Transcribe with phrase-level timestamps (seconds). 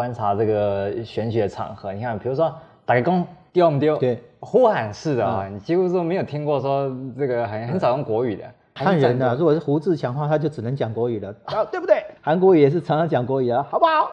[0.00, 2.50] 观察这个选举的场合，你看，比如说
[2.86, 3.98] 打个工丢不丢？
[3.98, 8.44] 对，呼喊式的啊，嗯、你几乎说没有听过说这个很很少用国语的。
[8.74, 12.02] 汉人呢，如果是胡志强的话，他就只能讲国语了，啊，对不对？
[12.22, 14.10] 韩国语也是常常讲国语啊，好不好？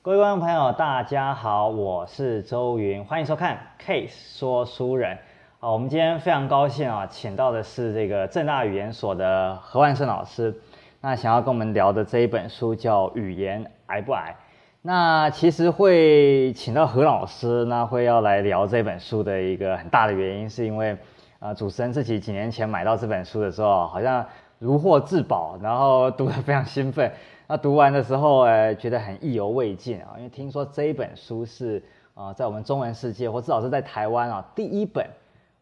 [0.00, 5.14] 各位观众朋友，大家好，我是周云，欢迎收看《Case 说书人》
[5.60, 5.70] 啊。
[5.70, 10.54] 我们今天非常高兴啊，请到的是这个正大语言所的何万胜老师。
[11.00, 14.34] 那想要跟我们聊的这一本书叫《语言癌不癌》。
[14.82, 20.96] 那其实会请到何老师，那会要来聊这本书的一个很大的原因，是因为
[21.38, 24.24] 啊，主持人自己几年前买到这本书的时候，好像
[24.58, 27.10] 如获至宝，然后读得非常兴奋。
[27.48, 31.82] 那读完的时候，呃，觉得很意犹未尽啊，因为听说这一本书是
[32.14, 35.04] 啊，在我们中文世界，或至少是在台湾啊，第一本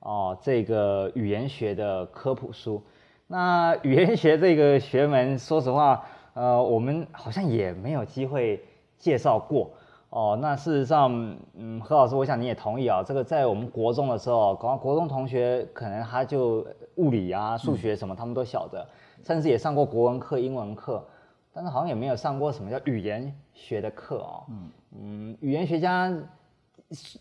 [0.05, 2.83] 哦，这个语言学的科普书。
[3.27, 8.63] 那语言学这个学门，说实话，呃，我们好像也没有机会
[8.99, 9.71] 介绍过
[10.11, 10.39] 哦。
[10.43, 11.11] 那事实上，
[11.55, 18.87] 嗯，何老师，我想你也同意啊，这个在我们国中的时候，国国中同学可能他就物理啊、数学什么，他们都晓得，
[19.25, 21.03] 甚至也上过国文课、英文课。
[21.51, 24.43] 但是好像也没有上过什么叫语言学的课哦。
[24.51, 26.13] 嗯嗯，语言学家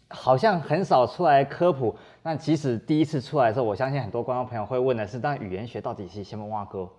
[0.10, 1.96] 好像很少出来科普。
[2.22, 6.90] 那即使第一次出来的时候，我相信很多观众朋友会问的是：但语言学到底是什么挖沟？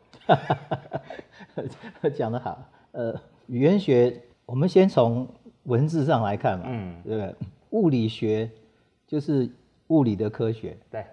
[2.15, 2.63] 讲得好。
[2.93, 3.15] 呃，
[3.47, 5.29] 语言学，我们先从
[5.65, 6.67] 文字上来看嘛。
[6.69, 7.35] 嗯，对不对？
[7.71, 8.51] 物理学
[9.07, 9.51] 就是
[9.89, 10.77] 物理的科学。
[10.91, 11.05] 对。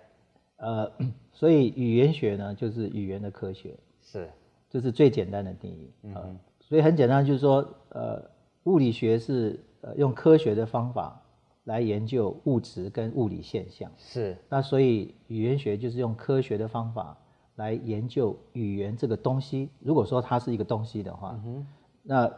[0.58, 0.92] 呃，
[1.32, 3.76] 所以语言学呢，就是语言的科学。
[4.02, 4.30] 是。
[4.70, 8.24] 这是最简单的定义啊，嗯、所以很简单，就是说，呃，
[8.64, 11.22] 物理学是呃用科学的方法
[11.66, 14.38] 来研究物质跟物理现象，是。
[14.50, 17.18] 那所以语言学就是用科学的方法
[17.56, 19.70] 来研究语言这个东西。
[19.80, 21.66] 如果说它是一个东西的话，嗯、
[22.04, 22.32] 那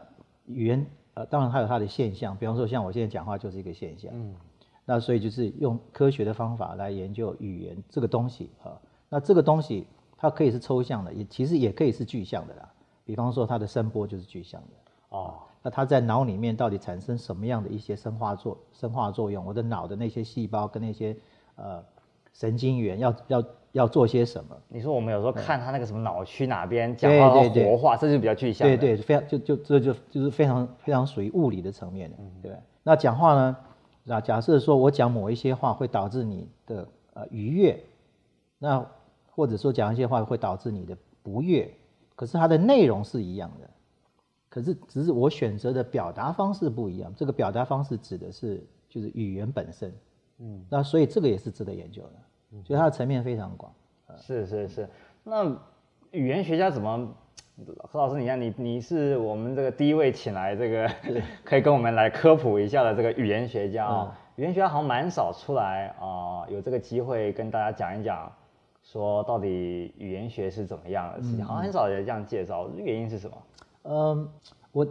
[0.46, 4.36] 语言呃当然它有它的现象，比方说像我现在讲话就是一个现象，嗯。
[4.86, 9.88] 那所以就是用科学的方法来研究语言这个东西啊，那这个东西。
[10.16, 12.74] 它可以是抽象的，也其实也可以是具象的啦。
[13.04, 14.68] 比方说，它的声波就是具象的
[15.10, 15.36] 哦。
[15.64, 19.44] 那它在脑里面到底产生什么样的一些生化作生化作用？
[19.46, 21.16] 我的脑的那些细胞跟那些
[21.56, 21.84] 呃
[22.34, 24.56] 神经元要要要做些什么？
[24.68, 28.68] 你说我们有时候看它那个什么脑区哪边讲话要活化，这就比较具象。
[28.68, 32.52] 对对，非常就就这就就是非常非常属于物理的层面的，嗯、对。
[32.84, 33.58] 那讲话呢？
[34.04, 37.84] 那假设说我讲某一些话会导致你的呃愉悦，
[38.60, 38.86] 那。
[39.36, 41.68] 或者说讲一些话会导致你的不悦，
[42.16, 43.68] 可是它的内容是一样的，
[44.54, 47.12] 可是只是我选择的表达方式不一样。
[47.18, 49.92] 这个表达方式指的是就是语言本身，
[50.38, 53.74] 嗯，那所以这个也是值得研究的，所以它的层面非常广。
[54.16, 54.88] 是是是，
[55.24, 55.44] 那
[56.12, 57.12] 语言学家怎么？
[57.80, 60.88] 何老师，你看你你是我们这个第一位请来这个
[61.44, 68.32] 可以跟我们来科普一下的这个语言学家啊，语言学家好像蛮少出来啊，有这个机会跟大家讲一讲。
[68.84, 71.40] 说到底，语言学是怎么样的事情？
[71.40, 73.38] 嗯、好像很少人这样介绍，原因是什么？
[73.84, 74.30] 嗯，
[74.72, 74.88] 我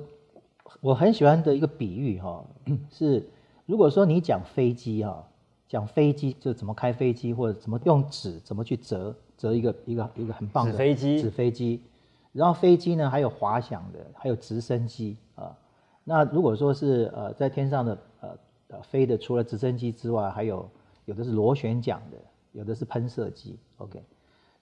[0.80, 2.44] 我很喜欢的一个比喻哈，
[2.90, 3.22] 是
[3.66, 5.26] 如果说你讲飞机哈，
[5.68, 11.80] 讲飞机就怎么开飞机，或者怎么用纸怎么去折折一个一个一个很棒的纸飞机，纸飞机。
[12.32, 15.56] 然后飞机呢，还有滑翔的，还有直升机啊。
[16.04, 18.28] 那如果说是呃在天上的呃
[18.68, 20.68] 呃飞的，除了直升机之外，还有
[21.04, 22.18] 有的是螺旋桨的。
[22.52, 23.98] 有的是喷射机，OK，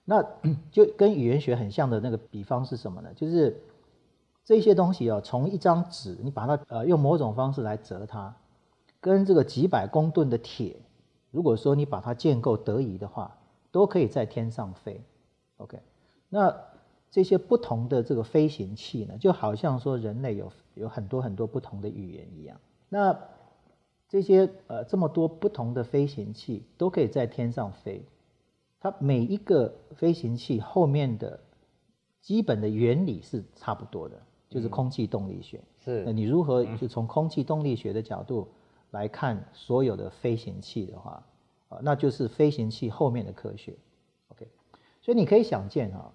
[0.05, 0.25] 那
[0.71, 3.09] 就跟语言学很像的那个比方是什么呢？
[3.13, 3.61] 就是
[4.43, 8.35] 这些东西哦，从一张纸，你把它呃用某种方式来折它，
[8.99, 10.77] 跟这个几百公吨的铁，
[11.31, 13.37] 如果说你把它建构得宜的话，
[13.71, 15.03] 都可以在天上飞
[15.57, 15.79] ，OK。
[16.29, 16.55] 那
[17.09, 22.59] 这些不同的这个飞行器呢，就好像说人类有有很多很多不同的语言一样，
[22.89, 23.17] 那。
[24.11, 28.05] 这些呃这么多不同的飞行器都可以在天上飞，
[28.81, 31.39] 它每一个飞行器后面的
[32.19, 34.21] 基本的原理是差不多的，
[34.51, 35.57] 就是空气动力学。
[35.57, 38.47] 嗯、是，那你如何就从空气动力学的角度
[38.91, 41.23] 来看所有的飞行器的话，
[41.69, 43.73] 啊，那就是飞行器后面的科学。
[44.27, 44.47] OK，
[45.01, 46.11] 所以你可以想见啊，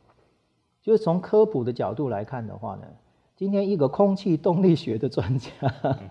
[0.80, 2.86] 就是从科普的角度来看的话呢，
[3.34, 5.50] 今天一个空气动力学的专家。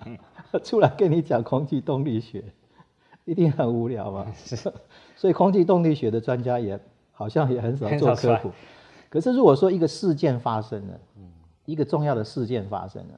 [0.05, 0.17] 嗯
[0.63, 2.41] 出来跟你讲空气动力学，
[3.25, 4.31] 一定很无聊吧？
[4.33, 4.55] 是，
[5.17, 6.79] 所以空气动力学的专家也
[7.11, 8.51] 好像也很少做科普。
[9.09, 11.14] 可是如果说一个事件发生了，嗯，
[11.65, 13.13] 一个重要的事件发生了，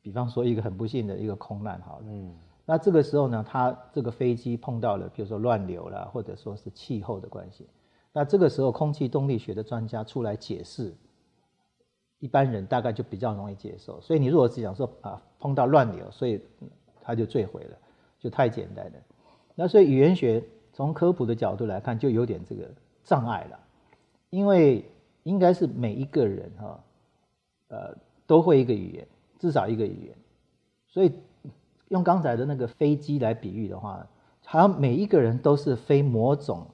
[0.00, 2.34] 比方说一个很不幸的一个空难，好了，嗯，
[2.64, 7.66] 那这个时候呢，它这个飞机碰到了，比如说乱流了，或者说是气候的关系，
[8.12, 10.94] 那这个时候空气动力学的专家出来解释，
[12.20, 14.00] 一般人大概就比较容易接受。
[14.00, 16.40] 所以你如果是想说啊，碰到乱流，所以
[17.02, 17.76] 它就坠毁了，
[18.18, 18.92] 就太简单了。
[19.54, 20.42] 那所以语言学
[20.72, 22.68] 从科普的角度来看，就有点这个
[23.02, 23.58] 障碍了，
[24.30, 24.84] 因为
[25.24, 26.82] 应该是每一个人哈，
[27.68, 27.94] 呃，
[28.26, 29.06] 都会一个语言，
[29.38, 30.14] 至少一个语言。
[30.86, 31.12] 所以
[31.88, 34.06] 用刚才的那个飞机来比喻的话，
[34.44, 36.66] 好像每一个人都是飞某种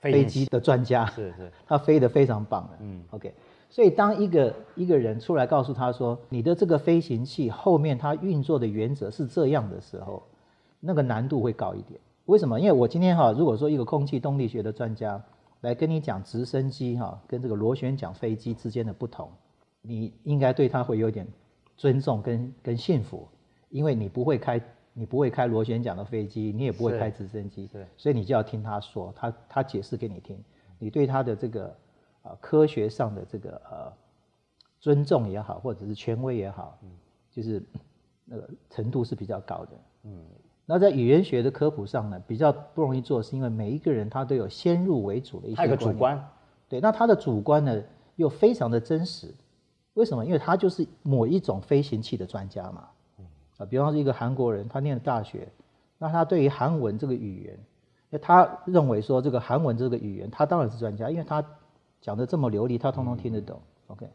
[0.00, 2.78] 飞机的专家，是是， 他飞得非常棒的。
[2.80, 3.32] 嗯，OK。
[3.70, 10.22] 所以当一个一个人出来告诉他说，你的这个飞行器后面它运作的原则是这样的时候，
[10.78, 11.98] 那个难度会高一点。
[12.26, 12.60] 为什么？
[12.60, 15.22] 因为我今天哈，如果说一个空气动力学的专家
[15.62, 19.30] 来跟你讲直升机哈跟这个螺旋桨飞机之间的不同，
[19.82, 21.26] 你应该对他会有点
[21.76, 23.28] 尊重跟跟信服，
[23.68, 24.60] 因为你不会开
[24.94, 30.42] 你不会开螺旋桨的飞机，你也不会开直升机，对，所以你就要听他说，他他解释给你听，
[30.78, 31.76] 你对他的这个。
[32.22, 33.92] 啊，科学上的这个呃
[34.78, 36.88] 尊重也好，或者是权威也好，嗯，
[37.32, 37.60] 就是
[38.24, 39.70] 那个程度是比较高的，
[40.04, 40.24] 嗯。
[40.64, 46.24] 那在语言学的科普上呢，比较不容易做，是因为每一个人他都有先入为主的一些，个主观，
[46.68, 47.82] 对，那他的主观呢
[48.14, 49.34] 又非常的真实，
[49.94, 50.24] 为什么？
[50.24, 52.88] 因为他就是某一种飞行器的专家嘛，
[53.58, 55.48] 啊，比方说一个韩国人，他念了大学，
[55.98, 57.58] 那他对于韩文这个语言，
[58.10, 61.44] 那他认为说这个韩文这个语言，他当然是专家，因为他。
[62.04, 63.60] 讲的这么流利，他通通听得懂。
[63.86, 64.10] 嗯、OK，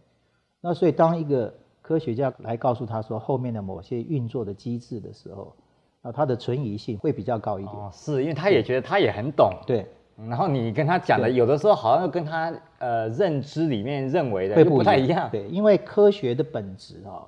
[0.59, 5.55] 那所以当一个科学家来告诉他说后面的某些运作的机制的时候，
[6.01, 7.73] 那他的存疑性会比较高一点。
[7.73, 9.53] 哦，是因为他也觉得他也很懂。
[9.65, 9.87] 对。
[10.25, 15.29] 然后你跟他讲的，有的时候好像跟他呃认知里面认为的会不太一样。
[15.29, 17.21] 对，因为科学的本质啊，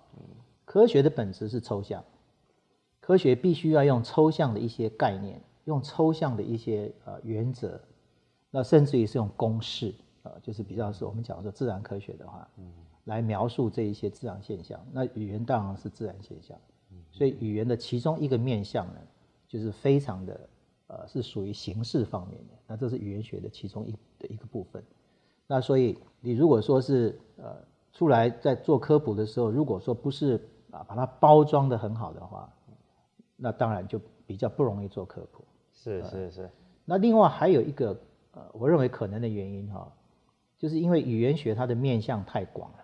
[0.65, 2.03] 科学的本质是抽象，
[2.99, 7.79] 科学必须要用抽象的一些概念，用抽象的一些呃原则，
[8.49, 9.93] 那甚至于是用公式。
[10.23, 12.65] 呃，就是比较是我们讲说自然科学的话，嗯，
[13.05, 14.77] 来描述这一些自然现象。
[14.91, 16.57] 那语言当然是自然现象，
[16.91, 18.99] 嗯，所以语言的其中一个面向呢，
[19.47, 20.37] 就是非常的
[20.89, 22.53] 呃，是属于形式方面的。
[22.67, 24.83] 那这是语言学的其中一的一个部分。
[25.47, 27.55] 那所以你如果说是呃
[27.93, 30.35] 出来在做科普的时候，如果说不是
[30.71, 32.51] 啊把它包装得很好的话，
[33.35, 35.45] 那当然就比较不容易做科普。
[35.73, 36.49] 是是是。
[36.83, 37.97] 那另外还有一个
[38.31, 39.89] 呃，我认为可能的原因哈。
[40.57, 42.79] 就是因为语言学它的面向太广了，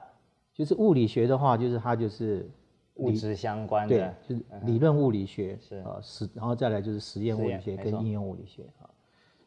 [0.53, 2.49] 就是物理学的话，就是它就是
[2.95, 5.77] 物质相关的，对，就是理论物理学是。
[5.77, 8.89] 啊，实然后再来就是实验物理学跟应用物理学啊。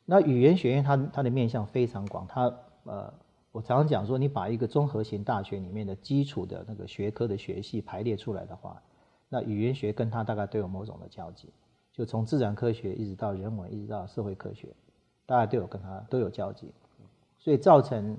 [0.05, 2.53] 那语言学院它它的面向非常广，它
[2.85, 3.13] 呃，
[3.53, 8.83] 我常常讲说，你把一个综合型大学里面的基础的那个学科的学系排列出来的话，
[9.29, 11.49] 那语言学跟它大概都有某种的交集，
[11.93, 14.69] 就从自然科学一直到人文，一直到社会科学，
[15.27, 16.73] 大概都有跟它都有交集。
[17.39, 18.17] 所以造成，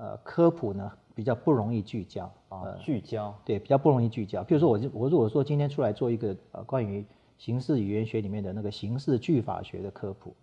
[0.00, 4.42] 呃，科普呢比较不容易聚焦啊，呃、聚焦对，比较不容易聚焦。
[4.42, 7.04] 比如说我我如果说今天出来做一个呃关于
[7.36, 10.34] 形式语言学里面的那个形式句法学的科普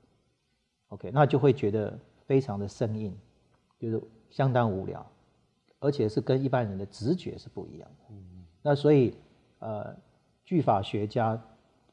[0.89, 3.11] ，OK，那就会觉得非常的生硬，
[3.79, 3.99] 就是
[4.29, 5.03] 相当无聊，
[5.79, 8.15] 而且是跟一般人的直觉是不一样的。
[8.61, 9.15] 那所以
[9.57, 9.91] 呃，
[10.45, 11.41] 句法学家，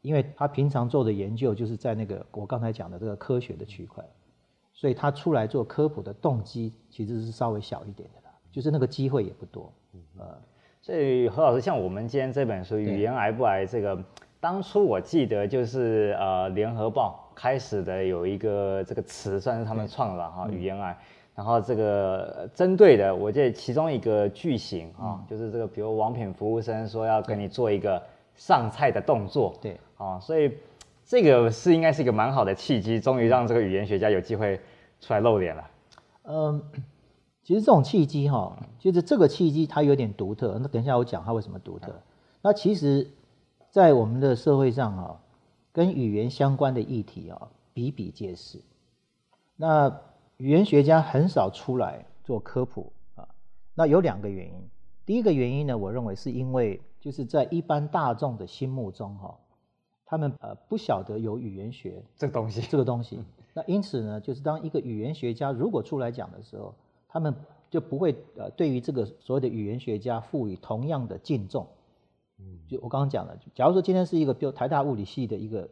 [0.02, 4.04] 因为他平常做的研究就是在那个我刚才讲的这个科学的区块。
[4.76, 9.72] 所以他出来做科普的动机其实是稍微小一点的啦，就是那个机会也不多。
[9.92, 10.00] 嗯，
[10.82, 13.96] 所以何老师，像我们今天这本书《语言癌不癌》这个，
[14.40, 20.98] 当初我记得就是呃《联合报》开始的有一个这个词，算是他们创的哈，语言癌。
[21.36, 28.02] 然后这个针对的，我记得其中一个句型啊，就是这个比如王品服务生说要跟你做一个
[28.34, 30.52] 上菜的动作，对，啊，所以。
[31.06, 34.58] 这个是应该是一个蛮好的契机，终于让这个语言学家有机会
[35.00, 35.70] 出来露脸了。
[36.22, 36.62] 嗯，
[37.42, 40.58] 其实这种契机哈，就是这个契机它有点独特。
[40.60, 41.94] 那等一下我讲它为什么独特。
[42.40, 43.10] 那其实，
[43.70, 45.20] 在我们的社会上啊，
[45.72, 48.62] 跟语言相关的议题啊比比皆是。
[49.56, 50.00] 那
[50.38, 53.28] 语言学家很少出来做科普啊。
[53.74, 54.54] 那有两个原因。
[55.04, 59.34] 第一个原因呢，我认为是因为就是在一般大众的心目中哈。
[60.14, 63.18] 他们呃不晓得有语言学这个东西，这个东西。
[63.52, 66.72] 那因此呢，就是当一个语言学家如果出来讲的时候，
[67.08, 67.34] 他们
[67.68, 71.66] 就不会呃对于这个所谓的语言学家赋予同样的敬重。
[72.38, 75.68] 嗯，就我刚刚讲了，假如说今天是一个比如台大物理系的一个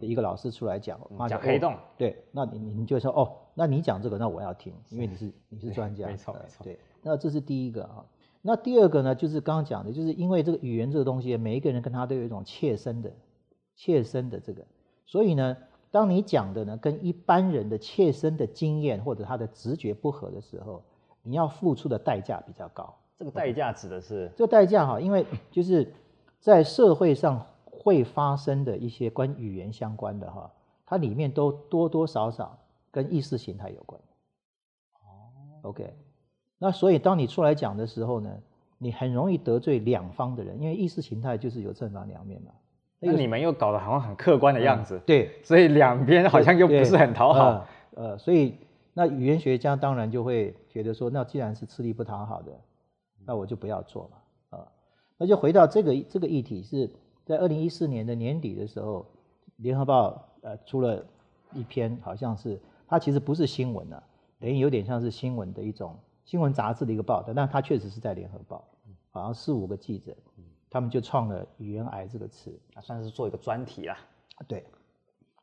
[0.00, 0.98] 的一个老师出来讲，
[1.28, 6.76] 讲黑洞，对，那你你就说哦，那你讲这个，那我要听， 因为你是你是专家，没错没错，对。
[7.00, 8.04] 那这是第一个啊。
[8.42, 13.12] 那第二个呢，就是刚刚讲的，就是因为这个语言这个东西，每一个人跟他都有一种切身的。
[13.76, 14.64] 切身的这个，
[15.06, 15.56] 所以呢，
[15.90, 20.82] 当你讲的呢跟一般人的切身的经验或者他的直觉不合的时候，
[21.22, 22.94] 你要付出的代价比较高。
[23.16, 24.30] 这个代价指的是？
[24.36, 25.92] 这个代价哈，因为就是
[26.40, 30.50] 在社会上会发生的一些关语言相关的哈，
[30.84, 32.58] 它里面都多多少少
[32.90, 34.00] 跟意识形态有关。
[34.94, 35.30] 哦
[35.62, 35.94] ，OK，
[36.58, 38.30] 那所以当你出来讲的时候呢，
[38.78, 42.50] 你很容易得罪两方的人，因为意识形态就是有正反两面嘛。
[43.04, 47.48] 那你们又搞得好像很客观的样子，嗯、对，所以两边好像又不是很讨好。
[47.48, 48.56] 呃，呃，所以
[48.92, 52.52] 那语言学家当然就会觉得说，那既然是吃力不讨好的，
[53.26, 54.16] 那我就不要做嘛。
[54.50, 54.68] 啊、呃，
[55.18, 56.90] 那就回到这个这个议题，是
[57.24, 59.06] 在二零一四年的年底的时候，
[59.56, 61.04] 联合报呃出了
[61.52, 64.02] 一篇，好像是它其实不是新闻啊，
[64.40, 68.64] 等于有点像是新闻的一种新闻杂志的一个报道，但它确实是在联合报，
[69.10, 70.14] 好像四五个记者。
[70.74, 73.96] 他们就创了“语言癌”这个词，啊，算是做一个专题啦。
[74.48, 74.66] 对，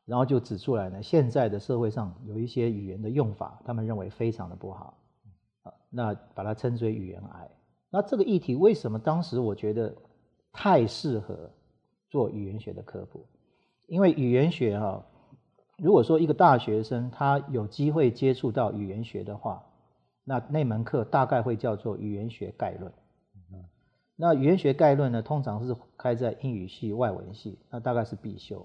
[0.04, 4.94] 然后就指出来呢，现在的社会上有一些语言的用法，他们认为非常的不好，
[5.62, 7.50] 啊，那把它称之为“语言癌”。
[7.88, 9.96] 那这个议题为什么当时我觉得
[10.52, 11.50] 太适合
[12.10, 13.24] 做语言学的科普？
[13.86, 15.02] 因为语言学哈，
[15.78, 19.64] 如果说一个大学生他有机会接触到语言学的话，
[20.24, 22.92] 那那门课大概会叫做“语言学概论”。
[24.24, 28.64] 那语言学概论呢，通常是开在英语系、外文系，那大概是必修。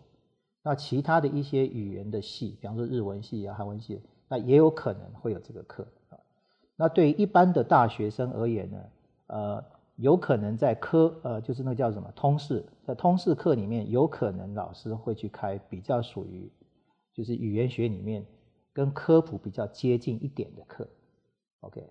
[0.62, 4.00] 那其他的一些语言的系，比方说日文系啊、韩文系，
[4.30, 6.20] 那也有可能会有这个课啊。
[6.76, 8.78] 那对于一般的大学生而言呢，
[9.26, 16.52] 呃，有可能在科呃，就是那个叫什么通识，在通识课里面，有可能老师会去开比较属于
[17.16, 18.24] 就是语言学里面
[18.74, 20.88] 跟科普比较接近一点的课
[21.62, 21.84] ，OK。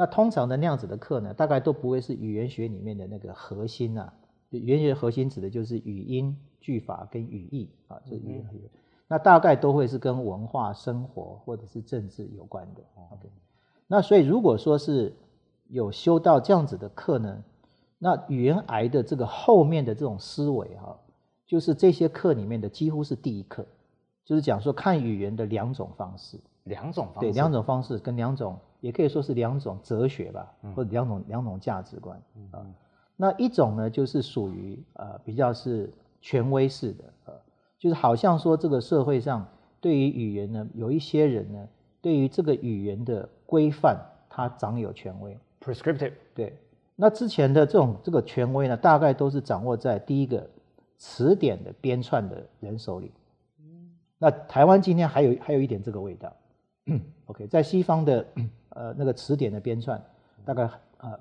[0.00, 4.14] 那通常的那样子的课呢，大概都不会是语言学里面的那个核心呐、啊。
[4.48, 8.56] 语言学核心指的就是语音、句法跟语义啊，这、就是语言学。
[8.62, 8.70] 嗯、
[9.08, 12.80] 那大概都会是跟文化、生活或者是政治有关的。
[13.10, 13.28] OK。
[13.86, 15.14] 那所以如果说是
[15.68, 17.44] 有修到这样子的课呢，
[17.98, 20.98] 那语言癌的这个后面的这种思维哈，
[21.46, 23.66] 就是这些课里面的几乎是第一课，
[24.24, 26.40] 就是讲说看语言的两种方式。
[26.64, 27.20] 两种方式。
[27.20, 28.58] 对，两种方式跟两种。
[28.80, 32.20] 也可以说是两种哲学吧，或者两种两种价值观
[32.50, 32.66] 啊。
[33.16, 37.34] 那一种呢，就是属于呃比较是权威式的，呃，
[37.78, 39.46] 就是好像说这个社会上
[39.78, 41.68] 对于语言呢，有一些人呢，
[42.00, 45.38] 对于这个语言的规范，他掌有权威。
[45.62, 46.14] Prescriptive。
[46.34, 46.58] 对。
[46.96, 50.48] 那之前的这种这个权威呢，大概都是掌握在第一个
[50.96, 53.12] 词典的编撰的人手里。
[54.16, 56.32] 那台湾今天还有还有一点这个味道。
[57.26, 58.26] OK，在西方的。
[58.70, 60.00] 呃，那个词典的编纂，
[60.44, 61.18] 大概呃，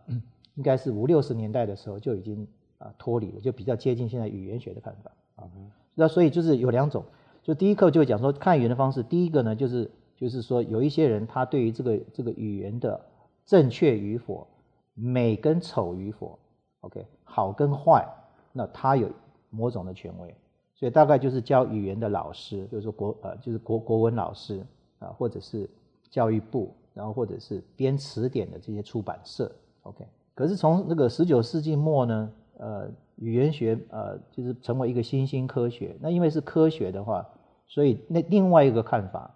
[0.56, 5.50] 应该是五六十年代的时候就已经啊脱离了，就比较接近现在语言学的看法啊。
[5.96, 7.03] 那所以就是有两种，
[7.41, 13.00] 就第一课就会讲说看语言的方式，第一个呢就是就是说有一些人他对于这个这个语言的
[13.46, 14.48] 正确与否、
[14.94, 16.38] 美跟丑与否
[16.82, 18.08] ，OK，好跟坏，
[18.53, 19.10] 那他有
[19.50, 20.36] 某种的权威，
[20.75, 24.63] 所以大概就是教语言的老师，就是说国呃就是国国文老师
[25.00, 25.70] 啊，或者是
[26.12, 26.72] 教育部。
[26.93, 29.51] 然后或者是编词典的这些出版社
[29.84, 30.05] ，OK。
[30.36, 35.96] 可是从那个十九世纪末呢，呃，语言学呃就是成为一个新兴科学。
[36.00, 37.27] 那因为是科学的话，
[37.67, 39.29] 所以那另外一个看法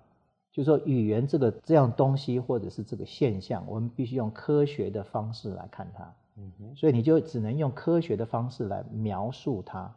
[0.51, 6.13] 就是说，语言这个这样东西或者是这个现象，我们必须用科学的方式来看它。
[6.37, 6.75] 嗯哼。
[6.75, 9.93] 所以你就只能用科学的方式来描述它、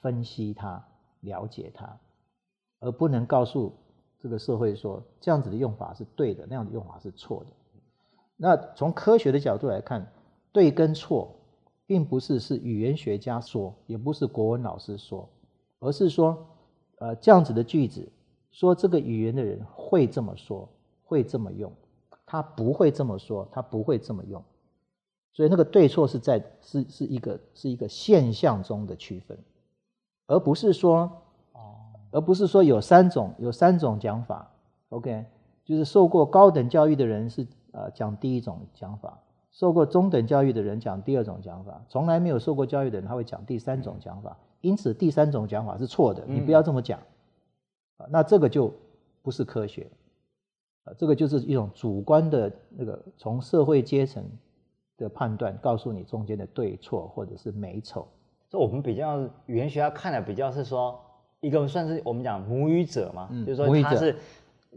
[0.00, 0.82] 分析它、
[1.20, 1.96] 了解它，
[2.80, 3.72] 而不能告诉。
[4.24, 7.50] 这个社会说这样子的用法是对的，那样的用法是错的。
[8.38, 10.10] 那从科学的角度来看，
[10.50, 11.36] 对跟错，
[11.84, 15.28] 并不是是语言学家说，也不是国文老师说，
[15.78, 16.42] 而是说，
[17.00, 18.10] 呃，这样子的句子，
[18.50, 20.66] 说这个语言的人会这么说，
[21.04, 21.70] 会这么用，
[22.24, 24.42] 他不会这么说，他不会这么用。
[25.34, 29.38] 所以那个对错是在是是一个是一个现象中的区分，
[30.28, 31.20] 而不是说。
[32.14, 34.48] 而不是说有三种有三种讲法
[34.90, 35.24] ，OK，
[35.64, 39.18] 就是受过高等教育的人是呃讲第一种讲法，
[39.50, 47.00] 受过中等教育的人讲第二种讲法，从来没有受过教育的人他会讲第三种讲法，因此第三种讲法是错的，你不要这么讲，
[47.96, 48.72] 啊，那这个就
[49.20, 49.90] 不是科学，
[50.84, 54.24] 啊，这个就是一种主观的那个从社会阶层
[54.96, 58.06] 的判断，告诉你中间的对错或者是美丑。
[58.48, 60.96] 这我们比较语言学家看的比较是说。
[61.44, 64.12] 一个算是我们讲母语者嘛，嗯、就是说他是，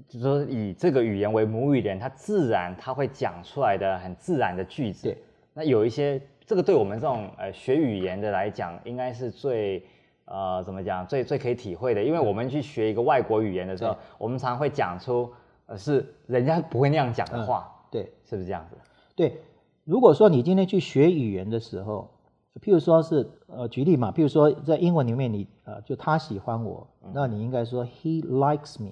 [0.07, 5.07] 就是说以这个语言为母语的人，他自然他会讲出来的很自然的句子。
[5.07, 5.17] 对，
[5.53, 9.81] 那有一些这个对我们这种呃学语言的来讲，应该是最
[10.25, 15.31] 呃怎么讲最最可以体会的，因为我们去学一个外国语言的时候，我们常常会讲出
[15.65, 18.75] 呃是人家不会那样讲的话，嗯、对，是不是这样子？
[19.15, 19.39] 对，
[19.83, 22.12] 如果说你今天去学语言的时候，
[22.59, 28.91] 譬如说是呃举例嘛，譬如说在英文里面你呃就他喜欢我，嗯、那你应该说 he likes me。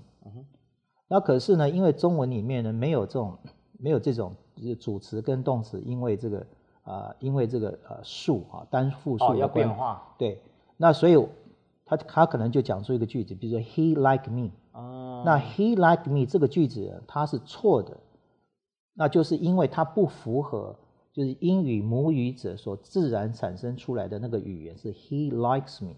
[1.07, 3.38] 那可是呢，因为中文里面呢没有这种
[3.77, 6.39] 没有这种就是主词跟动词，因为这个
[6.84, 10.01] 啊、呃，因为这个呃数啊单复数、哦、要变化。
[10.17, 10.41] 对，
[10.77, 11.15] 那所以
[11.86, 14.50] 他他可能就讲出一个句子，比如说 he like me。
[14.74, 15.24] 哦。
[15.25, 17.95] 那 he like me 这个句子它是错的，
[18.93, 20.75] 那就是因为它不符合
[21.15, 25.95] 就是英语母语者所自然产生出来的那个语言是 he likes me，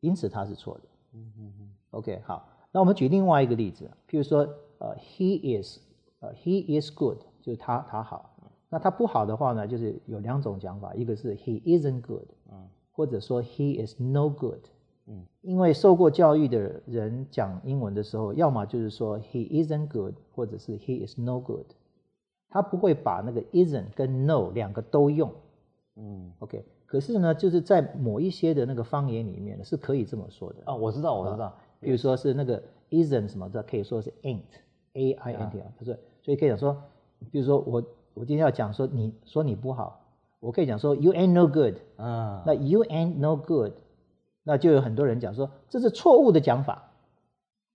[0.00, 0.80] 因此它是错的。
[1.12, 1.70] 嗯嗯嗯。
[1.90, 2.48] OK，好。
[2.72, 4.40] 那我们举另外一个例子，譬如说，
[4.78, 5.78] 呃，he is，
[6.18, 8.34] 呃，he is good，就是他他好。
[8.68, 14.58] 那他不好的话呢，就是有两种讲法，一个是 he isn't good，嗯，或者说 he is no good，
[15.06, 21.66] 嗯，因为受过教育的人讲英文的时候，要么就是说 he isn't good，或者是 he is no good，
[22.52, 25.32] 他不会把那个 isn't 跟 no 两个都用，
[25.96, 30.58] 嗯，OK，可是呢，就是在某一些的那个方言里面呢，是可以这么说的。
[30.66, 31.56] 啊、哦，我知道，我知道。
[31.80, 36.76] 比如说是那个 isn't 什么的，可以说是 ain't，a i n t 啊，不是，所以可以讲说，
[37.30, 37.82] 比如说我
[38.12, 40.04] 我今天要讲说你说你不好，
[40.38, 43.72] 我可以讲说 you ain't no good，啊，那 you ain't no good，
[44.44, 46.92] 那就有很多人讲说这是错误的讲法，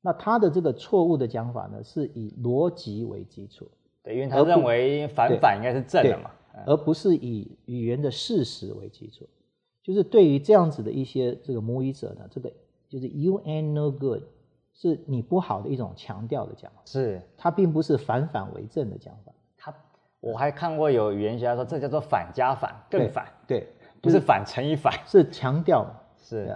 [0.02, 3.68] 那他的这个错误的讲法呢，是以逻辑为基础，
[4.08, 6.32] 对，因为他认为反反应该是正的嘛，
[6.66, 9.28] 而不是以语言的事实为基础，
[9.84, 12.52] 就是对于这样子的一些这个母语者呢，这个。
[12.90, 14.24] 就是 you ain't no good，
[14.74, 17.22] 是你不好的一种强调的讲法，是。
[17.36, 19.34] 它并不是反反为正的讲法。
[19.58, 19.76] 他
[20.22, 23.68] 我还看过有语言学家说，这叫做反加反，更反，对，对
[24.02, 26.48] 不是反乘以反，是强调嘛，是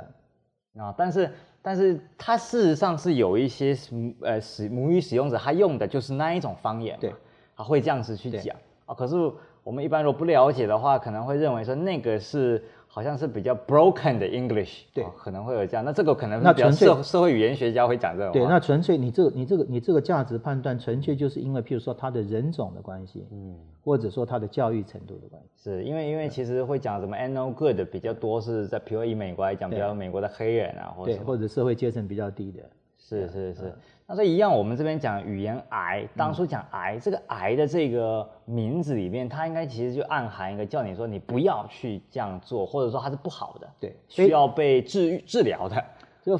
[0.77, 1.29] 啊，啊，但是
[1.61, 3.75] 但是它事实上是有一些
[4.21, 7.13] 呃使母语使用者他用的就是那一种方言，对，
[7.61, 8.93] 他会这样子去讲啊。
[8.93, 9.15] 可是
[9.63, 12.63] 我们一般如果不了解的话，可能会认为说那个是。
[12.93, 15.85] 好像是比较 broken 的 English，对、哦，可能会有这样。
[15.85, 18.33] 那这个可能那纯粹社社会语言学家会讲这种。
[18.33, 25.63] 对，那纯粹你这个你这个你这个价值判断，纯粹就是因为，譬如说他的人种的关系，嗯，或者说他的教育程度的关系。
[25.63, 32.59] 是因为因为其实会讲什么 no good 比较多是在，比如以美国来讲，比较美国的黑人啊，或者，或者社会阶层比较低的。
[32.97, 33.73] 是是是。
[34.11, 45.81] 那所以一样，我们这边讲语言癌，当初讲癌，这个癌的这个名字里面，它应该其实就暗含一个叫你说你不要去这样做，或者说它是不好的，对，需要被治愈治疗的。
[46.21, 46.37] 就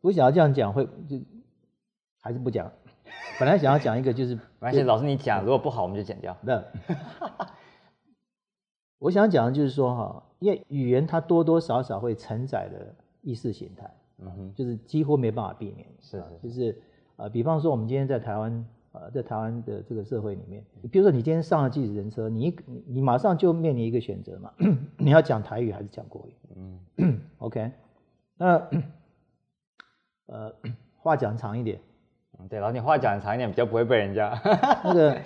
[0.00, 1.20] 不想要这样讲，会就
[2.22, 2.72] 还是不讲。
[3.38, 6.34] 本来想要讲一个就是，而且，老师你讲，如果不好我们就剪掉。
[6.40, 6.64] 那
[8.98, 16.82] 我想讲的就是说哈，因为语言它多多少少会承载的意识形态，嗯哼，就是几乎没办法避免，是，是，是就是。
[17.20, 24.50] 啊，比方说我们今天在台湾，呃，在台湾的这个社会里面，比如说你今天上了计程人车，你你你马上就面临一个选择嘛，
[24.96, 26.34] 你要讲台语还是讲国语？
[26.96, 27.72] 嗯， OK，
[28.38, 28.56] 那
[30.28, 30.54] 呃，
[30.96, 31.78] 话讲长一点，
[32.38, 34.40] 嗯，对，然后你话讲长一点，比较不会被人家
[34.82, 35.20] 那个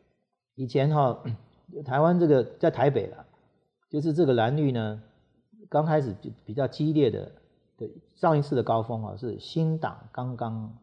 [0.54, 1.22] 以前哈、哦，
[1.82, 3.24] 台湾这个在台北了，
[3.88, 5.02] 就是这个蓝绿呢，
[5.70, 7.32] 刚开始比比较激烈的，
[7.78, 10.76] 对，上一次的高峰啊，是新党刚刚。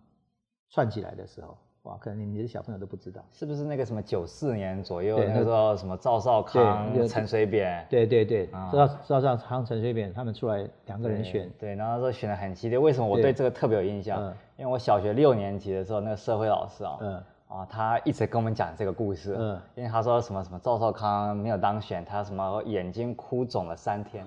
[0.69, 12.77] 串起来的时候，哇，可能你的小朋友都不知道，是不是那个什么九四年左右，那个时候什么赵少康、陈水扁，对对对，赵赵少康、陈水扁他们出来两个人选，对，对，然后说选的很激烈。
[12.77, 14.21] 为什么我对这个特别有印象？
[14.57, 24.25] 因为我小学六年级的时候，那个社会老师啊，嗯，啊，他一直跟我们讲这个故事，嗯，因为他说什么什么赵少康没有当选，他什么眼睛哭肿了三天。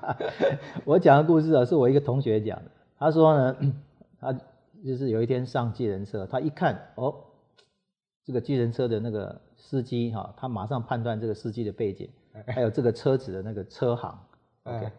[0.86, 3.56] 我讲的故事啊，是我一个同学讲的，他说呢，
[4.18, 4.34] 他。
[4.84, 7.14] 就是有一天上计程车，他一看哦，
[8.24, 12.10] 这个计程车的那个司机哈，他马上判断这个司机的背景，
[12.46, 14.18] 还有这个车子的那个车行
[14.64, 14.90] ，OK，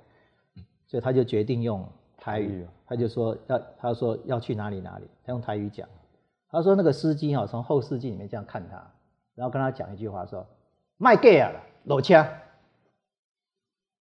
[0.85, 5.89] 所以他就决定用台语，他就说要他说要去哪里哪里，他用台语讲，
[6.49, 8.75] 他说那个司机哈从后视镜里面这样看他，
[9.33, 10.45] 然后跟他讲一句话说
[10.97, 11.51] 卖 gay 啊，
[11.85, 12.27] 老枪，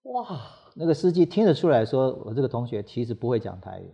[0.02, 0.40] 哇，
[0.74, 3.90] 那个司机听得出来说我这个同学其实不会讲台语。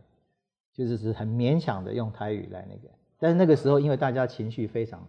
[0.76, 5.02] 就是是很勉强的用台语来那个，但是那个时候因为大家情绪非常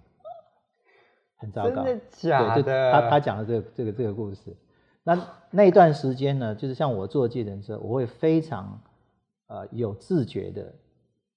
[1.35, 2.63] 很糟糕，真的假的？
[2.63, 4.55] 对，他他讲了这个这个这个故事，
[5.03, 8.81] 那那一段时间呢，就是像我坐计程车，我会非常
[9.47, 10.73] 呃有自觉的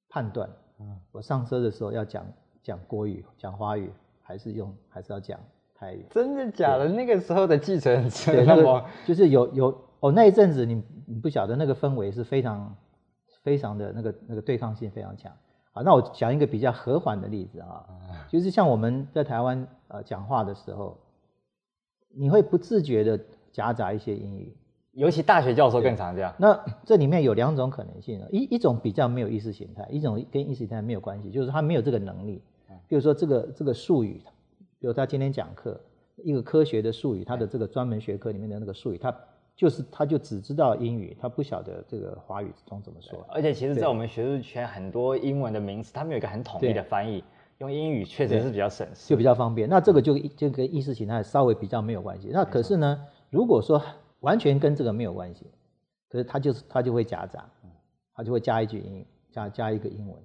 [0.08, 2.24] 判断，嗯，我上车的时候要讲
[2.62, 3.90] 讲国语、讲华语，
[4.22, 5.40] 还是用还是要讲
[5.74, 6.06] 台语。
[6.08, 6.88] 真的假的？
[6.88, 12.76] 那个时候的计程车，对，那个就是有有哦，那一阵子你你不晓得那个氛围是非常
[13.42, 15.32] 非常的那个那个对抗性非常强。
[15.72, 17.86] 好，那我讲一个比较和缓的例子啊，
[18.28, 20.98] 就是像我们在台湾呃讲话的时候，
[22.12, 23.20] 你会不自觉的
[23.52, 24.56] 夹杂一些英语，
[24.92, 26.34] 尤其大学教授更常这样。
[26.38, 32.42] 那这里面有两种可能性，一一种比较没有意识形态，一种跟意识形态没有关系，就是他没有这个能力。
[32.88, 34.20] 比如说这个这个术语，
[34.80, 35.80] 比如他今天讲课
[36.16, 39.16] 一个科学的术语，他的这个专门学科里面的那个术语，他
[39.60, 43.22] 就是他就只知道英语，他不晓得这个华语中怎么说。
[43.28, 47.22] 而且其实，在我们学术圈，很多英文的名词，他们有一个很统一的翻译，
[47.58, 49.68] 用英语确实是比较省事，就比较方便。
[49.68, 52.30] 那这个就就跟意识形态稍微比较没有关系。
[52.32, 53.82] 那可是呢，如果说
[54.20, 55.44] 完全跟这个没有关系，
[56.08, 57.46] 可是他就是他就会夹杂，
[58.14, 60.18] 他就会加一句英语，加加一个英文。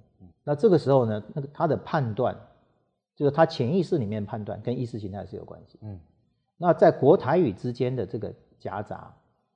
[0.45, 2.33] 那这个时候呢，那个他的判断，
[3.17, 5.77] 就是他潜意识里面判断跟意识形态是有关系。
[5.81, 5.99] 嗯，
[6.55, 9.13] 那在国台语之间的这个夹杂，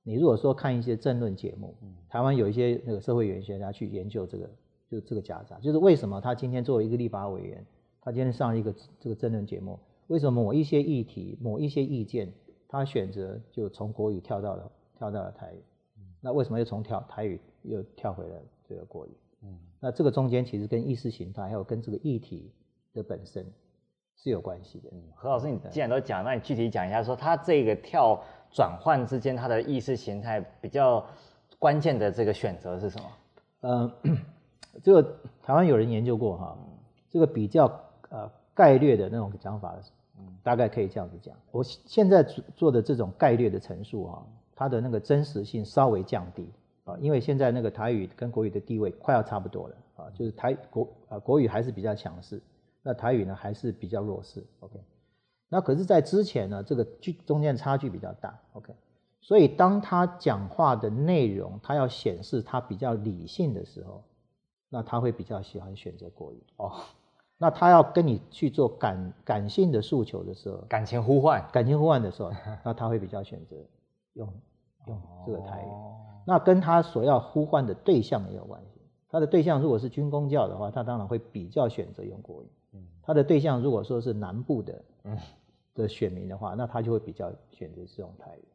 [0.09, 1.75] 你如果说看一些政论节目，
[2.09, 4.49] 台湾有一些那个社会语言学家去研究这个，
[4.89, 7.63] 就这个夹杂，就是为什么他今天作为一个立法委员，
[8.01, 12.33] 他今天上一个这个政论节目，为什么某一些议题、某一些意见，
[12.67, 15.61] 他选择就从国语跳到了跳到了台语，
[16.19, 19.11] 那为什么又从跳台语又跳回了这个国语？
[19.43, 22.51] 嗯，那这个中间其实跟意识形态还有跟这个议题
[22.95, 23.45] 的本身
[24.15, 24.89] 是有关系的。
[24.91, 28.19] 嗯，何老师，你既然都讲，那你具体讲一下，说他这个跳
[28.51, 31.05] 转换之间，他的意识形态比较
[31.57, 33.09] 关键的这个选择是什么？
[33.61, 33.91] 嗯、
[34.83, 35.03] 这个
[35.41, 36.57] 台湾有人研究过哈，
[37.09, 37.65] 这个比较
[38.09, 39.75] 呃概略的那种讲法，
[40.43, 41.35] 大概可以这样子讲。
[41.51, 44.23] 我现在做的这种概略的陈述啊，
[44.55, 46.49] 它的那个真实性稍微降低。
[46.85, 52.41] 啊，因为现在那个台语跟国语的地位快要差不多了啊，就是台国啊国语还是比较强势，
[52.81, 54.43] 那台语呢还是比较弱势。
[54.61, 54.79] OK，
[55.49, 58.39] 那可是，在之前呢，这个距中间差距比较大。
[58.53, 58.73] OK，
[59.19, 64.03] 所以当他讲话的内容，他要显示他比较理性的时候，
[64.69, 66.43] 那他会比较喜欢选择国语。
[66.57, 66.73] 哦，
[67.37, 72.31] 那他要跟你去做感感性的诉求的时候，感情呼唤，感情呼唤的时候，
[72.63, 73.55] 那他会比较选择
[74.13, 74.31] 用
[74.85, 75.69] 用这个台语。
[76.25, 78.79] 那跟他所要呼唤的对象也有关系。
[79.09, 82.47] 他的对象如果是军公教的话，他当然会比较选择用国语。
[82.73, 85.17] 嗯，他的对象如果说是南部的，嗯，
[85.81, 88.45] 的选民的话，那他就会比较选择是用台语。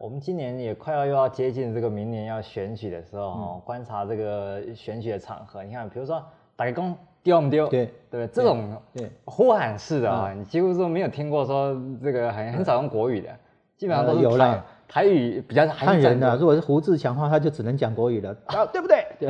[0.00, 6.24] 我们今年也快要又要接近这个明年要选举的时候，哦，观察这个选举的场合，你看，比如说
[6.56, 7.68] 打个工丢不丢？
[7.68, 13.38] 对对，这种对呼喊式的啊，你几乎说没有听过说这个很很少用国语的，
[13.76, 14.64] 基本上都是有了。
[14.86, 19.04] 台语比较看人的，如果是胡志强的话，他就只能讲国语了， 啊，对不对？
[19.18, 19.28] 对，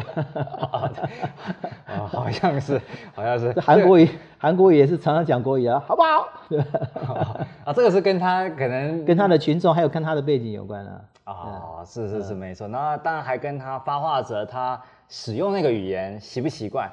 [1.87, 2.81] 啊，好像是，
[3.14, 3.53] 好像是。
[3.61, 6.29] 韩国语，韩国语也是常常讲国语啊，好不好？
[6.49, 6.59] 对
[7.64, 11.01] 啊，这个是跟他可能跟他的群众还有跟他的背景有关啊。
[11.25, 12.69] 啊，是是是，没错。
[12.69, 16.90] 那当然还跟他发话者他使用那个语言习不习惯，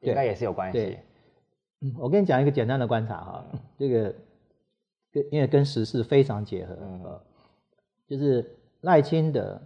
[0.00, 0.98] 应该也是有关系。
[1.82, 3.44] 嗯，我跟你讲一个简单的观察哈，
[3.78, 4.14] 这个
[5.12, 6.74] 跟因为跟时事非常结合。
[6.80, 7.00] 嗯。
[8.06, 9.60] 就是赖清德，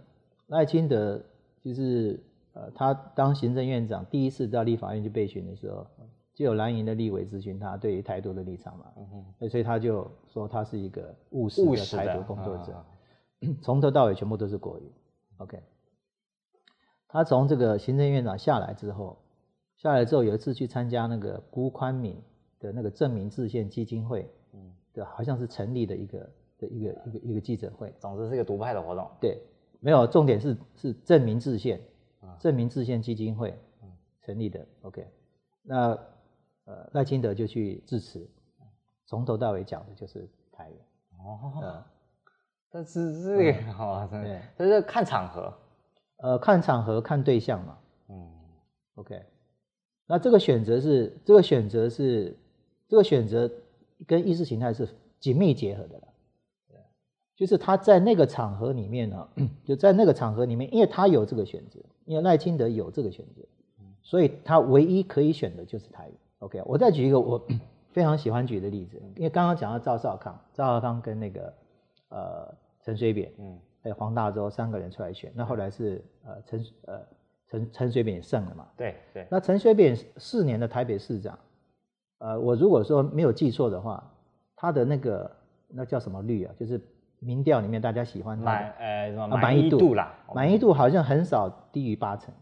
[0.47, 1.21] 赖清德
[1.61, 2.19] 就是
[2.53, 5.85] 呃，他当行政院长第一次到立法院去备询的时候，
[6.33, 9.07] 就有蓝营的立委咨询他对于台独的立场嘛，嗯
[9.39, 12.85] 哼，所以他就说他是一个务实的台独工作者，
[13.61, 14.91] 从头到尾全部都是国语。
[15.37, 15.61] OK，
[17.07, 19.17] 他从这个行政院长下来之后，
[19.75, 22.21] 下来之后有一次去参加那个辜宽敏
[22.59, 26.29] 的那个正名制宪基金会，嗯，的好像是成立的一个。
[26.59, 29.09] 的一个一个一个记者会，总之是一个独派的活动。
[29.19, 29.41] 对，
[29.79, 31.81] 没有重点是是证明制宪，
[32.39, 33.57] 证明制宪基金会
[34.21, 34.65] 成立的。
[34.81, 35.07] OK，
[35.63, 35.97] 那
[36.65, 38.29] 呃赖清德就去致辞，
[39.07, 40.75] 从头到尾讲的就是台语。
[41.17, 41.83] 哦，
[42.69, 45.53] 但是这个好，对，但是看场合，
[46.17, 47.77] 呃，看场合看对象嘛。
[48.09, 48.31] 嗯
[48.95, 49.25] ，OK，
[50.05, 52.37] 那这个选择是这个选择是
[52.87, 53.49] 这个选择
[54.05, 54.87] 跟意识形态是
[55.19, 56.07] 紧密结合的了。
[57.39, 59.29] 就是他在那个场合里面呢，
[59.63, 63.41] 就在那个场合里面，因为他有这个选择，因为赖清德有这个选择，
[64.01, 66.13] 所以他唯一可以选的就是台语。
[66.39, 67.41] OK，我再举一个我
[67.93, 71.53] 非常喜欢举的例子，因为刚刚讲到赵少康，赵少康跟那个
[72.09, 77.01] 呃陈水扁，嗯，还有黄大洲三个人出来选，那后来是呃陈呃
[77.47, 78.67] 陈陈水扁胜了嘛？
[78.75, 79.25] 对对。
[79.31, 81.39] 那陈水扁四年的台北市长，
[82.17, 84.05] 呃，我如果说没有记错的话，
[84.57, 85.31] 他的那个
[85.69, 86.53] 那叫什么率啊？
[86.59, 86.81] 就是。
[87.19, 92.33] 民调里面大家喜欢满呃什么满意度啦，满意度好像很少低于八成。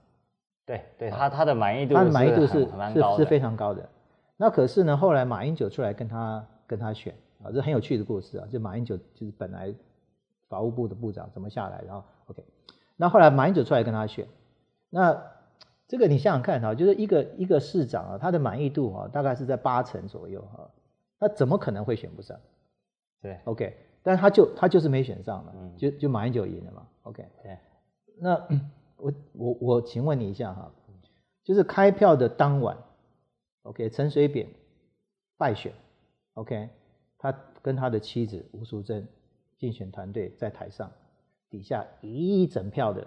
[0.65, 3.87] 对对，他他的满意度，他的满意度是是是非常高的。
[4.35, 8.45] 那可是呢，后来马英九出来跟他跟他选，啊，这很有趣的故事啊。
[8.51, 9.73] 就马英九就是本来
[10.49, 12.43] 法务部的部长怎么下来，然后 OK，
[12.95, 14.27] 那后来马英九出来跟他选，
[14.89, 15.19] 那
[15.87, 20.69] 这个你想想看哈，就是一个一个市长啊，他的满意度啊大概是在八成左右哈，
[21.19, 22.37] 他怎么可能会选不上？
[23.21, 27.57] 对，OK，但是他就他就是没选上了，嗯、就就马英九赢了嘛，OK，对，
[28.19, 28.47] 那
[28.95, 30.71] 我我我请问你一下哈，
[31.43, 32.77] 就是开票的当晚
[33.63, 34.47] ，OK，陈水扁
[35.37, 35.73] 败选
[36.33, 36.69] ，OK，
[37.17, 39.07] 他跟他的妻子吴淑珍
[39.57, 40.91] 竞选团队在台上，
[41.49, 43.05] 底下一整票的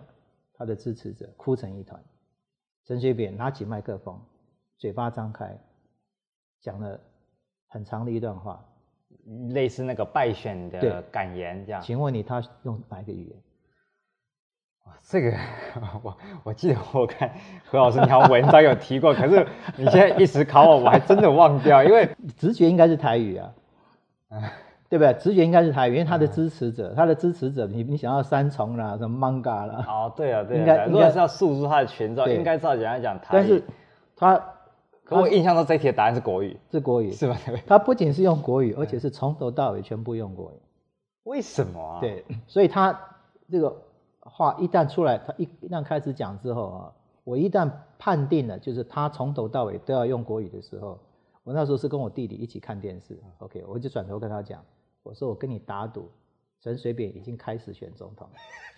[0.54, 2.02] 他的支持者哭成一团，
[2.84, 4.20] 陈水扁拿起麦克风，
[4.76, 5.58] 嘴巴张开，
[6.60, 7.00] 讲了
[7.68, 8.64] 很长的一段话。
[9.50, 13.36] 类似那个败选的感言这样，请问你他用哪一个语言？
[15.02, 15.32] 这个
[16.02, 17.30] 我我记得我看
[17.64, 23.52] 何老师你好像文章有提过， 可是你现在一时考我，我还真的忘掉，因为直觉应该是台语啊，
[24.88, 25.12] 对不对？
[25.14, 33.62] 直觉应该是台语，因为他的支持者，他的支持者，你你想要三重啦，什么 manga 啦，哦，对啊，对啊，应该应该是要诉诸他的权状，应该照简单讲台语，但是
[34.16, 34.42] 他。
[35.10, 37.36] 我印象中这题的答案是国语，是国语，是吧？
[37.66, 40.60] 他不仅是用国语，而且是从头到尾全部用国语。
[41.24, 42.00] 为什么啊？
[42.00, 42.98] 对，所以他
[43.50, 43.76] 这个
[44.20, 46.92] 话一旦出来，他一一旦开始讲之后啊，
[47.24, 50.98] 我一旦判定了就是他从头到尾都要用国语的时候，
[51.44, 54.64] 我那时候是跟我弟弟一起看电视，OK，我就转头跟他讲，
[55.02, 56.08] 我说我跟你打赌。
[56.62, 58.28] 陈水扁已经开始选总统，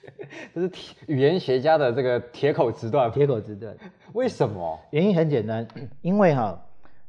[0.54, 0.70] 这是
[1.06, 3.10] 语言学家的这个铁口直断。
[3.10, 3.76] 铁口直断，
[4.14, 4.78] 为什么？
[4.90, 5.66] 原因很简单，
[6.00, 6.64] 因为哈，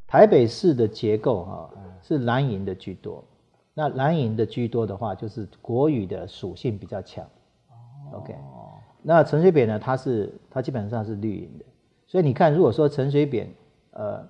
[0.08, 1.70] 台北市的结构哈
[2.02, 3.24] 是蓝营的居多，
[3.76, 7.24] 那蓝营的居多的话，就是国语的属性比较强。
[8.12, 8.36] OK，
[9.02, 11.66] 那陈水扁呢，他是他基本上是绿营的，
[12.08, 13.48] 所以你看，如果说陈水扁
[13.92, 14.28] 呃，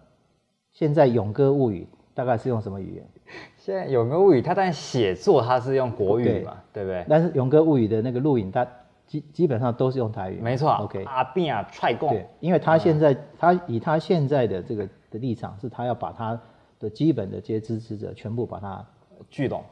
[0.73, 3.08] 现在《勇歌物语》大概是用什么语言？
[3.57, 7.05] 现在《勇哥物语》，它但写作他是用国语嘛，对，对不对？
[7.07, 8.67] 但是《勇哥物语》的那个录影，他
[9.07, 10.39] 基基本上都是用台语。
[10.41, 11.03] 没错，OK。
[11.05, 12.09] 阿扁啊，踹共。
[12.09, 16.39] 对，因为他现在、嗯、他以他现在的这个的立场，是他要把他
[16.79, 18.86] 的基本的这些支持者全部把他
[19.29, 19.63] 聚拢，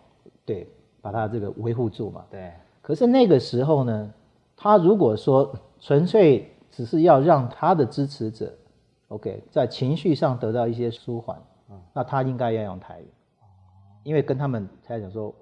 [0.46, 0.68] 对，
[1.02, 2.24] 把他这个维护住嘛。
[2.30, 2.52] 对。
[2.82, 4.14] 可是那个时候呢，
[4.56, 8.54] 他如果说纯粹只是要让他的支持者
[9.10, 11.38] ，OK，在情绪上得到一些舒缓，
[11.70, 13.06] 嗯，那他应该要用台语。
[14.04, 15.34] 因为跟他们才讲说，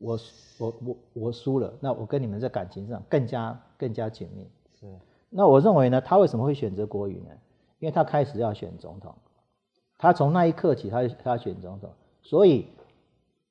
[0.00, 0.18] 我
[0.58, 4.48] 我我我输了，那我跟你们在感情上更加更加紧密。
[4.78, 4.86] 是，
[5.28, 7.30] 那我认为呢，他为什么会选择国语呢？
[7.78, 9.14] 因为他开始要选总统，
[9.98, 11.90] 他从那一刻起，他他要选总统，
[12.22, 12.68] 所以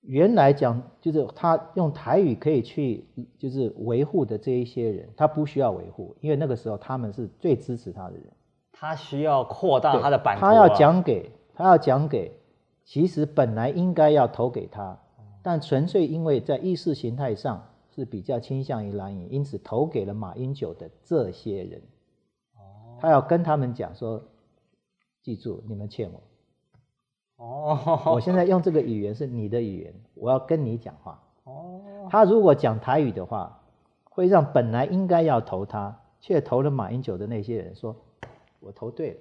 [0.02, 3.06] 原来讲就是他用台语可以去
[3.38, 8.24] 就是维护的这一些人，他不需要维护，因为那个时候他们是最支持他的人。
[8.72, 12.39] 他需要扩大他的版图，他要讲给他要讲给。
[12.90, 14.98] 其实本来应该要投给他，
[15.44, 21.80] 但纯粹因为在意识形态上是比较倾向于蓝营，因此投给了马英九的这些人。
[23.00, 24.20] 他要跟他们讲说
[25.22, 26.20] ：“记住，你们欠我。”
[27.46, 31.22] 哦，我现在用这个语言是你的语言，我要跟你讲话。
[31.44, 33.62] 哦，他如果讲台语的话，
[34.04, 37.96] 会让本来应该要投他却投了马英九的那些人说
[38.60, 39.18] ：“我投对了。”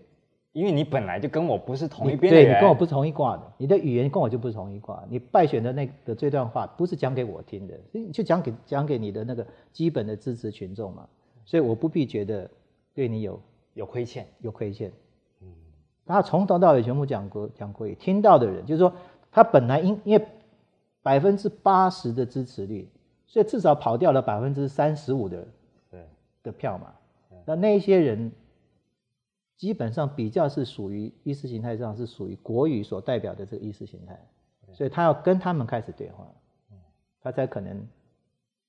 [0.52, 5.04] 因为你本来就跟我不是同一边的，对，你跟我不是同一挂的，你的语言跟我就不是同一挂。
[5.08, 7.78] 你败选的那个这段话不是讲给我听的，
[8.12, 11.06] 就讲给讲给你的那个基本的支持群众嘛。
[11.44, 12.50] 所以我不必觉得
[12.94, 13.40] 对你有
[13.74, 14.90] 有亏欠，有亏欠。
[15.42, 15.48] 嗯，
[16.06, 18.92] 他从头到尾全部讲过讲过，听到的人就是说，
[19.30, 20.26] 他本来因因为
[21.02, 22.88] 百分之八十的支持率，
[23.26, 25.46] 所以至少跑掉了百分之三十五的
[25.90, 26.00] 对
[26.42, 26.92] 的票嘛。
[27.44, 28.32] 那那一些人。
[29.58, 34.18] 基本上比较是属于意识形态上是属于国语所代表的这个意识形态，
[34.72, 36.26] 所以他要跟他们开始对话，
[37.20, 37.86] 他才可能，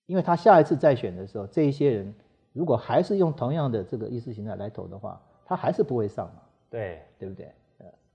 [0.07, 2.13] 因为他下一次再选的时候，这一些人
[2.51, 6.99] 如果还是用同样的这个意识形态来投的话，他还是不会上嘛，对。
[7.19, 7.51] 对不对？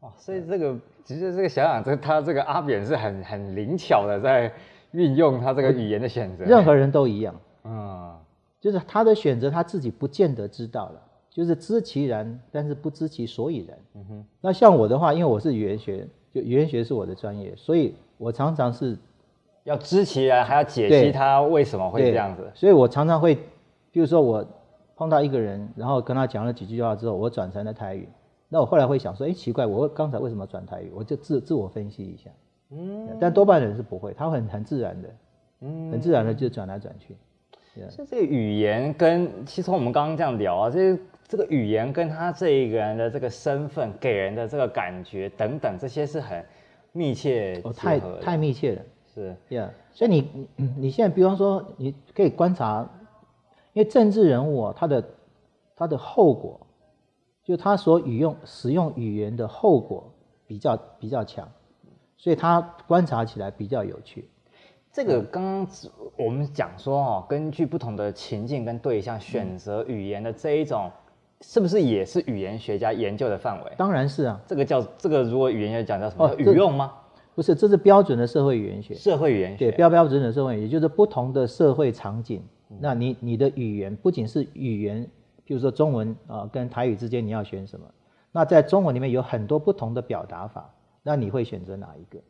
[0.01, 4.51] 哦，所以这个其实这个想想，这他这个阿扁是很很灵巧的在
[4.93, 8.19] 运用他这个语言的选择，任何人都一样，嗯，
[8.61, 11.03] 就是他的选择他自己不见得知道了。
[11.35, 13.77] 就是知其然，但是不知其所以然。
[13.97, 14.25] 嗯哼。
[14.41, 18.97] 那像我的话，因为我是语言学，就语言学是我的专业，所以我常常是
[19.65, 22.49] 要知其然，还要解析他为什么会这样子。
[22.55, 23.35] 所以我常常会，
[23.91, 24.47] 比如说我
[24.95, 28.09] 碰到一个人，然后跟他讲了几句话之后，我转成了台语。
[28.49, 30.93] 那我后来会想说，哎，奇怪，我刚才为什么转台语？
[30.95, 32.31] 我就自自我分析一下。
[32.71, 33.09] 嗯。
[33.21, 35.09] 但多半人是不会，他会很很自然的，
[35.63, 37.17] 嗯，很自然的就转来转去。
[37.91, 40.97] 像这个语言跟，其实我们刚刚这样聊啊，这。
[41.27, 46.45] 这个语言跟他这一个人的这个身份给人的这个感觉等等，这些是很
[46.93, 48.83] 密切哦，太太密切了，
[49.13, 52.89] 是，Yeah，所以你你现在比方说，你可以观察，
[53.73, 55.05] 因为政治人物啊，他的
[55.75, 56.61] 他的后果，
[57.43, 60.13] 就他所语用使用语言的后果
[60.47, 61.51] 比较比较强，
[62.17, 64.29] 所以他观察起来比较有趣。
[64.93, 65.67] 这个刚刚
[66.17, 70.89] 我们讲说哦，根据不同的情境跟对象选择语言的这一种，
[71.47, 73.73] 是不是也是语言学家研究的范围？
[73.77, 76.27] 当然是啊，这个叫这个如果语言学讲叫什么？
[76.27, 76.93] 哦、语用吗？
[77.35, 78.95] 不是，这是标准的社会语言学。
[78.95, 85.05] 社会语言学，对，标标准的社会，也就是不同的社会场景，嗯、那你你的语言不仅是语言，
[85.47, 87.87] 譬如说中文啊、呃、跟台语之间你要选什么？
[88.33, 92.21] 那在中文里面有很多不同的表达法，那你会选择哪一个？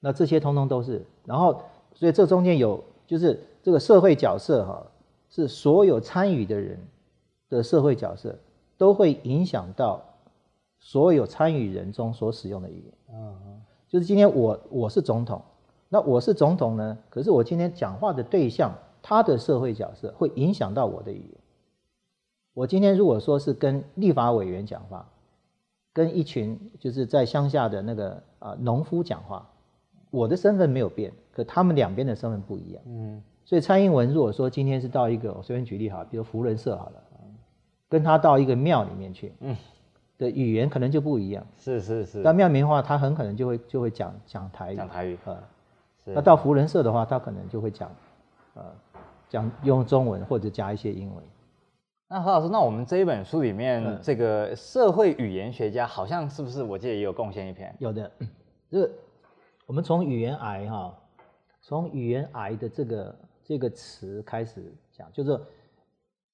[0.00, 1.62] 那这些通通都是，然后
[1.94, 4.86] 所以这中间有就是这个社会角色哈，
[5.28, 6.78] 是所有参与的人
[7.48, 8.38] 的社会角色
[8.76, 10.02] 都会影响到
[10.78, 12.94] 所有参与人中所使用的语言。
[13.12, 15.42] 嗯，就是今天我我是总统，
[15.88, 21.38] 那我是总统呢，可是我今天讲话的对象他的社会角色会影响到我的语言。
[22.54, 25.08] 我今天如果说是跟立法委员讲话，
[25.92, 29.48] 跟一群就是在乡下的那个啊农夫讲话。
[30.10, 32.82] 我的身份没有变，可他们两边的身份不一样。
[32.86, 37.02] 嗯，所以蔡英文如果说今天是到一个，我随便举例哈，比如福仁社好了，
[37.96, 39.56] 跟他到一个庙里面去，嗯，
[40.18, 41.42] 的语言可能就不一样。
[41.56, 42.22] 是是是。
[42.22, 44.76] 到庙里面的话，他很可能就会就会讲讲台语。
[44.76, 45.18] 讲台语。
[45.24, 45.42] 呃，
[46.04, 47.90] 那到福仁社的话，他可能就会讲，
[48.52, 48.62] 呃，
[49.30, 51.24] 讲用中文或者加一些英文。
[52.06, 57.74] 那何老师，那我们这一本书里面这个社会语言学家好像是不是我记得也有贡献一篇？
[57.78, 58.10] 有的，
[58.70, 58.90] 这个。
[59.64, 60.94] 我们从语言癌哈，
[61.62, 65.40] 从语言癌的这个这个词开始讲，就是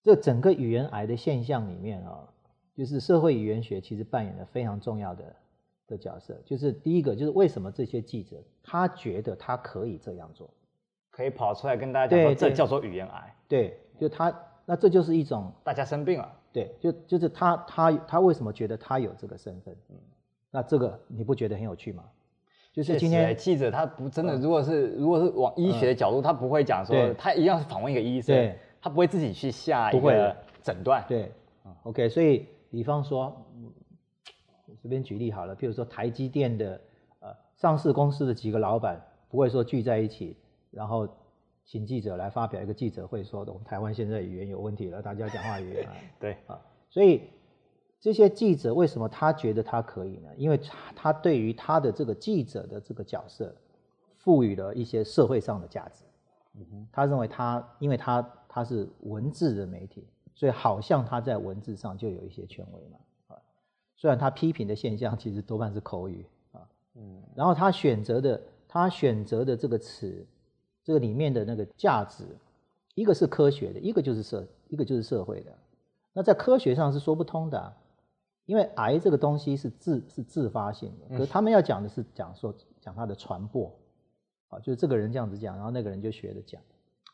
[0.03, 2.29] 这整个语言癌的现象里面啊，
[2.75, 5.37] 就是社会语言学其实扮演了非常重要的
[5.87, 6.37] 的角色。
[6.45, 10.51] 就是第一个，就是为什么这些记者他觉得他可以这样做，
[11.11, 13.37] 可以跑出来跟大家讲说这叫做语言癌？
[13.47, 14.35] 对，就他
[14.65, 16.33] 那这就是一种大家生病了。
[16.53, 19.75] 对，就就是他他他为什么觉得他有这个身份？
[19.89, 19.97] 嗯，
[20.51, 22.05] 那这个你不觉得很有趣吗？
[22.73, 31.05] 就是今天记者他不真的，如果是如果是往医学的角度，他不会讲说他一样是访问一个医生，他不会自己去下一个诊断。
[31.09, 31.33] 对
[31.85, 33.35] ，OK，所以比方说，
[34.83, 36.81] 随便举例好了，譬如说台积电的
[37.21, 40.37] 呃上市公司的几个老板，不会说聚在一起，
[40.71, 41.09] 然后
[41.65, 47.23] 请记者来发表一个记者会，说我们台湾现在语言有问题了，大家讲话语言啊， 对啊，所以。
[48.05, 50.29] 这些记者为什么他觉得他可以呢？
[50.37, 50.59] 因为
[50.97, 53.55] 他对于他的这个记者的这个角色，
[54.17, 56.03] 赋予了一些社会上的价值。
[56.57, 58.21] 嗯哼，他认为他，因为他
[58.55, 62.99] 他是文字的媒体，所以好像他在文字上就有一些权威嘛。
[63.29, 63.41] 啊，
[63.97, 66.61] 虽然他批评的现象其实多半是口语啊。
[66.97, 68.39] 嗯，然后他选择的
[68.69, 70.27] 他选择的这个词，
[70.85, 72.25] 这个里面的那个价值，
[72.95, 75.53] 一个是科学的，一个就是社，一个就是社会的。
[76.13, 77.75] 那在科学上是说不通的啊。
[78.45, 83.73] 因为癌这个东西是自是自发性的，可是他们要讲的是讲说讲它的传播，
[84.49, 86.61] 啊，就是这个人这样子讲，然后那个人就学着讲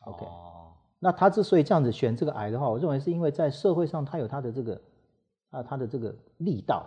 [0.05, 0.58] ，OK，哦，
[0.99, 4.81] 那他之所以这样子选这个癌的话，我认为是因为在社会上他有他的这个
[5.49, 6.85] 啊他的这个力道，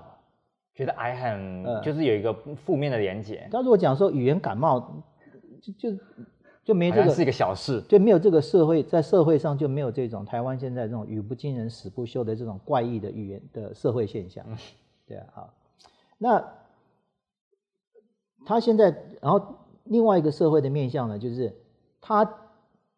[0.75, 2.33] 觉得癌很就是有一个
[2.65, 3.49] 负面的连结。
[3.51, 5.03] 他如果讲说语言感冒，
[5.61, 5.99] 就就。
[6.65, 14.47] 就没这个是一个小事，就没有这个社会，在社会上就没有这种台湾现在这种语不惊人死不休的这种怪异的语言的社会现象，
[15.05, 15.55] 对啊，好，
[16.19, 16.53] 那
[18.47, 21.53] 他现在，然后另外一个社会的面向呢，就是
[22.01, 22.25] 他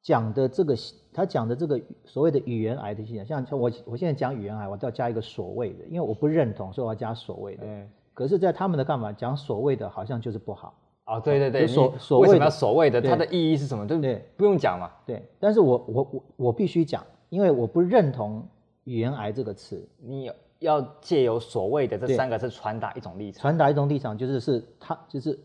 [0.05, 0.77] 讲的这个，
[1.15, 7.63] 他讲的这个所谓的语言癌的现象，像我我现在讲语言癌，我都要加一个所谓的，因为我不认同，所以我要加所谓的。
[7.65, 10.79] 嗯，可是，在他们的看法，讲所谓的好像就是不好。
[11.07, 13.01] 哦，对对对，所所为什么要所谓的？
[13.01, 13.87] 它的意义是什么？
[13.87, 14.23] 对不对？
[14.37, 14.91] 不用讲嘛。
[15.07, 18.47] 对，但是我我我我必须讲，因为我不认同
[18.85, 19.83] “语言癌”这个词。
[19.99, 23.41] 你要借由“所谓的”这三个字传达一种立场。
[23.41, 25.39] 传达一种立场，就是是他就是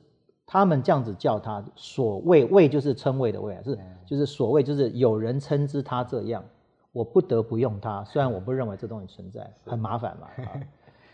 [0.52, 6.44] 他们这样子叫他“所谓”，“谓”就是称谓的“谓”，是就是“所谓”，就是有人称之他这样，
[6.92, 10.28] 我不得不用他，虽然我不认为这东西存在， 很麻烦嘛。
[10.44, 10.60] 啊，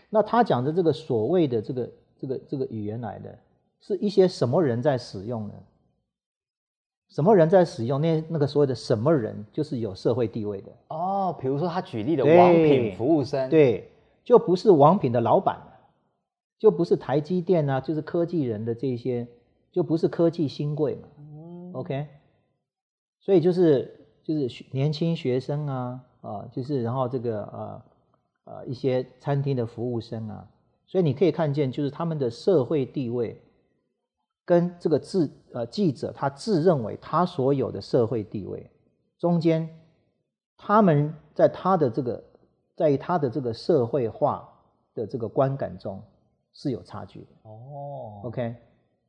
[0.08, 3.38] 那他讲的这个“所谓的”这个这个这个语言来的。
[3.78, 5.54] 是一些什么人在使用呢？
[7.10, 8.00] 什么人在使用？
[8.00, 11.36] 那那个所谓的什么人，就是有社会地位的哦。
[11.38, 13.92] 比如说他举例的王品服务生，对，
[14.24, 15.60] 就不是王品的老板，
[16.58, 19.26] 就不是台积电啊，就是科技人的这些，
[19.72, 21.08] 就不是科技新贵嘛。
[21.18, 22.06] 嗯，OK，
[23.20, 27.82] 所以就是就是年轻学生啊啊，就是然后这个呃
[28.44, 30.48] 呃一些餐厅的服务生啊，
[30.86, 33.40] 所以你可以看见，就是他们的社会地位。
[34.48, 38.70] 跟这个自呃记者他自认为他所有的社会地位
[39.18, 39.68] 中间，
[40.56, 42.22] 他们在他的这个
[42.76, 44.48] 在于他的这个社会化
[44.94, 46.00] 的这个观感中
[46.56, 48.22] 是有差距的哦。
[48.24, 48.56] OK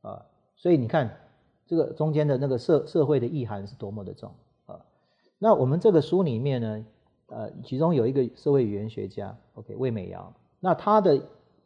[0.02, 0.24] 啊，
[0.54, 1.10] 所以你看
[1.66, 4.30] 这个中间的那个社社会的意涵是多么的重
[4.66, 4.78] 啊。
[5.38, 6.86] 那我们这个书里面呢，
[7.26, 11.20] 呃，其中有一个社会语言学家，OK 魏美瑶，那他的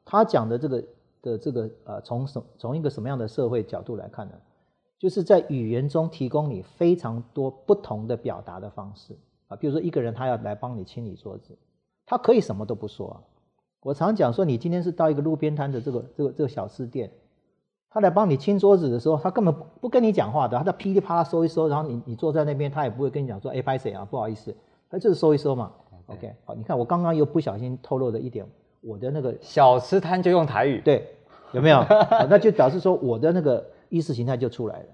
[0.04, 0.84] 他讲的这个。
[1.22, 4.34] 的这个呃，从什从一个什么样的社会角度来看呢？
[4.98, 9.16] 就是在语言中提供你非常多不同的表达的方式
[9.46, 9.54] 啊。
[9.54, 11.56] 比如说一个人他要来帮你清理桌子，
[12.04, 13.22] 他可以什么都不说啊。
[13.82, 17.10] 我常讲说，你今天是到一个路边摊的这个这个这个小吃店，
[17.90, 24.06] 他来帮你清桌子的时候，他根本不不跟你讲话的，他在噼里啪啦收一收，然后你你坐在那边，他也不会跟你讲说，哎，拍谁啊？
[24.08, 24.54] 不好意思，
[24.88, 25.72] 他就是收一收嘛。
[26.06, 28.46] OK，好，你看我刚刚又不小心透露了一点。
[28.80, 31.08] 我的那个小吃摊就用台语，对，
[31.52, 31.86] 有没有？
[32.28, 34.86] 那就表示说我的那个意识形态就出来了。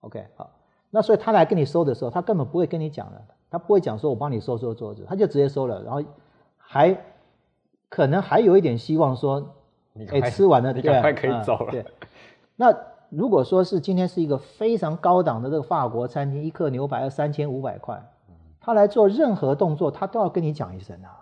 [0.00, 0.50] OK，好，
[0.88, 6.02] 那所以他来跟你收的时候，他根本不会跟你讲了，他不会讲说我帮你收收桌子，他就直接收了，然后
[6.56, 6.98] 还
[7.88, 9.54] 可能还有一点希望说，
[10.10, 11.70] 哎，吃完了，你赶快可以走了。
[11.70, 11.84] 对，
[12.56, 12.76] 那
[13.10, 18.02] 如果说是今天是一个非常高档的这个法国餐厅，一克牛排要三千五百块，
[18.60, 21.20] 他来做任何动作，他都要跟你讲一声啊。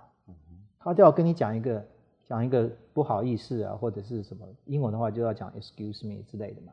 [0.85, 1.87] 他都要跟你讲一个
[2.27, 6.73] 讲一个不好意思啊，或者是什么英文的话就要讲 excuse me 之类的嘛。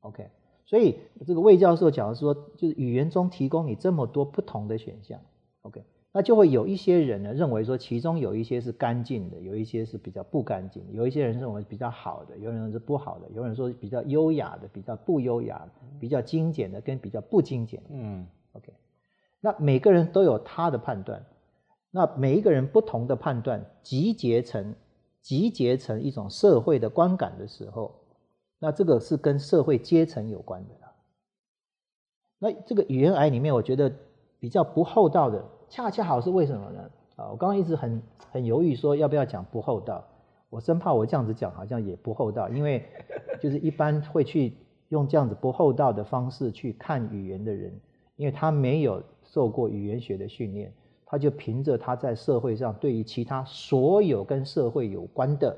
[0.00, 0.30] OK，
[0.64, 5.20] 所以这个魏教授讲的说，就是语言中提供你这么多不同的选项。
[5.60, 5.84] OK，
[6.16, 17.86] 那就会有一些人呢认为说，其中有一些是干净的，有一些是比较不干净，有一些人认为比较好的，有人是不好的，有人说比较优雅的，比较不优雅的，比较精简的跟比较不精简的。
[17.90, 18.72] 嗯，OK，
[19.40, 21.20] 那每个人都有他的判断。
[21.90, 24.72] 那每一个人不同的判断集结成
[25.20, 27.92] 集结成一种社会的观感的时候，
[28.60, 30.74] 那这个是跟社会阶层有关的。
[32.38, 33.92] 那这个语言癌里面，我觉得
[34.38, 35.44] 比较不厚道的，
[35.74, 36.90] 恰恰好是为什么呢？
[37.16, 38.00] 啊，我刚刚一直很
[38.30, 40.04] 很犹豫说要不要讲不厚道，
[40.48, 42.86] 我生怕我这样子讲好像也不厚道，因为
[43.40, 44.56] 就是一般会去
[44.90, 47.76] 用这样子不厚道的方式去看语言的人，
[48.14, 50.72] 因为他没有受过语言学的训练。
[51.04, 55.56] 他就凭着他在社会上对于其他所有跟社会有关的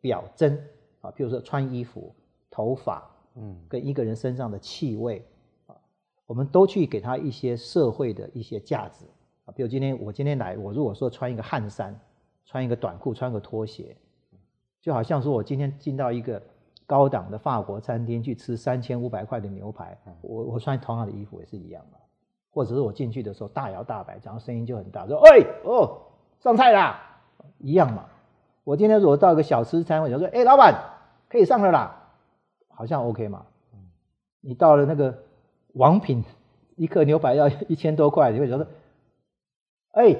[0.00, 0.58] 表征
[1.02, 2.12] 啊，譬如说穿衣服、
[2.50, 5.24] 头发，嗯，跟一个人身上的气味
[5.66, 5.74] 啊，
[6.26, 9.04] 我们都去给他一些社会的一些价值
[9.54, 11.98] 比如今天我今天来，我如果说穿一个汗衫、
[12.44, 13.96] 穿一个短裤、穿个拖鞋，
[14.80, 16.42] 就好像说我今天进到一个
[16.86, 21.98] 高档的法国餐厅去吃三千五百块的牛排，我我穿同样的衣服也是一样的。
[22.54, 26.02] 或者是我进去的时候大摇大摆，然后声音就很大，说：“哎哦，
[26.38, 27.00] 上菜啦！”
[27.58, 28.04] 一样嘛。
[28.62, 30.78] 我今天如果到一个小吃摊，我就说：“哎，老板，
[31.30, 32.10] 可以上了啦。”
[32.68, 33.46] 好像 OK 嘛。
[34.42, 35.16] 你到了那个
[35.72, 36.22] 王品，
[36.76, 38.66] 一克牛排要一千多块，你会觉得
[39.92, 40.16] ：“哎，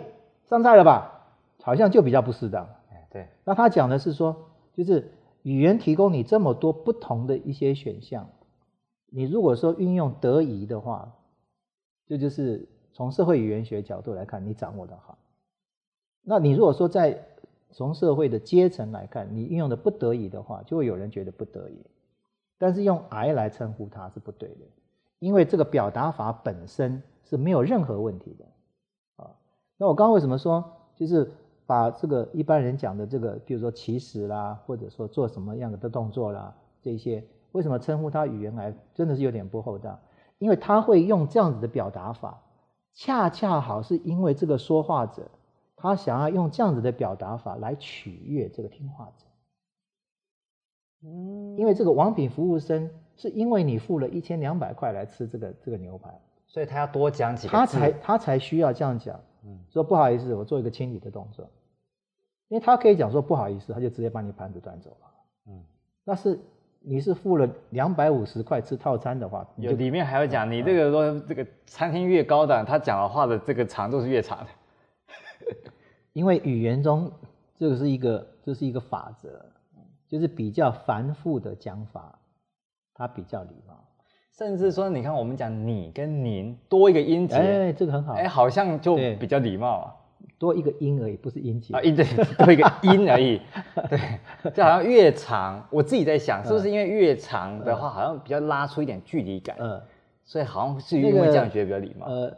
[0.49, 1.19] 上菜了吧？”
[1.63, 2.67] 好像就比较不适当。
[2.91, 3.29] 哎，对。
[3.45, 4.37] 那他讲的是说，
[4.73, 5.13] 就是
[5.43, 8.29] 语言提供你这么多不同的一些选项，
[9.07, 11.13] 你如果说运用得宜的话。
[12.09, 15.17] 这就，是从社会语言学角度来看，你掌握的好。
[16.21, 17.19] 那你如果说在
[17.71, 21.79] 从社会的阶层来看，你运用的不得已的话，就会有人觉得不得已。
[22.59, 24.67] 但是用癌来称呼它是不对的，
[25.21, 28.51] 因为这个表达法本身是没有任何问题的啊。
[29.83, 30.65] 那我刚刚为什么说，
[30.95, 31.29] 就是
[31.67, 39.99] 把这个一般人讲的这个，比如说起始啦，或者说做什么样的动作啦，这些为什么称呼他语言癌，真的是有点不厚道。
[40.39, 42.41] 因为他会用这样子的表达法，
[42.95, 45.29] 恰恰好是因为这个说话者，
[45.75, 49.27] 他想要用这样子的表达法来取悦这个听话者。
[51.09, 59.19] 嗯，因为这个王品服务生是因为你付了一千两百块来吃这个这个牛排，所以他要多讲几个，他才他才需要这样讲。
[59.45, 61.51] 嗯，说不好意思，我做一个清理的动作，
[62.49, 65.07] 因为他可以讲说不好意思，他就直接把你盘子端走了。
[65.49, 65.65] 嗯，
[66.05, 66.39] 那是。
[66.85, 74.51] 你是付了两百五十块吃套餐的话，有里面还要讲，你这个说这个餐厅越高档，他讲的话的这个长度是越长的。
[76.13, 77.13] 因为语言中
[77.55, 79.47] 这个是一个这是一个法则，
[80.09, 82.19] 就是比较繁复的讲法，
[82.95, 83.85] 它比较礼貌。
[84.37, 89.95] 甚至说，你看我们讲你跟您多一个音节，哎，这个很好，哎，好像就比较礼貌啊。
[90.39, 92.05] 多一个音而已，不是音节啊，音 对，
[92.37, 93.41] 多一个音而已。
[93.89, 99.81] 对，就好像越长，我自己在想，是不是因为越长的话，好像比较拉出一点距离感，嗯，
[100.25, 102.07] 所以好像是因为这样觉得比较礼貌。
[102.07, 102.37] 呃，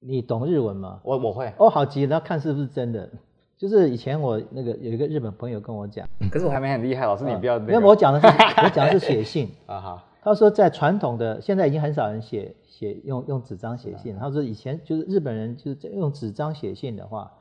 [0.00, 0.98] 你懂日文吗？
[1.04, 1.52] 我我会。
[1.58, 3.08] 哦，好急，那看是不是真的？
[3.56, 7.66] 就是以前我那个有一个日本朋友跟我讲，可是我还没很厉害，老师你不要、那个。
[7.66, 10.04] 没有，我讲的是我讲的是写信 啊哈。
[10.22, 14.16] 他说在传统的现在已经很少人写写用用纸张写信。
[14.18, 17.32] 他说以前就是日本人就是用纸张写信的话，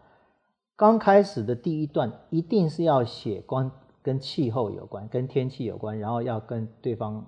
[0.76, 3.70] 刚开始的第一段一定是要写关
[4.02, 7.26] 跟气候有关，跟天气有关，然后要跟对方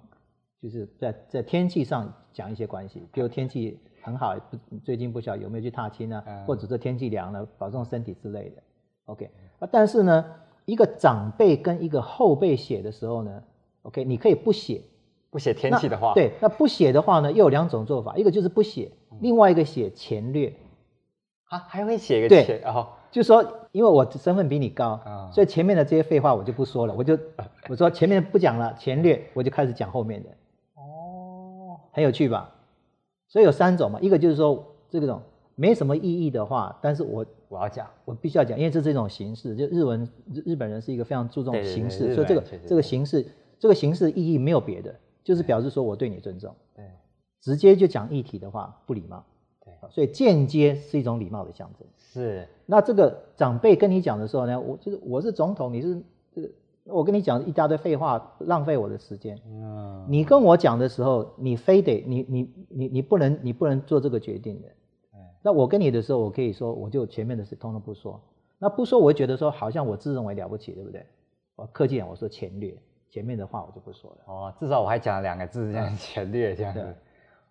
[0.61, 3.79] 就是在在天气上讲一些关系，比如天气。
[4.01, 4.33] 很好，
[4.81, 8.63] 最近不晓得有没有去踏青啊，嗯、或者是天气凉了，保重身体之类的。
[9.07, 9.29] OK，
[9.69, 10.25] 但是呢，
[10.63, 13.43] 一个长辈跟一个后辈写的时候呢
[13.81, 14.81] ，OK，你可以不写，
[15.29, 16.13] 不写天气的话。
[16.13, 20.53] 对，那不写的话呢，又有两种做法，一个就是不写，另外一个写前略。
[21.45, 27.17] 啊，还会写一个前，然后、哦、就说，因为我身份比你高，嗯、所以前面的这些废话我就不说了，我就
[27.67, 30.29] 我说前面不讲了，前略我就开始讲后面的。
[30.75, 32.51] 哦，很有趣吧？
[33.27, 35.21] 所以有三种嘛，一个就是说这种
[35.55, 39.55] 没什么意义的话，但是我我要讲，我必须要讲，因为这是一种形式。
[39.55, 40.07] 就日文
[40.45, 43.25] 日本人是一个非常注重形式，所以这个这个形式
[43.57, 46.55] 这个形式意义没有别的，就是表示说我对你尊重。
[46.75, 46.85] 对，
[47.41, 49.23] 直接就讲议题的话不礼貌。
[49.63, 51.87] 对，所以间接是一种礼貌的象征。
[51.97, 52.47] 是。
[52.65, 56.01] 那这个长辈跟你讲的时候呢，我就是我是总统，你是
[56.31, 56.49] 这个。
[56.85, 59.39] 我跟你讲一大堆废话，浪费我的时间。
[59.45, 64.67] 嗯，你跟我讲的时候，你非得你你你你不能你不能做这个决定的。
[65.13, 68.19] 嗯，那我跟你的时候，我可以说，我就前面的事通通不说。
[68.57, 71.05] 那不说，我会觉得说好像我自认为了不起，对不对？
[71.55, 72.75] 我客气点，我说前略，
[73.09, 74.17] 前面的话我就不说了。
[74.25, 76.95] 哦，至少我还讲了两个字，这样前略这样子。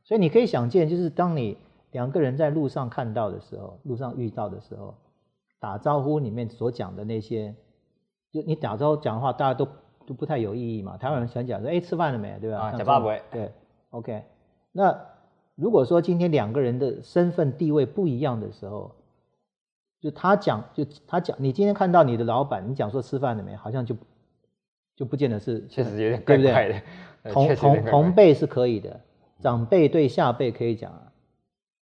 [0.05, 1.59] 所以你可以想见，就是当你
[1.91, 4.95] 两个人在路上看到的时候，路上遇到的时候，
[5.61, 7.55] 打招呼里面所讲的那些。
[8.31, 9.67] 就你打招呼讲的话，大家都
[10.07, 10.97] 都不太有意义嘛。
[10.99, 12.39] 台湾人想讲说，哎，吃饭了没？
[12.41, 12.59] 对吧？
[12.59, 13.51] 啊，讲爸不对
[13.91, 14.23] ，OK。
[14.71, 14.95] 那
[15.55, 18.93] 如果说今天两个人的身份地位不一样的时候，
[20.01, 23.57] 就他讲，就他讲，你今天看到你的老板，你讲说吃饭了没？
[23.57, 23.97] 好像就
[24.99, 26.75] 就不见得是，确实有点怪怪的。
[27.23, 27.55] 对不对？
[27.55, 29.01] 同同同辈是可以的，
[29.39, 31.03] 长辈对下辈可以讲啊，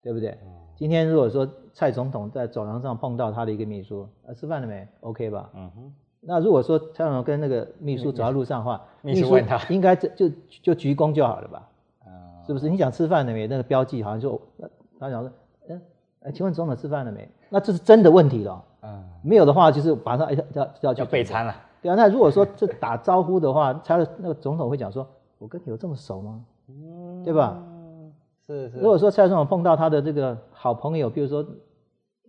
[0.03, 0.37] 对不对？
[0.75, 5.49] 今天如果说蔡总统在走廊上碰到他的一个秘书，啊，吃饭了没？OK 吧？
[5.55, 5.93] 嗯哼。
[6.21, 11.67] 那如果说蔡总统跟那个秘书走在路上的话，秘书问他，应该就就就鞠躬就好了吧？
[12.45, 12.69] 是不是？
[12.69, 13.47] 你想吃饭了没？
[13.47, 14.39] 那个标记好像就
[14.99, 15.31] 他讲说，
[15.69, 15.81] 嗯，
[16.21, 17.27] 哎，请问总统吃饭了没？
[17.49, 18.63] 那这是真的问题了。
[18.81, 21.55] 嗯，没有的话就是马上哎要要要备餐了。
[21.81, 25.07] 对啊，那如果说这打招呼的话，他的那个总统会讲说，
[25.37, 26.45] 我跟你有这么熟吗？
[26.67, 27.63] 嗯，对吧？
[28.45, 28.77] 是是。
[28.79, 31.45] 如果说蔡总统碰到他的这个好朋友，比如说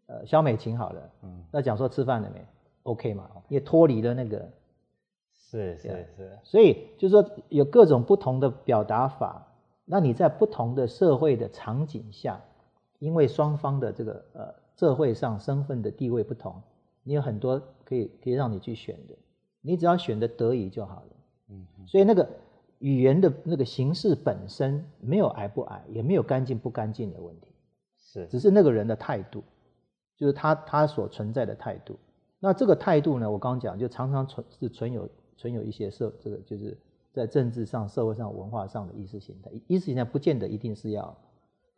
[0.07, 2.45] 呃萧美琴好了，嗯，那讲说吃饭了没
[2.85, 4.49] ？OK 嘛，也脱离了那个，
[5.35, 9.47] 是是是，所以就是说有各种不同的表达法。
[9.85, 12.41] 那你在不同的社会的场景下，
[13.01, 16.55] 因为双方的这个呃社会上身份的地位不同，
[17.03, 19.15] 你有很多可以可以让你去选的，
[19.61, 21.07] 你只要选的得宜就好了。
[21.51, 22.29] 嗯，所以那个
[22.79, 27.49] 语言的那个形式本身没有矮不矮，也没有干净不干净的问题，
[27.99, 29.43] 是，只是那个人的态度，
[30.17, 31.99] 就是他他所存在的态度。
[32.39, 33.31] 那这个态度呢？
[33.31, 36.75] 我刚刚讲，就常常存是存有存有一些社这个就是
[37.13, 39.51] 在政治上、社会上、文化上的意识形态。
[39.67, 41.15] 意识形态不见得一定是要，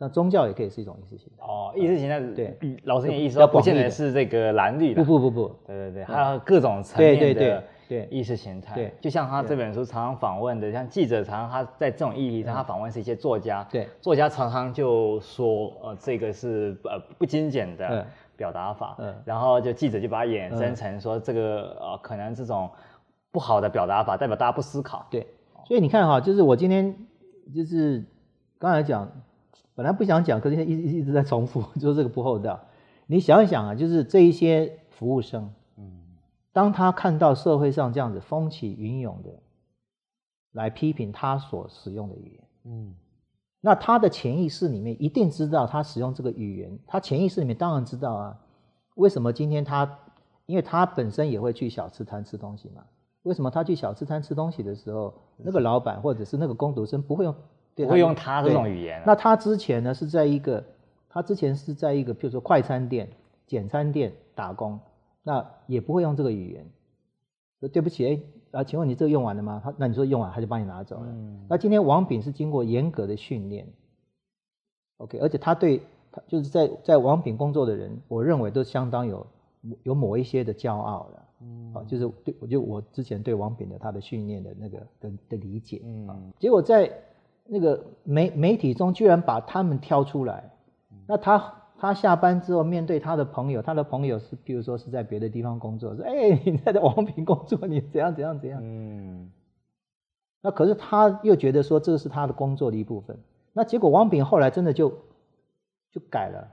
[0.02, 1.46] 那宗教也可以是一种意识形态。
[1.46, 5.04] 哦，意识形态对，老师你的意思说不见得是这个蓝绿的。
[5.04, 8.74] 不不不不，对对对，还有各种层面的对意识形态。
[8.74, 13.64] 对，就像他这本书常常访问的，像记者常常他在这种议题上，他访问是一些作家。
[13.70, 18.04] 对，作家常常就说，呃，这个是呃不精简的。
[18.34, 22.68] 表达法，嗯，然后就记者就把它衍生成说这个呃，可能这种
[23.30, 25.06] 不好的表达法代表大家不思考。
[25.10, 25.24] 对，
[25.64, 26.96] 所以你看哈，就是我今天
[27.54, 28.02] 就是
[28.58, 29.08] 刚才讲，
[29.74, 32.60] 本来不想讲，可是一一一直在重复， 就是这个不厚道。
[33.06, 36.00] 你想一想啊，就是这一些服务生，嗯，
[36.52, 39.30] 当他看到社会上这样子风起云涌的
[40.52, 42.94] 来批评他所使用的语言，嗯。
[43.64, 48.36] 那他的潜意识里面一定知道，他使用这个语言，他潜意识里面当然知道啊。
[48.96, 49.98] 为什么今天他，
[50.46, 52.82] 因为他本身也会去小吃摊吃东西嘛。
[53.22, 57.32] 为什么他去小吃摊吃东西的时候，那个老板或者是那个工读生不会用，
[57.74, 59.04] 不会用他这种语言啊？
[59.06, 60.64] 那他之前呢是在一个，
[61.08, 63.08] 他之前是在一个，比如说快餐店、
[63.46, 64.78] 简餐店打工，
[65.22, 66.66] 那也不会用这个语言。
[67.60, 68.20] 说对不起，哎。
[68.52, 69.62] 啊，请问你这个用完了吗？
[69.64, 71.06] 他那你说用完，他就帮你拿走了。
[71.06, 73.66] 嗯、那今天王炳是经过严格的训练
[74.98, 79.26] ，OK，而且他对他就是在在王炳工作的人，我认为都相当有
[79.84, 86.92] 有某一些的骄傲的，嗯，啊，就是对，我就我之前对王炳的他的训练的那个的的理解，嗯、啊，结果在
[87.44, 90.50] 那个媒媒体中居然把他们挑出来，
[90.90, 99.30] 嗯、那他他下班之后面对他的朋友，他的朋友是，比如说是在别的地方工作，说：“哎， 你在这王平工作，你怎样怎样怎样。”嗯，
[100.40, 103.18] 那可是他又觉得说这是他的工作的一部分。
[103.52, 104.90] 那结果王平后来真的就
[105.90, 106.48] 就改了。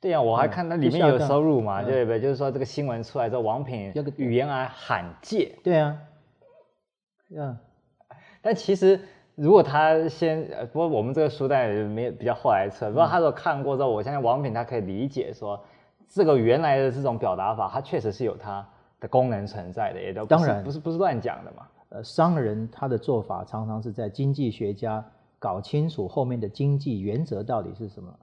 [0.00, 2.20] 对呀、啊，我还看到里面有收入嘛，对不对？
[2.20, 5.52] 就是说这个新闻出来之后，王品语言癌罕见。
[5.62, 5.96] 对啊，
[7.34, 7.56] 嗯，
[8.42, 9.00] 但其实。
[9.40, 15.58] 如果他先，不过我们这个书单没有比较后来测，不过他说看过之后，我相信王品他可以理解说，
[16.06, 18.68] 这个原来的这种表达法，它确实是有它
[19.00, 21.66] 的功能存在的，也都当然不是不是乱讲的嘛。
[21.88, 25.02] 呃，商人他的做法常常是在经济学家
[25.38, 28.14] 搞清楚后面的经济原则到底是什么，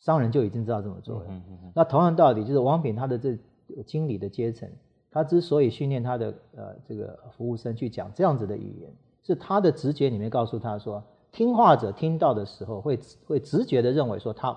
[0.00, 1.26] 商人就已经知道这么做了。
[1.28, 1.72] 嗯嗯嗯。
[1.76, 3.38] 那同样道理，就是王品他的这
[3.86, 4.68] 经理的阶层，
[5.12, 8.90] 他之所以训练他的呃这个服务生去讲这样子的语言。
[9.26, 11.02] 是他的直觉里面告诉他说，
[11.32, 12.96] 听话者听到的时候会
[13.26, 14.56] 会直觉的认为说他，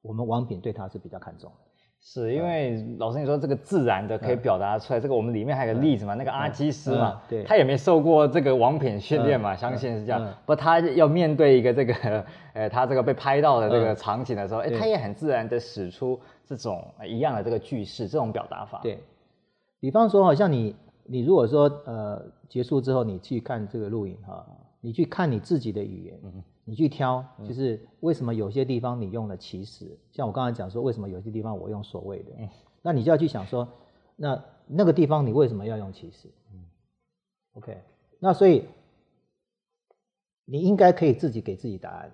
[0.00, 1.56] 我们王品对他是比较看重的。
[1.98, 10.24] 是因为老师你说这个自然的可以表达出来，这个我们里面还有个例子嘛，那个阿基师嘛，对，他也没受过这个王品训练嘛，相信是这样。
[10.44, 18.78] 不，他要面对一个这个，呃，他这个被拍到的这个场景的时候，哎，他也很自然的使出这种一样的这个句式，这种表达法。
[18.84, 19.02] 对，
[19.80, 20.76] 比方说好像你。
[21.08, 24.46] 你如果说呃结束之后你去看这个录影哈，
[24.80, 26.20] 你去看你自己的语言，
[26.64, 32.32] 你去挑，就是为什么有些地方你用了其实，像我刚才讲说为什么有些地方我用所谓的，
[32.82, 33.68] 那你就要去想说，
[34.16, 36.28] 那那个地方你为什么要用其实
[37.54, 37.80] ？OK，
[38.18, 38.64] 那所以
[40.44, 42.10] 你应该可以自己给自己答案，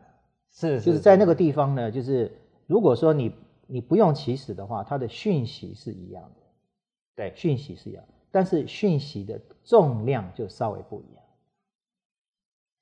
[0.50, 2.30] 是，就是在那个地方呢，就是
[2.66, 3.34] 如果说你
[3.66, 6.42] 你不用其实的话，它的讯息是一样的，
[7.16, 8.04] 对，讯息是一样。
[8.32, 11.22] 但是讯息的重量就稍微不一样，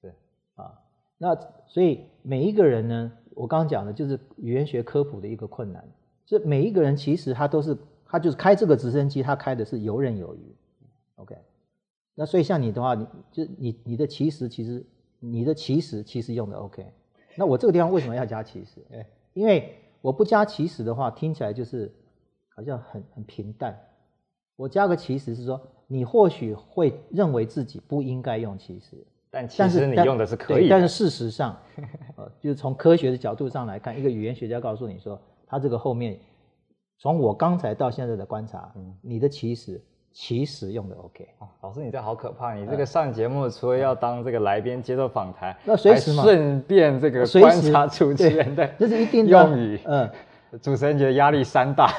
[0.01, 0.15] 对
[0.55, 0.81] 啊，
[1.19, 1.37] 那
[1.67, 5.87] 所以每一个人呢，我刚刚讲的就是语言学科普的一个困难，
[6.25, 7.77] 就每一个人其实他都是
[8.07, 10.57] 他就是开这个直升机，他开的是游刃有余
[11.17, 11.37] ，OK，
[12.15, 14.87] 那所以像你的话，你就你你的其实其实
[15.19, 16.87] 你的其实其实用的 OK，
[17.37, 18.81] 那我这个地方为什么要加其实？
[18.93, 21.93] 哎，因为我不加其实的话，听起来就是
[22.55, 23.77] 好像很很平淡。
[24.61, 28.95] 我加个其实是说，你或许会认为自己不应该用其实，
[29.31, 30.69] 但其实你用的是可以的。
[30.69, 31.57] 但是事实上，
[32.17, 36.19] 呃，就是从科学的角度上来看，一个语言学家告诉你说，他这个后面，
[36.99, 39.83] 从我刚才到现在的观察，嗯，你的其实
[40.13, 41.27] 其实用的 OK。
[41.39, 42.53] 哦，老师，你这好可怕！
[42.53, 49.81] 你这个上节目除了要当这个来宾接受访谈，那随时嘛，顺便这个观察主持人的这是一定用语。
[49.87, 50.11] 嗯，
[50.61, 51.91] 主持人觉得压力山大。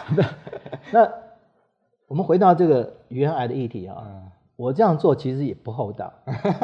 [0.94, 1.12] 那。
[2.12, 6.12] 我们回到这个语言癌的议题啊，嗯、我这样做其实也不厚道，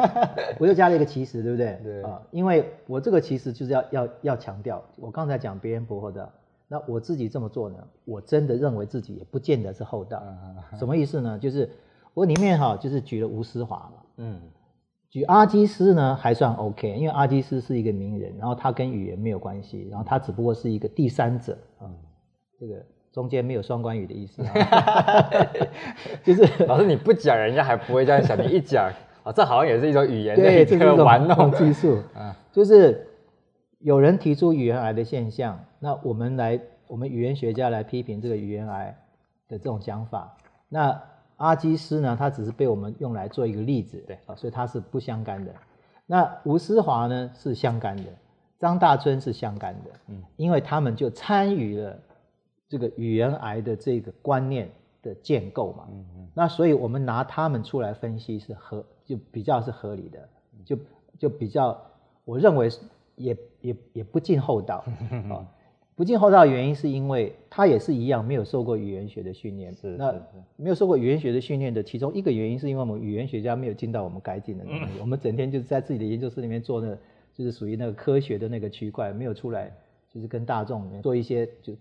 [0.60, 1.80] 我又加了一个其实，对不对？
[1.82, 6.30] 对啊，因为我这个其实就是要要要强调，我刚才讲别人不厚道，
[6.68, 10.22] 那我自己这么做呢，我真的认为自己也不见得是厚道。
[10.78, 11.38] 什么意思呢？
[11.38, 11.70] 就是
[12.12, 14.38] 我里面哈，就是举了吴思华嘛，嗯，
[15.08, 21.88] 举阿基斯呢还算 OK，因为阿基斯是一个名人，然后他跟语言没有关系，然后他只不过是一个第三者啊，
[22.60, 22.84] 这个。
[23.18, 24.44] 中间没有双关语的意思，
[26.22, 28.40] 就是老师你不讲，人家还不会这样想。
[28.40, 28.88] 你一讲，
[29.24, 32.00] 啊，这好像也是一种语言的对这个玩弄技术。
[32.14, 33.08] 啊，就是
[33.80, 38.96] 有人提出语言癌的现象，那我们来，我们语言学家来批评这个语言癌
[39.48, 40.36] 的这种讲法。
[40.68, 40.96] 那
[41.38, 45.52] 阿基斯呢，他只是被我们用来做一个例子，对啊，所以他是不相干的。
[46.06, 48.04] 那吴思华呢是相干的，
[48.60, 51.98] 张大春是相干的，嗯，因为他们就参与了。
[52.68, 54.70] 这个语言癌的这个观念
[55.02, 60.28] 的建构嘛，嗯嗯，那所以我们拿他们出来分析是合，就比较是合理的，
[60.64, 60.78] 就
[61.18, 61.80] 就比较，
[62.24, 62.68] 我认为
[63.16, 64.84] 也也也不尽厚道
[65.30, 65.46] 啊，
[65.96, 70.14] 不尽厚道的原因是因为他也是一样没有受过语言学的训练，是那
[70.56, 76.98] 没有受过语言学的训练的其中一个原因是因为我们语言学家没有尽到我们该尽的能力， 我们整天就是在自己的研究室里面做那个，
[77.34, 79.72] 就是属于那个科学的那个区块，没有出来
[80.12, 81.72] 就是跟大众里面做一些就。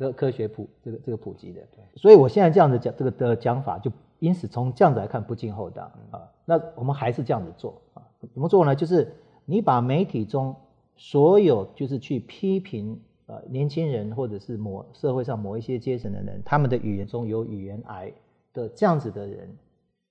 [0.00, 6.26] 科科学普这个这个普及的，对，所以我现在这样子讲这个的讲法，就因此从这样子来看不尽厚道啊。
[6.46, 8.02] 那我们还是这样子做啊？
[8.32, 8.74] 怎么做呢？
[8.74, 10.56] 就是你把媒体中
[10.96, 18.10] 所有就是去批评呃年轻人或者是某社会上某一些阶层的人，他们的语言中有语言癌
[18.54, 19.54] 的这样子的人，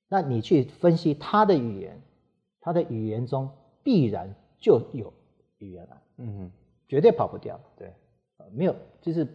[0.07, 1.99] 那你去分析他的语言，
[2.61, 3.49] 他的语言中
[3.81, 5.11] 必然就有
[5.57, 6.51] 语言癌，嗯哼，
[6.87, 7.91] 绝对跑不掉，对，
[8.53, 9.27] 没有就是。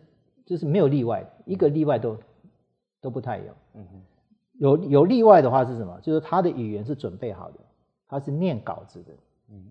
[0.45, 2.19] 就是没有例外，一个例外都
[3.01, 3.45] 都不太有。
[3.75, 4.03] 嗯哼，
[4.59, 5.99] 有有例外的话是什么？
[6.03, 7.59] 就是他的语言是准备好的，
[8.09, 9.13] 他是念稿子的。
[9.51, 9.65] 嗯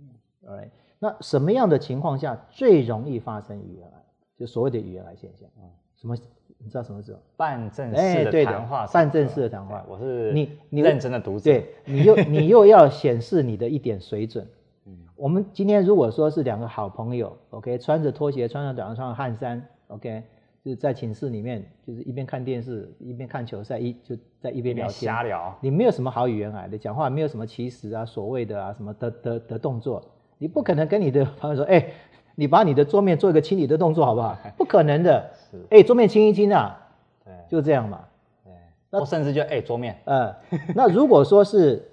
[0.43, 0.69] 嗯，Alright，
[0.99, 4.03] 那什么样的情况下最容易发生语言癌？
[4.37, 5.49] 就所谓的语言癌现象。
[5.57, 6.15] 嗯，什么？
[6.59, 7.19] 你知道什么时候？
[7.35, 9.83] 半正式的谈话，半正式的谈话。
[9.85, 14.47] 我是你你认真的读者，对，你又你又要显示你的一点水准。
[14.85, 20.23] 嗯，我们今天如果说是两个好朋友，OK，穿着拖鞋，穿着短裤，穿着汗衫，OK。
[20.63, 25.53] 就是在寝室里面，就是一边看电视一边看球赛，一就在一边聊天瞎聊。
[25.59, 30.01] 你没有什么好语言癌的讲话，没有什么其实啊、所谓的啊什么的的的动作，
[30.37, 31.93] 你不可能跟你的朋友说，哎、欸，
[32.35, 34.37] 你把你的桌面做一个清理的动作好不好？
[34.57, 35.29] 不可能的。
[35.35, 35.57] 是。
[35.69, 36.79] 哎、欸，桌面清一清啊。
[37.25, 37.33] 对。
[37.49, 38.01] 就这样嘛。
[38.45, 38.53] 对。
[38.89, 39.97] 那甚至就哎、欸，桌面。
[40.05, 40.33] 呃，
[40.73, 41.91] 那如果说是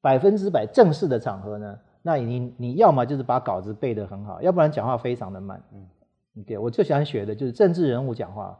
[0.00, 5.60] 百分之百正式的场合呢，那你你要么就是把稿子背得很好，要不然讲话非常的慢。
[5.72, 5.84] 嗯。
[6.42, 8.58] 对，我最想学的就是政治人物讲话，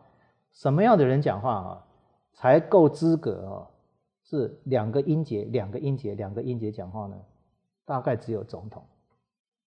[0.52, 1.86] 什么样的人讲话啊，
[2.32, 3.70] 才够资格啊？
[4.22, 7.16] 是两个音节，两个音节，两个音节讲话呢？
[7.84, 8.82] 大概只有总统。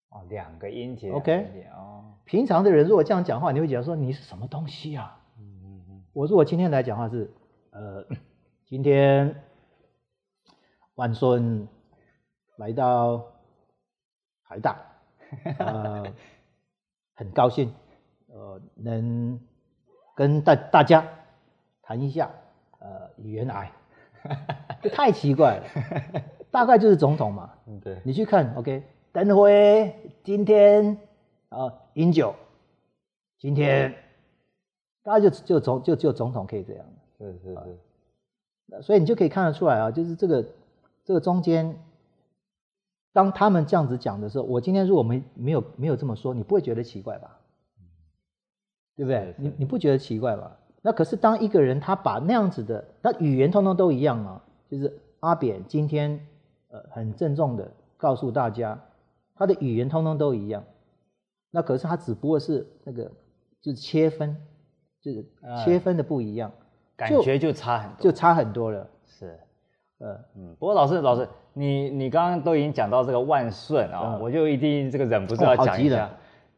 [0.09, 1.11] 哦，两个音节。
[1.11, 1.67] OK。
[1.75, 2.13] 哦。
[2.23, 5.21] 平常的人如果这样讲话，你会觉得说你是什么东西啊？
[5.37, 6.03] 嗯嗯嗯。
[6.13, 7.29] 我如果今天来讲话是，
[7.71, 8.05] 呃，
[8.65, 9.43] 今天
[10.95, 11.67] 万顺
[12.55, 13.25] 来到
[14.47, 14.79] 台大，
[15.57, 16.05] 呃，
[17.15, 17.73] 很高兴。
[18.35, 19.39] 呃，能
[20.13, 21.07] 跟大大家
[21.81, 22.29] 谈一下，
[22.79, 23.71] 呃，语言癌，
[24.81, 25.63] 这 太奇怪了，
[26.51, 27.53] 大概就是总统嘛。
[27.65, 27.97] 嗯，对。
[28.03, 28.83] 你去看，OK，
[29.13, 30.97] 等会今天
[31.47, 32.35] 啊，饮酒，
[33.39, 33.95] 今天，
[35.01, 36.85] 大家就就总就只有总统可以这样。
[37.17, 38.81] 是是是。
[38.81, 40.45] 所以你就可以看得出来啊，就是这个
[41.05, 41.79] 这个中间，
[43.13, 47.39] 当他们这样子讲的时候，我今天如果没没有没有这么说，你不会觉得奇怪吧？
[48.95, 49.33] 对不对？
[49.37, 50.55] 你你不觉得奇怪吧？
[50.81, 56.19] 那可是当一个人他把那样子的，那语言通通都一样啊，就是阿扁今天
[56.69, 58.79] 呃很郑重的告诉大家，
[59.35, 60.63] 他的语言通通都一样。
[61.49, 63.11] 那可是他只不过是那个
[63.61, 64.35] 就是切分，
[65.01, 65.25] 就是
[65.63, 66.51] 切分的不一样，
[66.95, 68.87] 感觉就差很多，就差很多了。
[69.07, 69.39] 是，
[69.97, 70.55] 呃嗯。
[70.59, 76.05] 不过老师老师，你你刚刚都已经讲到这个万顺啊，嗯、我就一定这个忍不住要讲一下。
[76.05, 76.09] 哦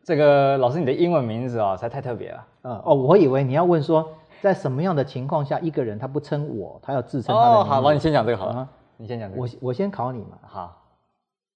[0.08, 2.48] 这个老师，你的英文名字啊、哦，实在太特别了。
[2.62, 4.08] 嗯哦，我以为你要问说，
[4.40, 7.70] 在什么样的情况下，一个人他不称我，他要自称他的名字。
[7.70, 8.54] 哦，好，你先讲这个好了。
[8.56, 9.42] 嗯、你先讲这个。
[9.42, 10.40] 我我先考你嘛。
[10.44, 10.82] 好。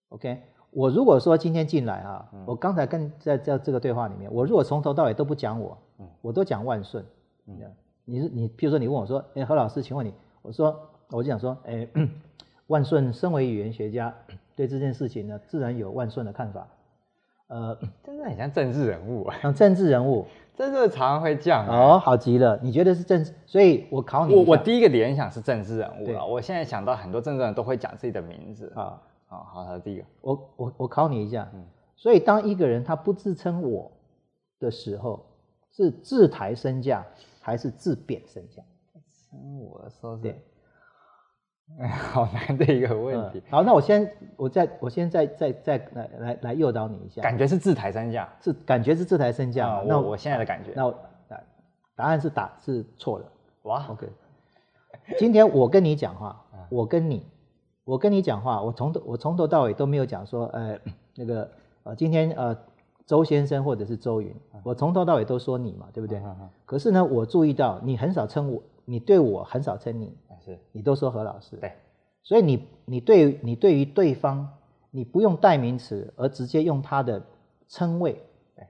[0.09, 0.37] OK，
[0.69, 7.01] 我如果说今天进来啊，嗯、我刚才跟在在这个对话里面，我如果从头到尾都不讲我，嗯，我都讲万顺。
[7.47, 7.55] 嗯。
[8.03, 10.77] 你是你，譬如说你问我说，哎，何老师，请问你，我说
[11.11, 11.87] 我就想说，哎，
[12.67, 14.13] 万顺身为语言学家，
[14.57, 16.67] 对这件事情呢，自然有万顺的看法。
[17.51, 20.25] 呃，真的很像政治人物啊，像 政治人物，
[20.55, 22.57] 真的常常会这样哦，好极了。
[22.63, 23.33] 你觉得是政治？
[23.45, 24.33] 所以我考你。
[24.33, 26.25] 我我第一个联想是政治人物了。
[26.25, 30.05] 我现在想到很多政治人都会讲自己的名字啊啊，好，第一个。
[30.21, 31.61] 我我我考你一下，嗯，
[31.97, 33.91] 所以当一个人他不自称我
[34.57, 35.25] 的时候，
[35.73, 37.05] 是自抬身价
[37.41, 38.63] 还是自贬身价？
[39.29, 40.33] 称我的时候是。
[41.79, 43.39] 哎， 好难的一个问题。
[43.39, 47.21] 嗯、好，那我先，我再，我先再再再来来来诱导你一下。
[47.21, 49.79] 感觉是自抬身价，是感觉是自抬身价。
[49.79, 50.95] 嗯、那我，我现在的感觉，那我
[51.95, 53.25] 答案是打是错的。
[53.63, 54.07] 哇，OK。
[55.17, 57.25] 今天我跟你讲话，我跟你，
[57.83, 60.79] 我跟你讲话，我从头我从头到尾都没有讲说，呃，
[61.15, 61.49] 那个
[61.83, 62.55] 呃，今天呃，
[63.05, 66.21] 周先生或者是周云，我从头到尾都说你嘛，对不对？
[66.65, 70.15] 可是呢，我注意到你很少称我，你对我很少称你。
[70.43, 71.71] 是你都说何老师，对，
[72.23, 74.47] 所以你你对你对于对方，
[74.89, 77.21] 你不用代名词，而直接用他的
[77.67, 78.13] 称谓，
[78.55, 78.65] 对，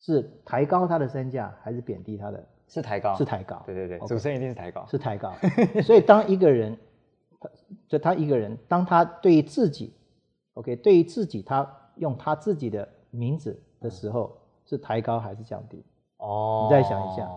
[0.00, 2.44] 是抬高他的身价还是贬低他的？
[2.66, 3.62] 是抬高，是抬高。
[3.66, 5.34] 对对对，okay, 主持人一定是抬高，是抬高。
[5.84, 6.76] 所以当一个人，
[7.86, 9.92] 就他一个人，当他对于自己
[10.54, 15.84] ，OK，对于自己，他用他自己的名字的时候，嗯、是抬高还是降低？
[16.16, 17.30] 哦，你再想一下。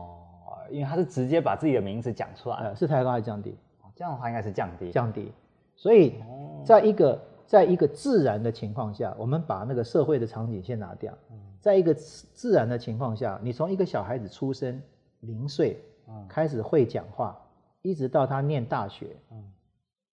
[0.71, 3.57] 因为他是直接把自己的名字讲出来，呃，是抬高还是降低？
[3.95, 4.91] 这样的话应该是降低。
[4.91, 5.31] 降低。
[5.75, 6.21] 所以，
[6.65, 11.13] 在一个在一个自然的情况下，我们把那个社会的场景先拿掉。
[11.59, 14.81] 在一个自然的情况下，你从一个小孩子出生
[15.21, 15.81] 零岁，
[16.29, 17.39] 开始会讲话，
[17.81, 19.17] 一直到他念大学，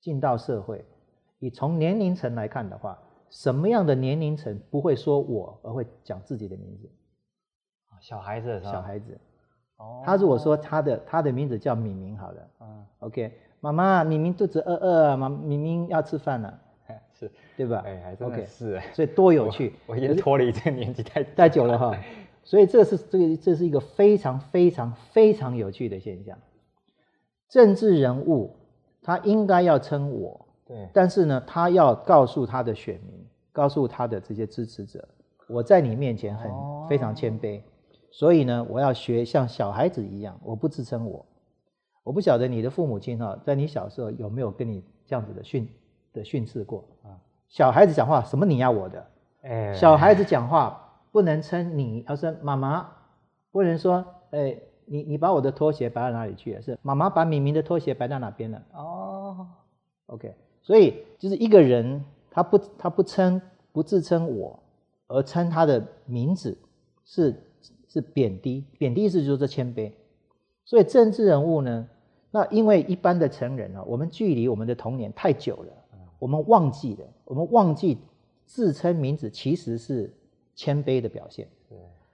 [0.01, 0.85] 进到社会，
[1.39, 2.99] 你从年龄层来看的话，
[3.31, 6.91] 什么样的年龄层不会说我而会讲自己的名字？
[8.01, 9.19] 小孩子，小孩子。
[10.05, 16.59] 他如果说他的他的名字叫敏敏，好了，嗯，OK，妈妈，敏敏肚子饿饿啊，妈，敏敏要吃饭了，
[17.19, 17.83] 是，对吧？
[17.87, 21.97] 哎，还真的是，所以多有趣，我已经脱离这个年纪太太久了哈，
[22.43, 26.37] 所以这是这个这是一个非常非常非常有趣的现象。
[27.49, 28.55] 政治人物
[29.01, 35.09] 他应该要称我，对，但是呢，他要告诉他的选民，告诉他的这些支持者，
[35.47, 36.51] 我在你面前很
[36.89, 37.63] 非常谦卑。
[38.15, 41.27] 所以呢，我要学像小孩子一样，我不自称我。
[42.05, 45.69] 我不晓得你的父母亲哈，在你小时候有没有跟你这样子的训
[46.13, 47.19] 的训斥过啊？
[47.49, 49.07] 小孩子讲话什么你要我的？
[49.43, 52.89] 哎，小孩子讲话不能称你，要说妈妈，
[53.51, 56.63] 不能说哎，你你把我的拖鞋摆到哪里去了？
[56.63, 58.63] 是妈妈把敏明的拖鞋摆到哪边了？
[58.75, 59.49] 哦
[60.07, 63.43] ，OK，所以就是一个人他不他不称
[63.73, 64.63] 不自称我，
[65.09, 66.57] 而称他的名字
[67.05, 67.35] 是。
[67.95, 69.93] 是贬低，贬低意思就是谦卑，
[70.65, 71.89] 所以政治人物呢，
[72.33, 75.73] 那因为一般的成人啊，我们距离我们的童年太久了，
[76.19, 77.97] 我们忘记了，我们忘记
[78.47, 80.13] 自称名字其实是
[80.57, 81.47] 谦卑的表现。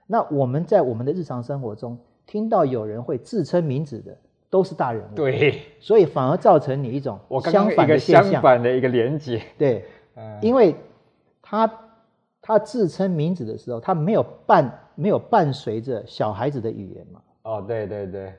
[0.05, 4.15] 那我们在我们的日常生活中听到有人会自称名字的，
[4.51, 5.15] 都是大人物。
[5.15, 8.31] 对，所以反而造成你一种相反的现象。
[8.33, 9.41] 相反的一个连结。
[9.57, 9.83] 对，
[10.43, 10.75] 因为
[11.41, 11.67] 他
[12.39, 14.77] 他自称名字的时候，他没有办。
[14.95, 17.21] 没有伴随着小孩子的语言嘛？
[17.43, 18.33] 哦，对对对，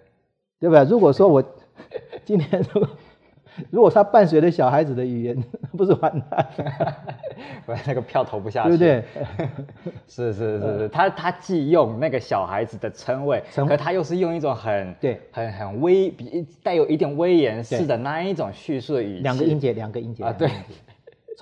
[0.61, 0.85] 对吧？
[0.85, 1.43] 如果说我
[2.25, 2.89] 今天如果
[3.69, 5.37] 如果他伴随着小孩子的语言，
[5.77, 6.47] 不是完蛋？
[7.67, 9.47] 不然那个票投不下去，对不对？
[10.07, 20.49] 是是是是，他他既用那个小孩子的称谓，可他又是用一种很对很很威比带有一点威严式的那一种叙述的语气，两个音节，两个音节啊，对。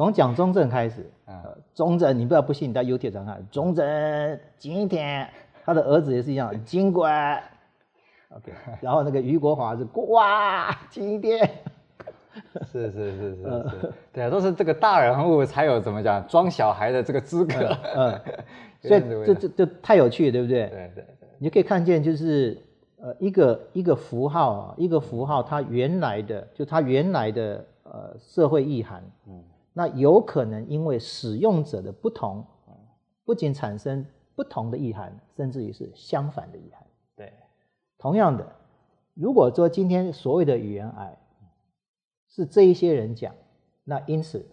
[0.01, 5.29] 从蒋中正开始，呃，中正，你不要不信，你到 YouTube 上看，中正今天
[5.63, 7.39] 他的儿子也是一样，金管
[8.31, 11.47] ，OK， 然后那个俞国华是哇，今天，
[12.63, 17.57] 是是是是是，是，对啊，都是这个大人物才有怎么讲装小孩的这个资格，
[17.95, 18.19] 嗯，
[18.81, 20.67] 所以这这这太有趣了，对不对？
[20.69, 22.59] 对对对，你就可以看见就是
[23.03, 29.45] 呃一个一个符号啊，一个符号它原来的就它原来的呃社会意涵，嗯。
[29.73, 32.45] 那有可能因为使用者的不同，
[33.25, 34.05] 不仅产生
[34.35, 36.85] 不同的意涵，甚至于是相反的意涵。
[37.15, 37.33] 对，
[37.97, 38.45] 同样的，
[39.15, 41.17] 如果说今天所谓的语言癌
[42.29, 43.33] 是这一些人讲，
[43.85, 44.45] 那因此，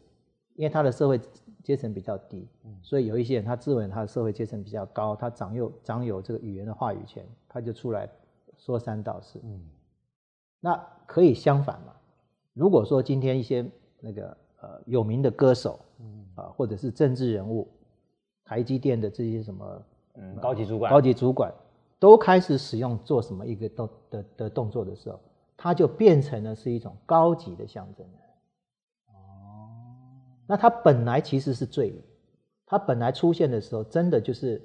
[0.54, 1.20] 因为他的社会
[1.64, 2.48] 阶层比较低，
[2.84, 8.08] 所以有一些人他自认他的社会阶层比较高，他掌有掌有这个语言的话语权，他就出来
[8.56, 9.40] 说三道四。
[9.44, 9.62] 嗯，
[10.60, 10.76] 那
[11.08, 11.96] 可以相反嘛？
[12.54, 13.66] 如果说今天一些
[14.00, 14.38] 那个。
[14.62, 16.24] 呃，有名的歌手，嗯。
[16.38, 17.68] 啊，或者是政治人物，
[18.46, 19.84] 台积电的这些什么，
[20.14, 21.52] 嗯，高级主管，高级主管
[21.98, 25.20] 都开始使用做什么一个动的的动作的时候，
[25.58, 28.06] 它就变成了是一种高级的象征。
[29.08, 29.74] 哦，
[30.46, 32.04] 那它本来其实是罪语，
[32.68, 34.62] 它本来出现的时候，真的就是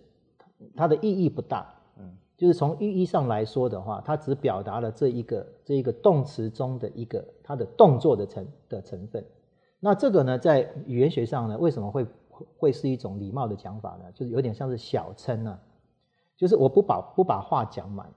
[0.77, 9.25] 它的意义不大，嗯，就是从意义上来说的话，它只表达了这一个这一个动词中的一个它的动作的成的成分。
[9.85, 12.07] 那这个呢，在语言学上呢，为什么会
[12.57, 14.05] 会是一种礼貌的讲法呢？
[14.15, 15.59] 就是有点像是小称呢、啊，
[16.37, 18.09] 就是我不把不把话讲满，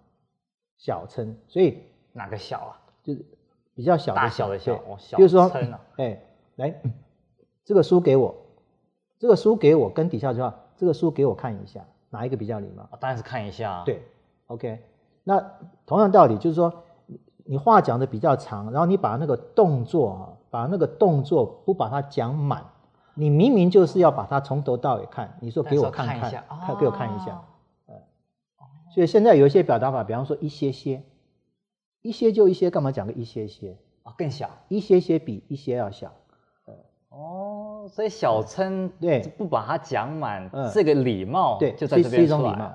[0.78, 1.36] 小称。
[1.48, 1.80] 所以
[2.14, 2.78] 哪个小啊？
[3.02, 3.26] 就是
[3.74, 4.78] 比较小的大小的小，
[5.18, 5.52] 比如说，
[5.98, 6.22] 哎，
[6.58, 6.80] 来，
[7.64, 8.36] 这个书给我，
[9.18, 12.88] 这个书给我，跟底下句话，这个书给我看一下，哪一个比较礼貌？
[13.00, 13.84] 当然是看一下啊。
[13.84, 14.04] 对
[14.46, 14.84] ，OK。
[15.24, 15.44] 那
[15.88, 16.72] 同样道理，就是说，
[17.44, 20.35] 你话讲的比较长，然后你把那个动作啊。
[20.56, 22.64] 把那个动作不把它讲满，
[23.14, 25.38] 你明明就是要把它从头到尾看。
[25.42, 27.44] 你说给我看看，看一下，看给我看一下。
[27.90, 27.96] 嗯，
[28.90, 31.04] 所以现在有一些表达法，比方说一些些，
[32.02, 34.14] 一些就一些，干嘛讲个一些些啊？
[34.18, 36.10] 更小，一些些比一些要小。
[37.10, 42.72] 哦，所以小称对，不把它讲满，这个礼貌对，就在这边是一种礼貌。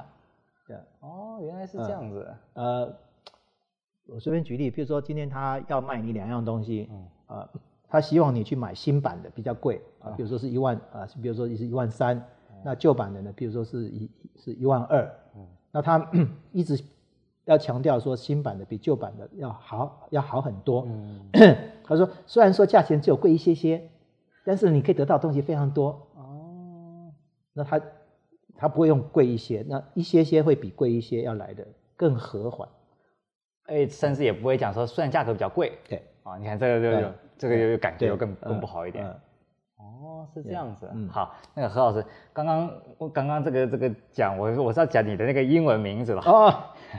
[0.66, 2.36] 对，哦，原来是这样子。
[2.52, 2.94] 呃，
[4.06, 7.48] 我随便举例，比如说今天他要卖你两样东西，嗯啊。
[7.90, 12.24] 他希望你去买新版的，比较贵啊，比如说是一万啊，比如说是一万三，
[12.64, 15.12] 那旧版的呢，比如说是一是一万二，
[15.72, 16.08] 那他
[16.52, 16.80] 一直
[17.46, 20.86] 要强调说新版的比旧版的要好，要好很多。
[21.82, 23.90] 他说虽然说价钱只有贵一些些，
[24.44, 25.88] 但是你可以得到东西非常多。
[26.14, 27.10] 哦，
[27.52, 27.80] 那他
[28.54, 31.66] 他不会用贵一些，那一些些会比贵一些要来的
[31.96, 32.68] 更和缓，
[33.64, 36.00] 哎，甚至也不会讲说虽然价格比较贵，对。
[36.22, 37.12] 啊，你看这个就有。
[37.40, 39.02] 这个又感觉又更更不好一点。
[40.20, 40.86] 哦，是这样子。
[40.92, 46.20] 嗯，好，那个何老师，刚刚我刚刚这个这个讲，我我是要讲你的那个英文名字了？
[46.26, 46.52] 哦，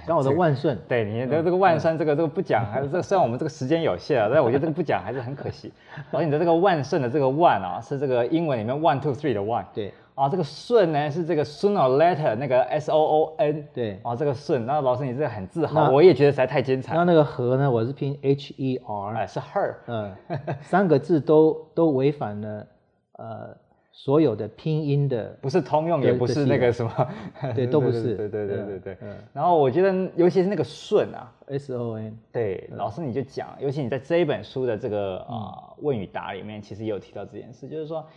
[0.07, 0.76] 讲我的万顺。
[0.89, 5.72] 对，你的这个万顺，这个这个不讲，还是这虽然我们这个时间有限啊，但我觉得这个不讲还是很可惜。
[6.11, 9.63] 而你的这个万顺的这个万啊，是这个英文里面 one two three 的 one。
[9.72, 9.93] 对。
[10.13, 16.93] 啊，这个顺呢是这个 sooner or later 那个 S O O N，对，啊，这个顺，那老师你这个很自豪，我也觉得实在太精彩。
[16.93, 20.13] 那那个和呢，我是拼 H E R，哎，是 her，嗯，
[20.61, 22.67] 三个字都都违反了
[23.22, 23.55] 呃
[23.93, 27.09] 所有的拼音的，不是通用，也不是那个什么，
[27.53, 28.97] 对， 都不是，对对对对对。
[29.34, 38.07] 然后我觉得，尤其是那个顺啊，S O N，对，老师你就讲，尤其你在这一本书的这个啊问与答里面，其实也有提到这件事，就是说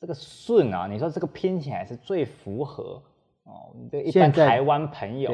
[0.00, 3.02] 这个顺啊，你说这个拼起来是最符合
[3.44, 5.30] 哦，对一般台湾朋友，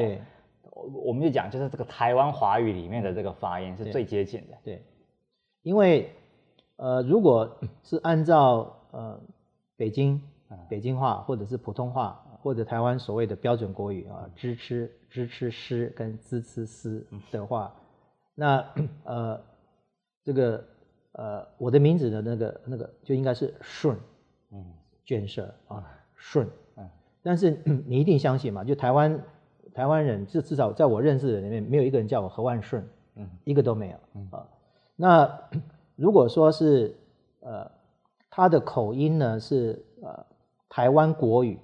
[1.05, 4.83] 我们就讲，就是这个台湾华语里面的这个发音是最接近的，对，
[5.63, 6.11] 因为
[6.75, 7.49] 呃，如果
[7.83, 9.19] 是按照呃。
[9.79, 10.19] 北京，
[10.67, 17.71] 北京话或者是普通话，或者台湾所谓的标准国语啊，支吃支吃诗跟支吃诗的话，
[18.33, 18.65] 那
[19.05, 19.39] 呃
[20.23, 20.65] 这个
[21.11, 23.95] 呃我的名字的那个那个就应该是顺，
[24.51, 24.65] 嗯，
[25.05, 25.85] 卷舌啊
[26.15, 26.89] 顺，嗯，
[27.21, 27.51] 但是
[27.85, 29.21] 你一定相信嘛，就台湾
[29.75, 32.83] 台湾人，至至少在我认识的人里面，没有一个人叫我何万顺，
[33.13, 34.27] 嗯，一个都没有，嗯。
[34.31, 34.47] 啊，
[34.95, 35.39] 那
[35.95, 36.95] 如果说是
[37.41, 37.76] 呃。
[38.37, 40.25] 他的口音呢是呃
[40.69, 41.57] 台湾国语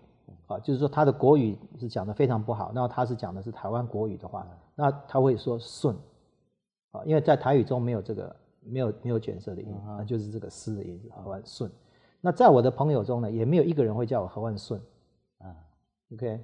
[0.47, 4.43] 啊，就是说他的国语是讲的非常不好，那他是讲的是台湾国语的话，
[4.73, 5.95] 那他会说顺
[6.89, 11.69] 啊，因为在台语中没有这个没有没有卷舌的音，啊就是这个丝的音，何万顺。
[12.19, 14.81] 那在我的朋友中呢，也没有一个人会叫我何万顺
[15.37, 15.53] 啊。
[16.13, 16.39] OK，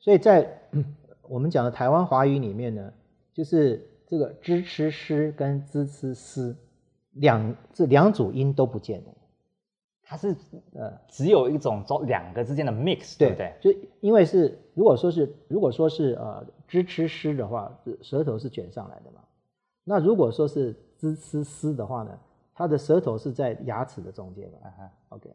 [0.00, 0.50] 所以在
[1.28, 2.90] 我们讲的台湾华语里面呢，
[3.34, 6.56] 就是这个支吃诗跟支吃诗
[7.10, 9.14] 两这两组音都不见了。
[10.06, 10.36] 它是
[10.74, 13.54] 呃，只有一种中两个之间的 mix，对不对？
[13.60, 19.20] 就因为是如果说是如果说是呃支吃诗的话，舌头是卷上来的嘛。
[19.82, 22.18] 那如果说是支吃诗的话呢，
[22.54, 24.58] 它的舌头是在牙齿的中间嘛。
[24.64, 25.16] Uh -huh.
[25.16, 25.30] OK，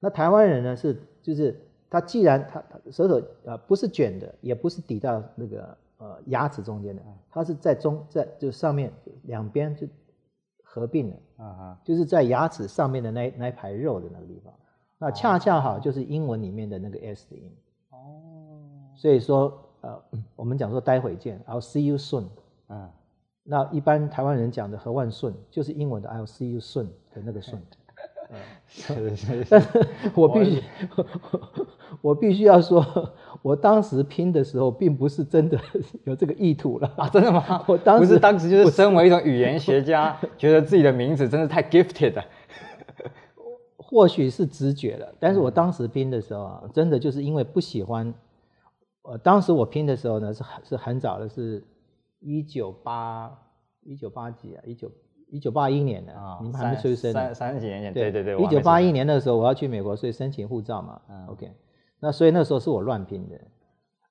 [0.00, 1.60] 那台湾人呢是就是
[1.90, 8.90] 他既然他舌头呃不是卷的，也不是抵到那个呃牙齿中间的，它是在中在就上面
[9.24, 9.86] 两边就。
[10.74, 14.52] 合并了，啊哈，就是在牙齿上面的那那一排肉的那个地方，
[14.98, 17.48] 那恰恰好就是英文里面的那个 S 的音，
[17.90, 18.58] 哦，
[18.96, 20.02] 所以说呃，
[20.34, 22.24] 我们讲说待会见，I'll see you soon，
[22.70, 22.90] 嗯，
[23.44, 27.62] 那一般台湾人讲的何万顺，就是英文的 I'll see you soon 的那个顺。
[28.66, 29.62] 是 是是。
[30.16, 30.62] 我必须，
[32.04, 32.84] 我必须要说，
[33.40, 35.58] 我当时拼的时候，并不是真的
[36.04, 37.08] 有这个意图了啊！
[37.08, 37.64] 真的吗？
[37.66, 42.22] 我当时不是当时就是身为一种语言学家， 觉得自己的名字真是太 gifted 了。
[43.78, 48.12] 或许是直觉了，但是我当时拼的时候啊，真的就是因为不喜欢。
[49.04, 51.64] 呃，当时我拼的时候呢，是很是很早的，是
[52.20, 53.32] 一九八
[53.82, 54.90] 一九八几啊，一九。
[55.30, 58.36] 一九八一年的啊，你们还没出生，三三十几年前，对对对。
[58.36, 61.00] 一九八一年的时候，我要去美国，所以申请护照嘛。
[61.08, 61.50] 嗯，OK。
[62.04, 63.40] 那所以那时候是我乱拼的，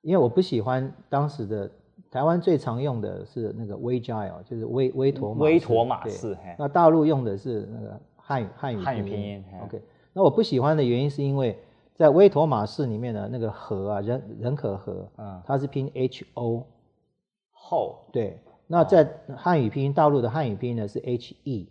[0.01, 1.69] 因为我不喜欢当时的
[2.09, 6.35] 台湾最常用的是那个威 Agile，就是威威妥威妥玛式。
[6.57, 9.45] 那大陆用的是那个汉语汉语汉语拼音。
[9.63, 9.79] OK。
[10.11, 11.55] 那我不喜欢的原因是因为
[11.93, 16.65] 在威妥玛式里面的那个和啊，人人可和，嗯，它是拼 H O
[17.51, 18.39] 后，对。
[18.65, 21.69] 那在汉语拼音，大陆的汉语拼音呢是 H E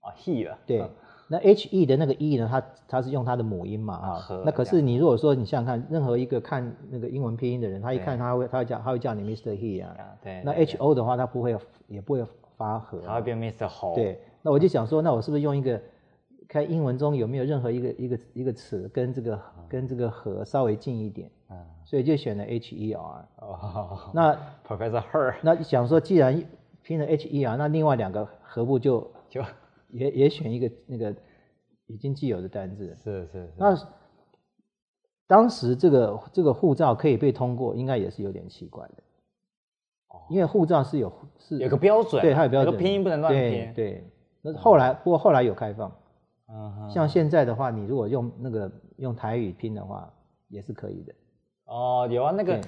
[0.00, 0.56] 啊，he 了。
[0.64, 0.88] 对，
[1.28, 4.28] 那 H E 的那个 E 呢，它它是用它的母音嘛啊。
[4.44, 9.50] 那可是你如果说你想想看，任何一个看那个英文拼音的人，他一看他会他会叫他会叫你 Mr.
[9.56, 9.94] He 啊。
[10.22, 10.42] 对。
[10.44, 11.56] 那 H O 的话，他不会
[11.88, 12.24] 也不会
[12.56, 13.00] 发和。
[13.00, 13.66] 他会变 Mr.
[13.68, 13.94] Ho。
[13.94, 14.20] 对。
[14.42, 15.80] 那我就想说，那我是不是用一个
[16.46, 21.28] 看英文中有没有任何一个一个一个词跟这个跟这个和稍微近一点？
[21.50, 21.56] 嗯。
[21.84, 24.32] 所以就选了 H E R 哦，那
[24.66, 26.40] Professor Her，那想说既然
[26.82, 29.40] 拼了 H E R，那另外两个何不就就
[29.96, 31.14] 也也选一个那个
[31.86, 32.94] 已经既有的单字？
[33.02, 33.52] 是是是。
[33.56, 33.74] 那
[35.26, 39.02] 当时这个这个护照可以被通过，应该也是有点奇怪的，
[40.30, 43.72] 因为护照是有是有个标准，对，它有标准，有个拼音不能乱拼。
[43.74, 44.04] 对，
[44.42, 45.90] 那后来不过后来有开放，
[46.48, 50.12] 嗯，像现在的话，你如果用那个用台语拼的话，
[50.48, 51.14] 也是可以的。
[51.66, 52.60] 哦，有啊，那个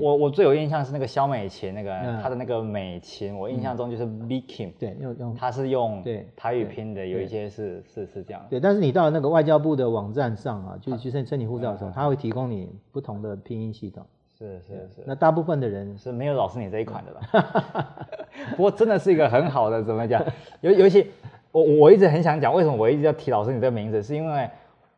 [0.00, 1.90] 我我最有印象是那个肖美琴，那个
[2.22, 8.42] 他的那个美琴，我印象中就是 Viking，对，用用他是用对台语拼的，有一些是是是这样。
[8.48, 14.02] 对，但是你到那个外交部的网站上啊，就是去申申请护照的时候，他会提供你不同的拼音系统。
[14.38, 15.02] 是是是。
[15.04, 18.06] 那大部分的人是没有老师你这一款的吧？
[18.56, 20.24] 不过真的是一个很好的，怎么讲？
[20.62, 21.10] 尤尤其
[21.52, 24.48] 我我一直很想讲，为什么我一直要提老师你这个名字，是因为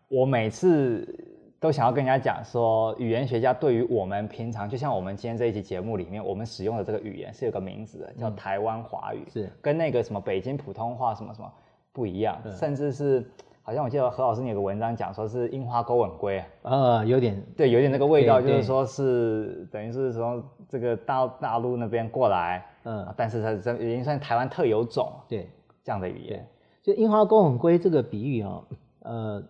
[0.07, 1.25] 我每次。
[1.61, 9.51] 都想要跟人家讲说，语言学家对于我们平常，就像我们今天这一期节目里面，我们使用的这个语言是有个名字的，叫台湾华语，是。
[9.61, 11.53] 跟那个什么北京普通话什么什么
[11.93, 13.29] 不一样，甚至是
[13.63, 25.49] 好像我记得何老师你有个文章讲说是樱花钩吻龟啊，有点对，有点那个味道，就是说是等于是从这个大大陆那边过来，嗯，但是它这已经算台湾特有种，对。
[25.83, 26.47] 这样的语言，
[26.83, 28.63] 就樱花钩吻龟这个比喻啊，
[29.01, 29.43] 呃。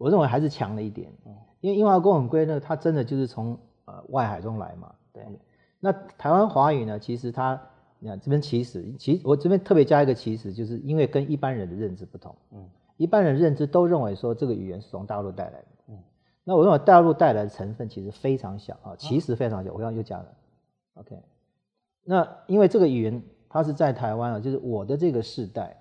[0.00, 1.12] 我认为还是强了一点。
[1.26, 4.90] 嗯，因为英华沟吻鲑呢，它真的就是从呃外海中来嘛。
[5.12, 5.22] 对。
[5.78, 7.60] 那台湾华语呢，其实它，
[7.98, 12.34] 你看这边其实，其我这边特别加一个其实，就是因为跟一般人的认知不同。
[12.52, 12.66] 嗯。
[12.96, 15.66] 一般人认知都认为说这个语言是从大陆带来的。
[15.88, 15.98] 嗯。
[16.44, 19.70] 那我认为大陆带来的成分其实非常小啊，其实非常小。
[19.70, 20.28] 我刚刚又讲了。
[20.94, 21.22] OK。
[22.04, 25.76] 那因为这个语言它是在台湾啊，就是我的这个世代，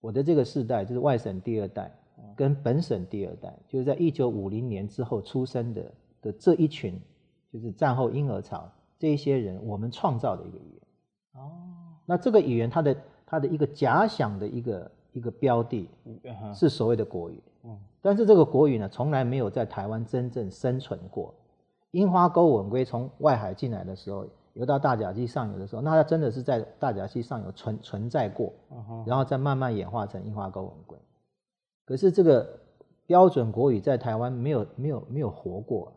[0.00, 1.92] 我的这个世代就是外省第二代，
[2.34, 5.92] 跟本省第二代，就是在一九五零年之后出生的
[6.22, 7.00] 的这一群，
[7.52, 11.42] 就是战后婴儿潮这一些人，我们创造的一个语言。
[11.42, 11.52] 哦，
[12.04, 12.96] 那这个语言它的
[13.26, 15.88] 它的一个假想的一个一个标的，
[16.54, 17.42] 是所谓的国语。
[17.64, 21.34] 嗯，但是这个国语呢，从来没有在台湾真正生存过。
[21.92, 24.26] 樱花钩吻鲑从外海进来的时候。
[24.56, 28.50] 游到大甲溪上游的时候，那它真的是在大甲溪上游存存在过，
[29.04, 30.94] 然后再慢慢演化成樱花钩吻鲑。
[31.86, 32.46] 可是这个
[33.06, 35.90] 标准国语在台湾没有没有没有活过，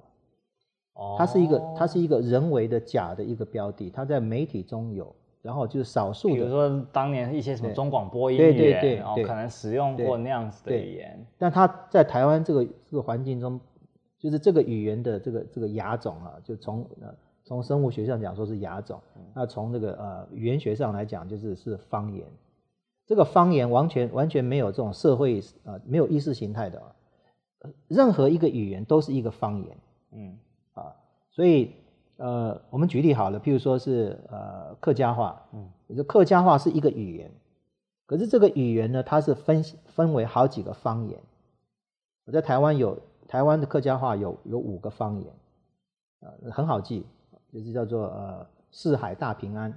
[0.94, 13.60] 哦它是一个它是一个人为的假的一个标的，它在媒体中有，然后就是少数的，比如说当年一些什么中广播音乐，对对对，哦可能使用过那样子的语言，但它在台湾这个这个环境中，
[14.18, 17.14] 就是这个语言的这个这个亚种啊，就从呃。
[17.46, 19.00] 从生物学上讲，说是亚种；
[19.34, 22.24] 那从这个呃语言学上来讲，就是是方言。
[23.10, 26.80] 这个方言完全完全没有这种社会呃没有意识形态的，
[27.88, 29.78] 任何一个语言都是一个方言。
[30.12, 30.38] 嗯
[30.74, 30.94] 啊，
[31.32, 31.74] 所以
[32.18, 37.32] 呃我们举例好了，譬如说是呃客家话，嗯，就客家话是一个语言，
[38.06, 41.20] 可是这个语言呢，它是分分为好几个方言。
[42.26, 42.96] 我在台湾有
[43.28, 45.34] 台湾的客家话有有五个方言，
[46.20, 47.04] 啊，很好记。
[47.52, 49.76] 就是叫做呃四海大平安，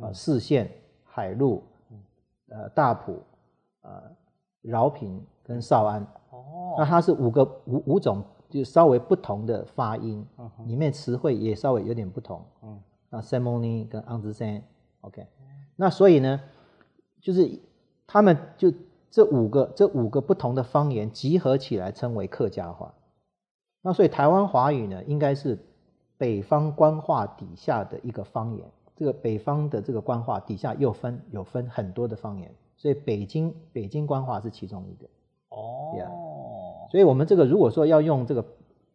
[0.00, 0.70] 啊四县
[1.04, 1.62] 海陆，
[2.48, 3.22] 呃大埔，
[3.82, 4.02] 呃
[4.62, 10.26] 饶平跟少安，哦，那它是五个五五种，就稍微不同的发音，
[10.66, 12.80] 里面词汇也稍微有点不同，嗯，
[13.10, 15.26] 那 Semony 跟 Anzsen，OK，
[15.76, 16.40] 那所以呢，
[17.20, 17.60] 就是
[18.06, 18.72] 他们就
[19.10, 22.94] 这五个这五个不同的方言集合起来称为客家话，
[23.82, 25.58] 那所以台湾华语呢应该是。
[26.18, 28.66] 北方官话底下的一个方言，
[28.96, 35.06] 这个北方的这个官话底下又分有分很多的方言，所以北京北京官话是其中一个。
[35.50, 36.90] 哦，yeah.
[36.90, 38.44] 所以我们这个如果说要用这个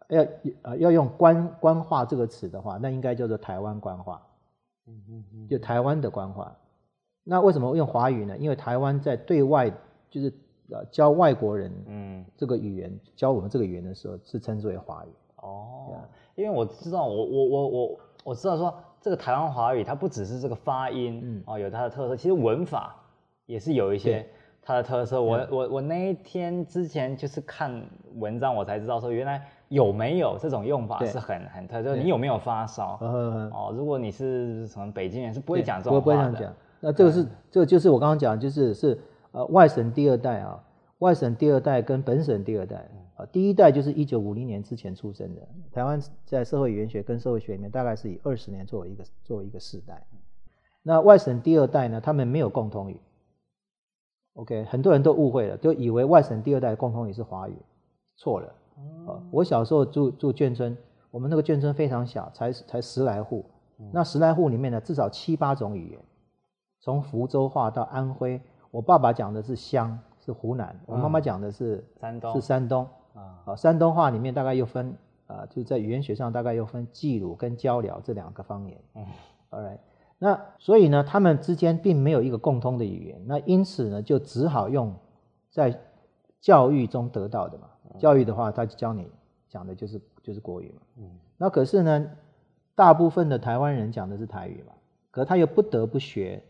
[0.10, 0.26] 要
[0.64, 4.22] 呃要用官官话这个词的话，那应该叫做台湾官话。
[4.88, 6.56] 嗯嗯嗯，就台湾的官话。
[7.24, 8.36] 那为什么用华语呢？
[8.38, 9.72] 因为台湾在对外
[10.10, 10.34] 就是
[10.72, 15.10] 呃教外国人嗯这个语言教我们这个语言的时候，是称之为华语。
[15.36, 15.92] 哦。
[15.92, 16.42] Yeah.
[16.42, 22.96] 因为我知道，我我我我我知道说，这个台湾华语它不只是这个发音，嗯，哦，有它的特色，其实文法
[23.48, 24.24] 也是有一些
[24.62, 25.20] 它的特色。
[25.20, 27.84] 我我我那一天之前就是看
[28.20, 31.96] 文章，我才知道说，原来有没有这种用法是很很特色。
[31.96, 33.00] 你有没有发烧？
[33.02, 36.02] 哦，如果你是什么北京人，是不会讲这种话的。
[36.04, 36.54] 不会这样讲。
[36.80, 39.00] 那这个是这个就是我刚刚讲，就是是
[39.32, 40.64] 呃外省第二代啊，
[41.00, 42.88] 外省第二代跟本省第二代。
[43.28, 45.42] 第一代就是一九五零年之前出生的。
[45.72, 50.06] 台湾在社会语言学跟社会学里面，大概是以二十年作为一个作为一个世代。
[50.84, 53.00] 那外省第二代呢，他们没有共同语。
[54.34, 57.56] OK，很多人都误会了，就以为外省第二代的共同语是华语，
[58.16, 58.48] 错了。
[59.06, 60.76] 啊，我小时候住住眷村，
[61.12, 63.46] 我们那个眷村非常小，才才十来户。
[63.92, 66.00] 那十来户里面呢，至少七八种语言，
[66.80, 68.42] 从福州话到安徽。
[68.72, 72.88] 我爸爸讲的是湘，是湖南；我妈妈讲的是山东，是山东。
[73.14, 74.96] 啊，山东话里面大概又分
[75.28, 78.78] 啊，就是在语言学上大概又分蓟鲁跟交辽这两个方言。
[78.96, 79.06] 嗯
[79.50, 79.80] ，Alright，
[80.18, 84.94] 那所以呢，他们之间并没有一个共通的语言，那因此呢，就只好用
[85.50, 85.78] 在
[86.40, 87.68] 教育中得到的嘛。
[88.00, 89.06] 教育的话，他就教你
[89.50, 90.82] 讲的就是就是国语嘛。
[90.98, 92.08] 嗯，那可是呢，
[92.74, 94.74] 大部分的台湾人讲的是台语嘛，
[95.12, 96.42] 可他又不得不学，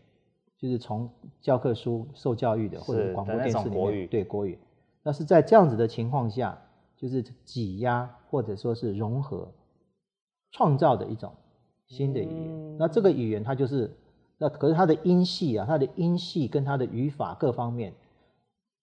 [0.56, 1.10] 就是从
[1.40, 4.56] 教科书受教育的或者广播电视里面国语对国语。
[5.02, 6.56] 那是在这样子的情况下，
[6.96, 9.52] 就是挤压或者说是融合，
[10.52, 11.32] 创造的一种
[11.88, 12.76] 新的语言。
[12.78, 13.90] 那这个语言它就是，
[14.38, 17.92] 那可是它的音系啊，它的音系跟它的语法各方面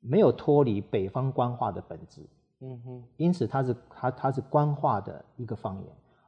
[0.02, 2.22] 没有脱离北方官话的本质。
[2.60, 5.86] 嗯哼，因此它是它它是官话的一个方言。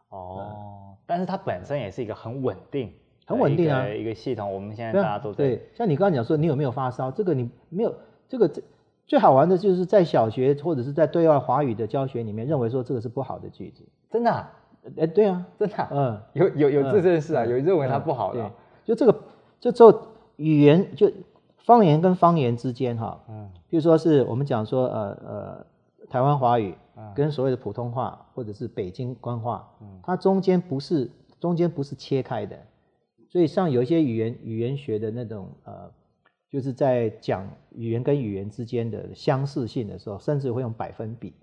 [0.07, 2.93] 哦，但是它本身也是一个很稳定、
[3.26, 4.53] 很稳定啊一个系统。
[4.53, 7.93] 我们现在大家都在对，像你刚刚讲说你有没有发烧，这个你没有
[8.30, 8.61] 这个这。
[9.11, 14.47] 最好玩的就是在小学或者是在对外华语的教学里面，认为说这个是不好的句子，真的？
[14.95, 18.49] 哎，对啊，真的，嗯，有有有这件事啊，有认为它不好的，
[18.85, 19.19] 就这个，
[19.59, 20.07] 就做
[20.38, 21.11] 语言就
[21.57, 25.65] 方言跟方言之间哈，嗯，比如说是我们讲说呃呃
[26.09, 26.73] 台湾华语
[27.13, 29.69] 跟所谓的普通话或者是北京官话，
[30.03, 32.57] 它中间不是中间不是切开的，
[33.27, 35.91] 所以像有一些语言语言学的那种呃，
[36.52, 41.34] 就是在讲语言跟语言之间的相似性的时候，甚至会用百分比，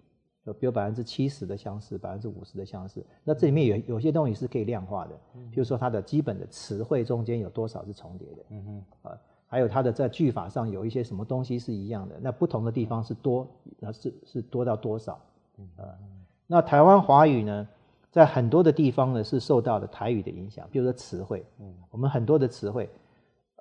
[0.44, 3.02] 就比如百分之七十的相似，百分之五十的相似。
[3.24, 5.14] 那这里面有有些东西是可以量化的，
[5.50, 8.64] 譬如说它的基本的词汇中间有多少是重叠的，嗯
[9.02, 9.18] 哼，啊。
[9.50, 13.48] 还有它的在句法上有一些什么东西是一样的，那不同的地方是多，
[13.78, 15.18] 那是是多到多少？
[15.78, 15.88] 啊，
[16.46, 17.66] 那台湾华语呢，
[18.10, 22.90] 在很多的地方呢是受到了台语的影响，比如说词汇，嗯，我们很多的词汇，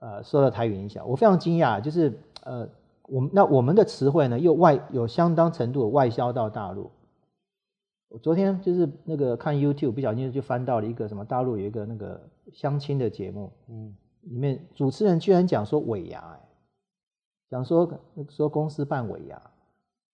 [0.01, 1.07] 呃，受到台语影响。
[1.07, 2.67] 我非常惊讶，就是呃，
[3.07, 6.89] 我们那我们的词汇呢又外有相当程度的外销到大陆。
[8.09, 12.21] 我昨天就是那个看 YouTube，不小心就翻到了一个什么大陆有一个那个
[12.53, 13.95] 相亲的节目，嗯。
[14.23, 16.39] 里面主持人居然讲说尾牙，哎，
[17.49, 17.89] 讲说
[18.27, 19.41] 说公司办尾牙，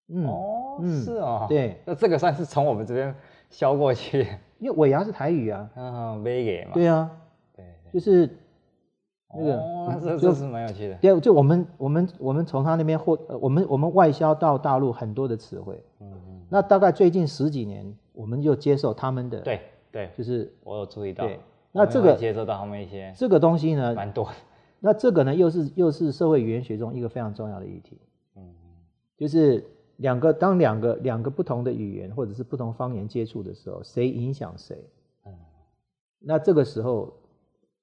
[0.10, 3.16] 嗯哦，是哦，对，那这个算是从我们这边
[3.50, 4.28] 销过去，
[4.60, 7.10] 因为尾牙是台语啊，嗯，尾牙嘛，对啊，
[7.56, 8.30] 对，就是
[9.36, 19.62] 那个，哦，这这是蛮有趣的，对，就我们我们我们从他那边获，我们我们外销到大陆很多的词汇，嗯嗯，那大概最近十几年，我们就接受他们的，对
[19.92, 21.26] 对，就是我有注意到。
[21.26, 21.40] 对
[21.76, 24.32] 那这个接受到他们一些这个东西呢，蛮多的。
[24.80, 27.98] 那这个呢，又是又是社会语言学中一个非常重要的议题。
[28.36, 28.44] 嗯，
[29.18, 29.66] 就是
[29.96, 34.78] 两个当两个两个不同的语言或者是不同方言接触的时候，谁影响谁？
[35.26, 35.34] 嗯，
[36.20, 37.12] 那这个时候，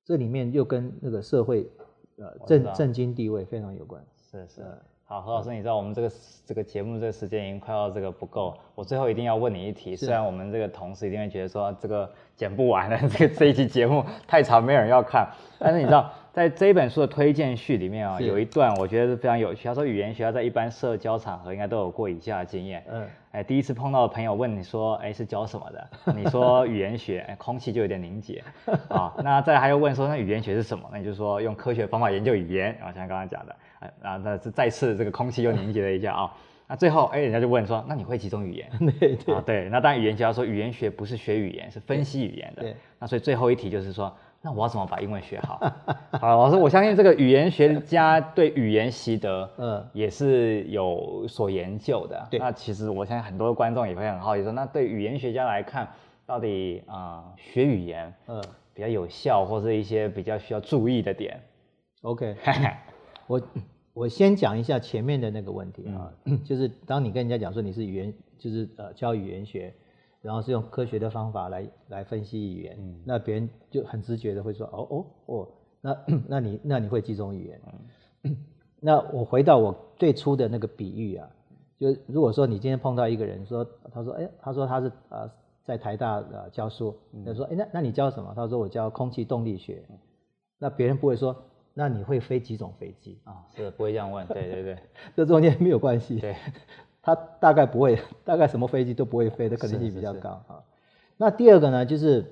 [0.04, 1.68] 这里面又跟那个社会
[2.16, 4.02] 呃政政经地位非常有关。
[4.30, 4.62] 是是。
[5.04, 6.12] 好，何老师，你知道我们这个
[6.46, 9.96] 这个节目这个时间已经快要这个不够，我最后一定要问你一题。
[9.96, 15.28] 虽然我们这个同事一定会觉得说这个剪不完了，这个这一期节目太长，没有人要看。
[15.58, 19.66] 但是你知道，在这一本书的推荐序里面啊，有一段我觉得是非常有趣。
[19.66, 22.84] 他说，语言学家在一般社交场合应该都有过以下的经验。
[22.90, 23.06] 嗯。
[23.32, 26.12] 哎，第一次碰到的朋友问你说，哎，是教什么的？
[26.14, 28.42] 你说语言学，哎，空气就有点凝结。
[28.88, 30.88] 啊，那再还要问说，那语言学是什么？
[30.92, 32.72] 那你就说用科学方法研究语言。
[32.82, 33.56] 啊，像刚刚讲的。
[34.02, 36.32] 啊，那是再次这个空气又凝结了一下啊。
[36.68, 38.68] 那最后，哎，人家就问说，那你会几种语言？
[39.00, 39.68] 对对啊，对。
[39.68, 42.62] 那当然，语言学家说，语言学不是学语言，是分析语言的。
[42.62, 42.76] 对。
[42.98, 44.12] 那所以最后一题就是说，
[44.42, 45.58] 那我要怎么把英文学好？
[46.18, 52.26] 好，老师，我相信这个语言学家 对语言习得，嗯，也是有所研究的。
[52.30, 52.40] 对。
[52.40, 55.86] 那其实我相信很多观众也会很好奇说，那对语言学家来看，
[56.24, 58.42] 到底啊、呃、学语言，嗯，
[58.72, 61.38] 比较有效，或是一些比较需要注意的点
[62.02, 62.34] ？OK。
[63.28, 63.42] 我
[63.92, 69.72] 我先讲一下前面的那个问题啊，嗯、就是当你跟人家讲说你是语言，就是呃教语言学，
[70.22, 75.48] 然后是用科学的方法来来分析语言，嗯、那别人就很直觉的会说哦哦哦，
[75.80, 75.96] 那
[76.28, 77.60] 那你那你会几种语言？
[78.24, 78.36] 嗯、
[78.80, 81.28] 那我回到我最初的那个比喻啊，
[81.78, 85.30] 就如果说你今天碰到一个人说，他说哎，他说他是呃
[85.64, 86.94] 在台大呃教书，
[87.24, 88.32] 他说哎那那你教什么？
[88.36, 89.82] 他说我教空气动力学，
[90.58, 91.34] 那别人不会说。
[91.72, 93.46] 那你会飞几种飞机啊？
[93.54, 94.78] 是不会这样问，对对对，
[95.16, 96.18] 这中间没有关系。
[96.18, 96.34] 对，
[97.02, 100.62] 他大概不会， 大概什么飞机都不会飞的可能性比较高啊。
[101.16, 102.24] 那第二个呢，就是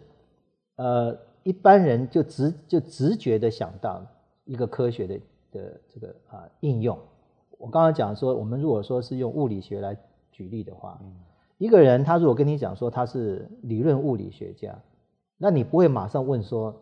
[0.77, 4.05] 呃，一般人就直就直觉的想到
[4.45, 5.21] 一个科学的
[5.53, 6.99] 的这个啊应用。
[7.59, 9.97] 我刚刚讲说，我们如果说是用物理学来
[10.31, 11.13] 举例的话，嗯，
[11.59, 14.79] 一个人他如果跟你讲说他是理论物理学家，
[15.37, 16.75] 那你不会马上问说。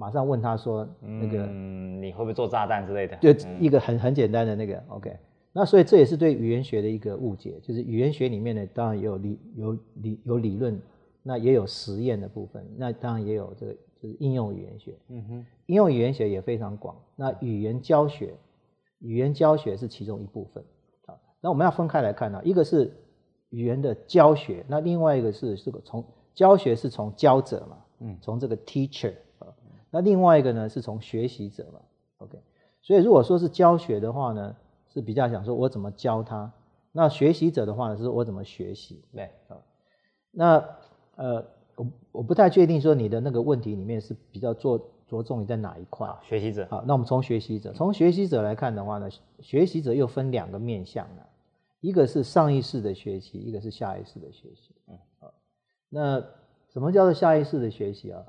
[0.00, 5.16] 马上问他说：“那个，嗯，你会不会做炸弹之类的？”就一个很很简单的那个，OK。
[5.52, 10.80] 那所以这也是对语言学的一个误解，就是语言学里面呢，当然也有理有理有理论，
[11.22, 14.94] 那也有实验的部分，那当然也有这个就是应用语言学。
[15.08, 16.94] 嗯哼，应用语言学也非常广。
[17.16, 18.34] 那语言教学，
[19.00, 20.62] 语言教学是其中一部分。
[21.06, 22.92] 啊，那我们要分开来看呢，一个是
[23.48, 26.04] 语言的教学，那另外一个是这个从
[26.34, 29.48] 教学是从教者嘛，嗯，从这个 teacher 啊。
[29.90, 31.80] 那另外一个呢，是从学习者嘛
[32.18, 32.38] ，OK，
[32.82, 34.54] 所以如果说是教学的话呢，
[34.98, 36.50] 是比较想说我怎么教他；
[36.90, 39.00] 那学习者的话呢，是我怎么学习。
[39.12, 39.56] 对啊，
[40.32, 40.76] 那
[41.14, 41.46] 呃，
[41.76, 44.76] 我我不太确定说你的那个问题里面是比较着
[45.06, 46.12] 着重于在哪一块。
[46.20, 46.66] 学习者。
[46.68, 49.08] 好，那我们从学习者，从学习者来看的话呢，
[49.38, 51.22] 学习者又分两个面向呢，
[51.80, 54.74] 一个是上意识的学习，一个是下意识的学习。
[54.88, 55.32] 嗯，好，
[55.88, 56.20] 那
[56.72, 58.24] 什么叫做下意识的学习啊？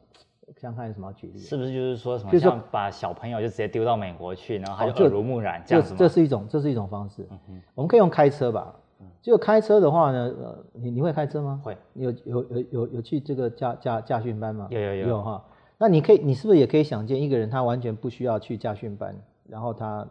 [0.57, 1.39] 想看有什么举例？
[1.39, 5.97] 是不是就是说什么，就像把小朋友就直接丢到美国去，然后他就耳濡目染这样子吗？
[5.99, 7.27] 这是一种，这是一种方式。
[7.29, 8.73] 嗯哼，我们可以用开车吧。
[9.21, 11.61] 就开车的话呢，呃，你你会开车吗？
[11.63, 11.77] 会。
[11.93, 14.67] 你有有有有有去这个驾驾驾训班吗？
[14.69, 15.43] 有有有有哈。
[15.77, 19.15] 那你可以，你是不是也可以想见一个人，他完全不需要去驾训班，
[19.47, 20.07] 然后他，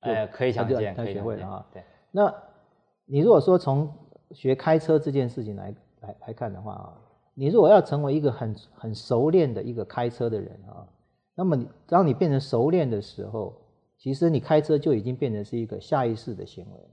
[0.00, 1.66] 呃，可以想见，他学会了哈。
[1.72, 1.82] 对。
[2.10, 2.34] 那
[3.06, 3.90] 你如果说从
[4.32, 6.92] 学开车这件事情来来来看的话啊，
[7.38, 10.84] 你如果要成为一个很很熟练的一个开车的人啊，
[11.36, 13.54] 那么你当你变成熟练的时候，
[13.96, 16.88] 其实你开车就已经变成是一个下意识的行为了。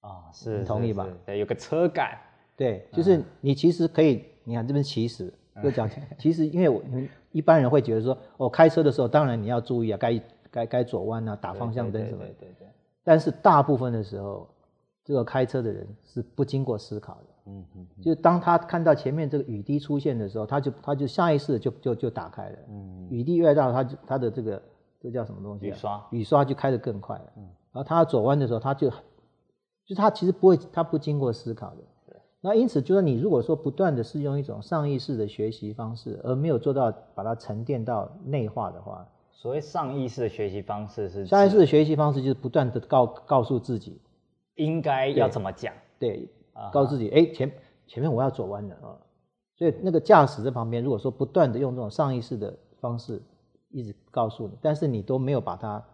[0.00, 1.06] 啊、哦，是，你同意吧？
[1.26, 2.18] 对，有个车感。
[2.56, 5.30] 对，就是你其实可以，嗯、你看这边其实
[5.62, 12.30] 就讲， 其实因为我们一般人会觉得说，哦，开车的时候当然你要注意啊，该该该左弯啊，打方向灯什么的。
[12.30, 12.68] 对对，对对对。
[13.02, 14.48] 但是大部分的时候，
[15.04, 17.33] 这个开车的人是不经过思考的。
[17.46, 17.86] 嗯嗯。
[18.02, 22.58] 就是当他看到前面这个雨滴出现的时候，他就他就下意识就就就打开了。
[22.68, 23.08] 嗯。
[23.10, 24.62] 雨滴越大，他就他的这个
[25.00, 25.66] 这叫什么东西？
[25.66, 26.06] 雨刷。
[26.10, 27.24] 雨刷就开得更快了。
[27.36, 27.42] 嗯。
[27.72, 28.90] 然后他要左弯的时候，他就
[29.86, 31.76] 就他其实不会，他不经过思考的。
[32.06, 32.16] 对。
[32.40, 39.06] 那因此，就是你如果说不断的是用一种上意识的学习方式，而没有做到把它沉淀到内化的话。
[39.32, 44.00] 所谓上意识的学习方式是上意识的学习方式，就是不断的告告诉自己
[44.54, 46.26] 应该要怎么讲，对，
[46.72, 47.50] 告诉自己，哎，前
[47.86, 48.96] 前面我要走弯了啊，
[49.56, 53.20] 所以那个驾驶在旁边，如果说不断的用这种上意识的方式
[53.70, 55.84] 一直告诉你，但是你都没有把它，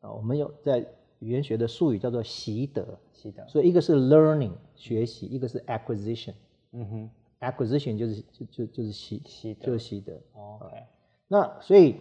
[0.00, 0.86] 啊，我们有在
[1.18, 6.34] 语言学的术语叫做习得，习得，所以一个是 learning 学习，一个是 acquisition，
[6.72, 7.10] 嗯哼
[7.40, 10.84] ，acquisition 就是就就就是习习得，就是习得，OK，
[11.28, 11.96] 那所以。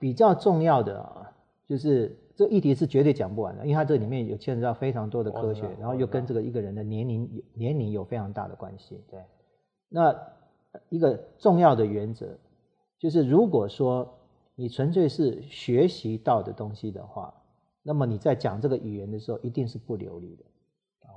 [0.00, 1.28] 比较重要的啊，
[1.66, 9.02] 就是这个议题是绝对讲不完的，因为它这里面有牵扯到非常多的科学，然后又跟这个一个人的年龄年龄有非常大的关系。
[9.10, 9.20] 对，
[9.88, 10.16] 那
[10.88, 12.28] 一个重要的原则
[12.96, 14.08] 就是，如果说
[14.54, 17.34] 你纯粹是学习到的东西的话，
[17.82, 20.44] 那么你在讲这个语言的时候一定是不流利的。
[21.08, 21.10] 哦，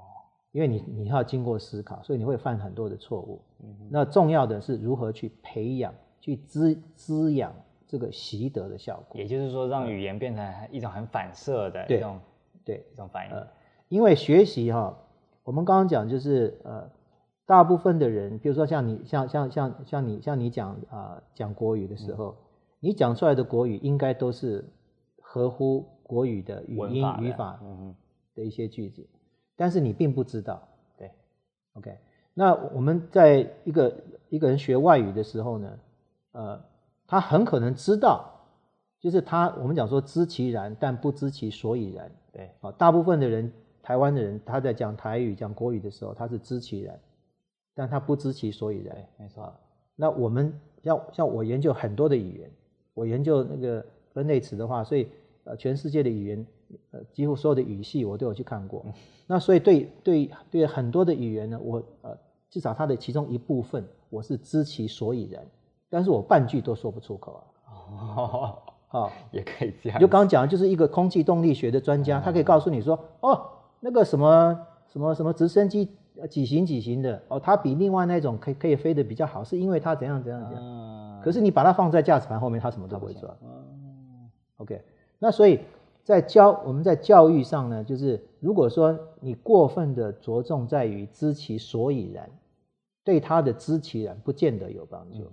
[0.51, 3.39] 因为你你要经过思考，所以你会犯很多的错误。
[3.63, 7.53] 嗯，那重要的是如何去培养、去滋滋养。
[7.91, 12.21] 这个习得的效果，也就是说，让语言变成一种很反射的一种，
[12.63, 13.35] 对，对一种反应。
[13.35, 13.45] 呃，
[13.89, 14.97] 因为学习哈，
[15.43, 16.89] 我们刚刚讲就是呃，
[17.45, 22.35] 大部分的人，比如说像你，像像像像你，像你讲啊、呃、讲国语的时候，嗯、
[22.79, 24.63] 你讲出来的国语应该都是
[25.21, 27.59] 合乎国语的语音法语法
[28.33, 29.19] 的一些句子，嗯、
[29.57, 30.65] 但是你并不知道。
[30.97, 31.11] 对
[31.73, 31.97] ，OK，
[32.33, 33.93] 那我们在一个
[34.29, 35.79] 一个人学外语的时候呢，
[36.31, 36.70] 呃。
[37.11, 38.23] 他很可能知道，
[38.97, 42.09] 就是他我们讲说知其然，但不知其所以然。
[42.31, 43.51] 对啊，大部分的人，
[43.83, 46.97] 台湾的人，他在讲台语、讲国语的时候，他是知其然，
[47.75, 48.95] 但他不知其所以然。
[49.17, 49.53] 没错。
[49.97, 52.49] 那我们像像我研究很多的语言，
[52.93, 55.09] 我研究那个分类词的话，所以
[55.43, 56.47] 呃，全世界的语言，
[56.91, 58.83] 呃，几乎所有的语系我都有去看过。
[58.85, 58.93] 嗯、
[59.27, 62.17] 那所以对对对很多的语言呢，我呃
[62.49, 65.45] 至少它的其中一部分，我是知其所以然。
[65.91, 67.43] 但是我半句都说不出口啊！
[67.67, 68.57] 哦，
[68.87, 69.99] 好， 也可以这样。
[69.99, 73.41] 就刚刚讲，就是一个空气动力学的专家，他可以告诉你说，哦，
[73.81, 74.57] 那个什么
[74.87, 75.89] 什么什么直升机
[76.29, 81.21] 几型几型的，哦，它比另外那种可以可以飞得比较好，是因为它怎样怎样怎样。
[81.21, 83.29] 可是你把它放在驾驶盘后面，它什么都不会做。
[83.43, 84.81] 嗯，OK。
[85.19, 85.59] 那所以
[86.03, 92.29] 在教我们在教育上呢，就是如果说你过分的着重在于知其所以然，
[93.03, 95.29] 对他的知其然不见得有帮助。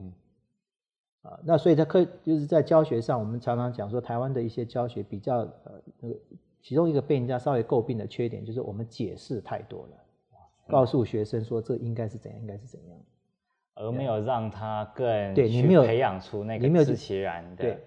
[1.22, 6.16] 啊，那所以在课就是在教学上，我们常常讲说，台湾的一些教学比较呃那个，
[6.62, 9.96] 其中一个被人家稍微诟病的缺点，就是我们解释太多了，
[10.68, 12.98] 告诉学生说这应该是怎样，应该是怎样，
[13.74, 17.62] 而没有让他更对你没有培养出那个自其然的。
[17.62, 17.78] 对，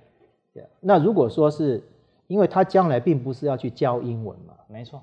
[0.53, 0.65] 对。
[0.79, 1.81] 那如果说是
[2.27, 5.01] 因为他将来并不是要去教英文嘛，没错。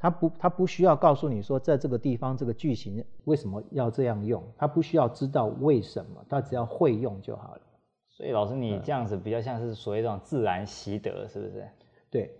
[0.00, 7.60] 他不，他不需要告诉你说，在这个地方这个句型为什么要这样用，他不需要知道为什么，他只要会用就好了。
[8.08, 11.68] 所以老师，你这样子比较像是所谓这种自然习得，是不是？
[12.10, 12.30] 对。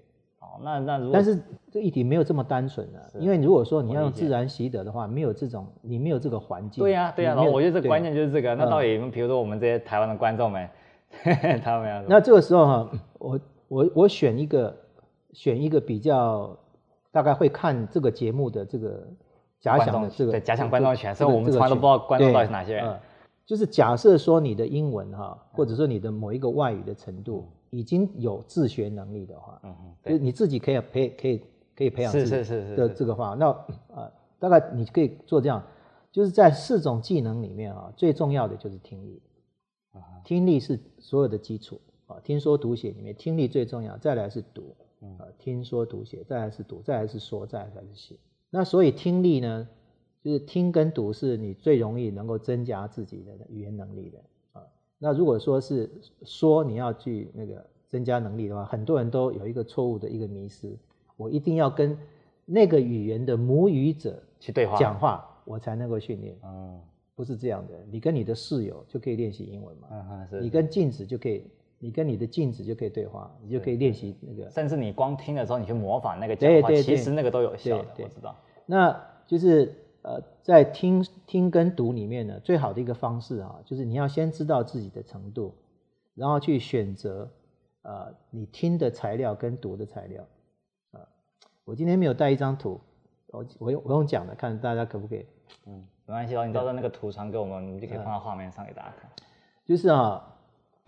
[0.40, 1.36] 好，那那如果但是
[1.68, 6.80] 这议题没有这么单纯的，因为如果说你要用自然习得的话，没有这种你没有这个环境。
[6.82, 7.35] 对呀、啊，对呀、啊。
[7.35, 8.55] 然后我觉得这个关键就是这个。
[8.55, 10.68] 那到底，比如说我们这些台湾的观众们，
[11.62, 14.76] 他们要那这个时候哈，我我我选一个
[15.32, 16.56] 选一个比较。
[17.10, 19.09] 大概会看这个节目的这个
[19.60, 22.86] 假想的这个对假想观众群，所以我们从来都不知道观众到底是哪些人。
[22.86, 22.98] 嗯、
[23.47, 31.43] 就是假设说你的英文哈，或者说你的某一个外语的程度已经有自学能力的话，嗯嗯，就是你自己可以培可以
[31.74, 33.47] 可以培养自己的这个话，那
[33.94, 35.62] 呃大概你可以做这样，
[36.12, 39.22] 就是在四种技能里面啊，最重要的就是听力，
[40.24, 44.76] 听力是所有的基础啊，听说读写里面听力最重要，再来是读。
[45.01, 48.16] 嗯，听说读写，再来是读，再来是说，再来才是写。
[48.51, 49.69] 那所以听力呢，
[50.23, 54.19] 就是听跟读是你最容易能够增加自己的语言能力的
[54.53, 54.62] 啊。
[54.99, 55.91] 那如果说是
[56.25, 60.77] 说你要去那个增加能力的话，很多人都有一个错误的一个迷失，
[61.16, 61.97] 我一定要跟
[62.45, 66.37] 那个语言的母语者去对话讲话，我才能够训练。
[66.45, 66.81] 嗯，
[67.15, 69.89] 不是这样的，你跟你的室友就可以练习英文嘛。
[69.91, 70.41] 嗯嗯，是。
[70.41, 71.45] 你跟镜子就可以，
[71.78, 74.50] 你跟你的镜子就可以对话，你就可以练习那个。
[74.50, 77.84] 甚至你光听的时候，你去模仿那个讲话，其实那个都有效的。
[77.94, 78.34] 对，我知道。
[78.66, 85.55] 那就是呃，在听听跟读里面呢，最好的一个方式啊，就是你要先知道自己的程度，
[86.14, 87.30] 然后去选择
[87.82, 90.24] 呃你听的材料跟读的材料。
[90.92, 91.00] 啊，
[91.64, 92.80] 我今天没有带一张图，
[93.28, 95.26] 我我用我用讲的，看大家可不可以？
[95.66, 99.10] 嗯，没关系哦，你到时候那个图传给我们，我们就可以放到画面上给大家看。
[99.64, 100.38] 就是啊，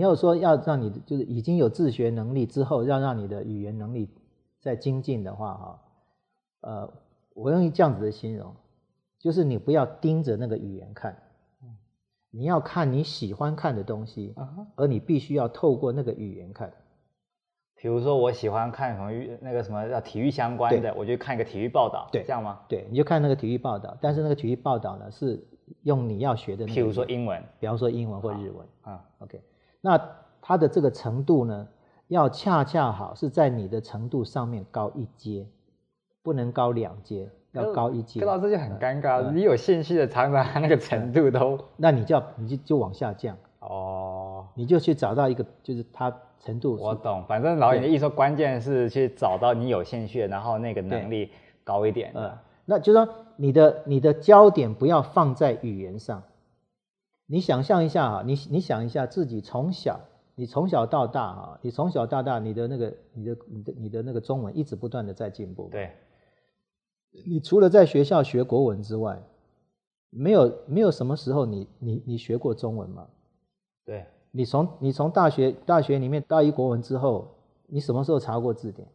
[0.01, 4.09] 你要说要让你就是已经有自学能力之后，要让你的语言能力
[4.59, 5.81] 再精进的话，哈，
[6.63, 6.93] 呃。
[7.33, 8.55] 我用这样子的形容，
[9.19, 11.17] 就是你不要盯着那个语言看，
[12.31, 14.35] 你要看你喜欢看的东西，
[14.75, 16.71] 而你必须要透过那个语言看。
[17.77, 19.11] 比如说，我喜欢看什么
[19.41, 22.61] 那个什么叫体育相关的，我就看一个体育报道，对，这样吗？
[22.69, 25.43] 对，你就看那个体育报道，但是那个体育报道呢，是
[25.85, 29.03] 用你要学的，譬如说英文，比方说英文或日文啊。
[29.21, 29.41] OK，
[29.81, 30.01] 那
[30.41, 31.69] 它的这个程度呢，
[32.09, 35.47] 要恰恰好是在你的程度上面高一阶。
[36.23, 38.21] 不能高两阶，要高一阶。
[38.21, 46.77] 柯老师就很尴尬，嗯、你有兴趣的，常常那个程度都， 那你就要你就就往下降哦，你就去找到一个就是它程度。
[46.79, 51.31] 我懂，反正老尹的意思说，关键是去找到你有兴趣的，然后那个能力
[51.65, 52.13] 高一点。
[52.15, 52.31] 嗯，
[52.67, 56.23] 那就是说你的你的焦点不要放在语言上。
[57.31, 60.01] 你想象一下啊，你你想一下自己从小。
[60.37, 65.69] 你从小到大啊，你从小到大，你的那个，你的、你的、你的那个中文一直不断的在进步。
[65.71, 65.93] 对，
[67.27, 69.23] 你除了在学校学国文之外，
[70.09, 73.07] 没有没有什么时候你你你学过中文吗？
[73.85, 77.29] 对，你从你从大学大学里面大一国文之后，
[77.67, 78.89] 你什么时候查过字典？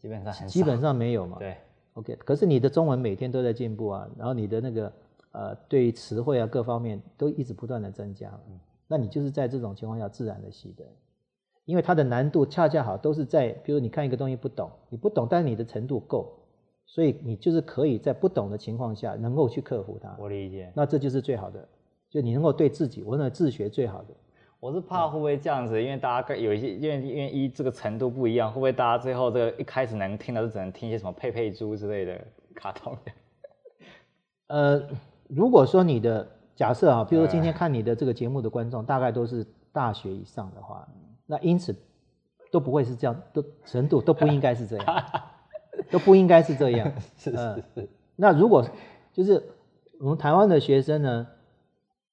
[0.00, 1.38] 基本上，基本上没有嘛。
[1.40, 1.56] 对
[1.94, 4.92] ，OK，可是你的中文每天都在进步啊，然后你的那个
[5.36, 8.28] 呃，对于词汇啊各方面都一直不断的增加。
[8.48, 8.58] 嗯。
[8.88, 10.84] 那你就是在这种情况下自然的习得，
[11.64, 16.32] 因为它的难度恰恰好都是在，比如你看一个东西不懂，你不懂，但是你的程度够，
[16.86, 20.16] 所以你就是可以在不懂的情况下能够去克服它。
[20.18, 20.72] 我理解。
[20.74, 21.68] 那这就是最好的，
[22.08, 24.14] 就你能够对自己，我认为自学最好的。
[24.58, 33.12] 我是怕会不会这样子，因为大家有一些，因为因为一这个程度不一样，会不会大家最后这个一开始能听的就只能听一些什么佩佩猪之类的卡通的？
[34.54, 34.88] 呃，
[35.28, 36.28] 如果说你的。
[36.56, 40.88] 假设啊，比如说今天看你的这个节目的观众大概都是大学以上的话，
[41.26, 41.76] 那因此
[42.50, 45.04] 都不会是这样，都程度都不应该是这样，
[45.92, 46.90] 都不应该是这样。
[47.18, 47.90] 是是是。
[48.16, 48.66] 那如果
[49.12, 49.46] 就是
[50.00, 51.26] 我们台湾的学生呢，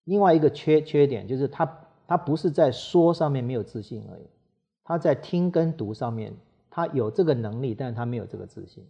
[0.04, 4.28] 另外一个缺缺点就是他他不是在说上面没有自信而已，
[4.84, 6.34] 他在听跟读上面
[6.70, 8.86] 他有这个能力，但是他没有这个自信。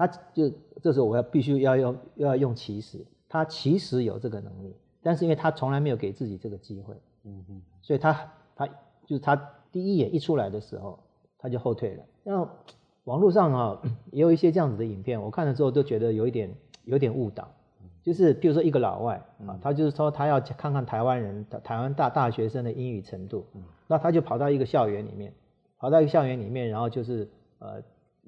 [0.00, 0.50] 他就
[0.80, 3.04] 这时候我要必须要用要用其实。
[3.28, 9.36] 他其实有这个能力，但是因为他从来没有给自己这个机会，嗯哼，所以他他就是他
[9.70, 10.98] 第一眼一出来的时候，
[11.38, 12.04] 他就后退了。
[12.24, 12.48] 那
[13.04, 16.52] 网络上啊也有一些这样子的影片，我看了之后都觉得有一点
[16.84, 17.46] 有点误导，
[18.02, 23.46] 就是比如说一个老外啊，他就是说他要看看台湾人台湾大大学生的英语程度，
[23.86, 25.32] 那他就跑到一个校园里面，
[25.78, 27.28] 跑到一个校园里面，然后就是
[27.60, 27.80] 呃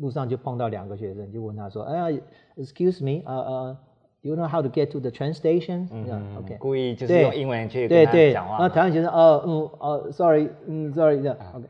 [0.02, 2.20] 路上就碰到两个学生，就问他说：“哎呀
[2.56, 3.78] ，excuse me，呃呃。”
[4.24, 6.56] You know how to get to the train station？，OK。
[6.60, 8.56] 故意就是用英文去跟他讲话。
[8.60, 11.66] 那台湾学生，哦，嗯，哦，sorry，嗯，sorry，这样，OK。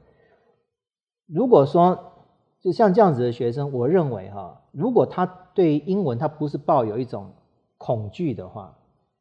[1.27, 1.99] 如果说
[2.61, 7.33] 就像这样子的学生，我认为哈，如果他对英文他不是抱有一种
[7.79, 8.77] 恐惧的话，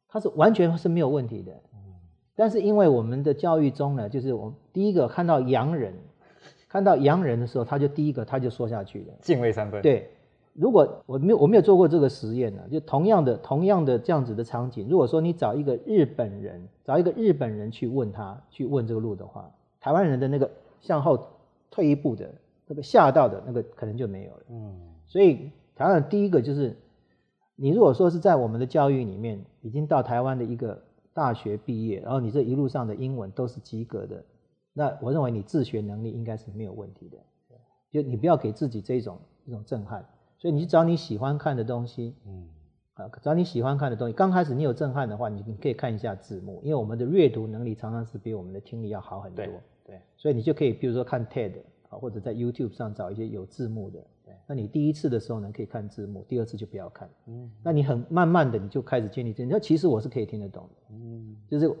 [0.08, 1.52] 他是完全是没有问题的。
[2.36, 5.94] 但是因为我们的教育中呢，就是我们第一个看到洋人，
[6.72, 9.82] 看到洋人的时候，他就第一个他就说下去了，敬畏三分。
[9.82, 10.08] 对。
[10.54, 19.50] 如果我没有我没有做过这个实验呢，就同样的同样的这样子的场景，如果说你找一个日本人，找一个日本人去问他去问这个路的话，
[19.80, 20.50] 台湾人的那个
[20.80, 21.18] 向后
[21.70, 22.30] 退一步的
[22.66, 24.42] 那个吓到的那个可能就没有了。
[24.50, 26.76] 嗯，所以台湾第一个就是，
[27.56, 30.78] 你如果说是在我们的教育里面已经到台湾的一个
[31.14, 34.22] 大学毕业，然后你这一路上的英文都是及格的，
[34.72, 37.18] 那我认为你自学能力应该是没有问题的。
[37.90, 40.04] 就你不要给自己这种一种震撼。
[40.38, 42.48] 所以你去找你喜欢看的东西，嗯，
[42.94, 44.12] 啊，找你喜欢看的东西。
[44.12, 49.44] 刚开始你有震撼的话，你你可以看一下字幕，因为我们的阅读能力常常是比我们的听力要好很多。
[49.44, 54.04] 对，对，所以你就可以比如说看 TED 啊，或者在 YouTube 上找一些有字幕的。
[54.48, 57.08] 那你第一次的时候呢，可以看字幕，第二次就不要看。
[57.26, 60.94] 嗯，那你很慢慢的你就开始建立这，那其实我是可以听得懂的。
[60.94, 61.72] 嗯，就是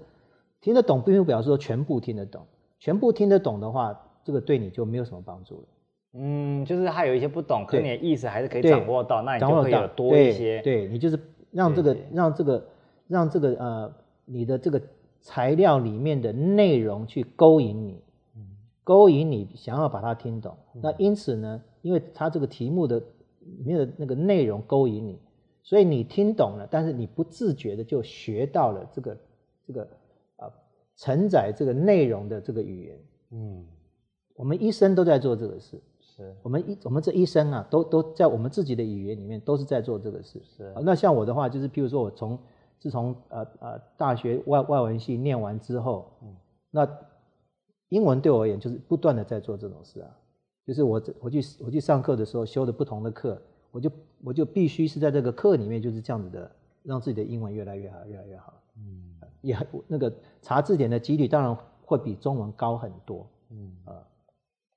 [0.60, 2.46] 听得懂，并不表示说全部听得懂，
[2.82, 5.66] 全部听得懂的话，这个对你就没有什么帮助了。
[6.14, 10.60] 嗯，就是他有一些不懂，可你的意思还是可以掌握到，那你就会有多一些。
[10.62, 11.16] 对，对你就是
[11.52, 12.66] 让这个让这个
[13.06, 13.94] 让这个呃
[14.24, 14.82] 你的这个
[15.20, 18.02] 材料里面的内容去勾引你，
[18.82, 20.52] 勾引你想要把它听懂。
[20.82, 25.20] 那因此呢，因为它这个题目的里面的那个内容勾引你，
[25.62, 29.16] 所以你听懂了，但是你不自觉的就学到了这个
[29.64, 30.01] 这个啊
[31.02, 32.98] 承载这个内容的这个语言。
[33.30, 33.66] 嗯，
[34.36, 35.82] 我们一生都在做这个事。
[36.00, 40.40] 是我们一我们这一生啊，都都在我们自己的语言里面都是在做这个事。
[40.44, 42.38] 是，那像我的话，就是譬如说我从
[42.78, 46.36] 自从呃呃大学外外文系念完之后，嗯，
[46.70, 46.88] 那
[47.88, 50.10] 英文对我而言就是不断的在做这种事啊，
[50.64, 53.42] 就是我我去我去上课的时候修的不同的课，
[53.72, 53.90] 我就
[54.22, 56.50] 我就必须是在这个课里面就是这样子的，
[56.84, 58.54] 让自己的英文越来越好，越来越好。
[58.76, 59.11] 嗯，
[59.42, 59.54] 也
[59.86, 60.10] 那个
[60.40, 61.54] 查字典的几率当然
[61.84, 63.28] 会比中文高很多。
[63.50, 63.92] 嗯啊，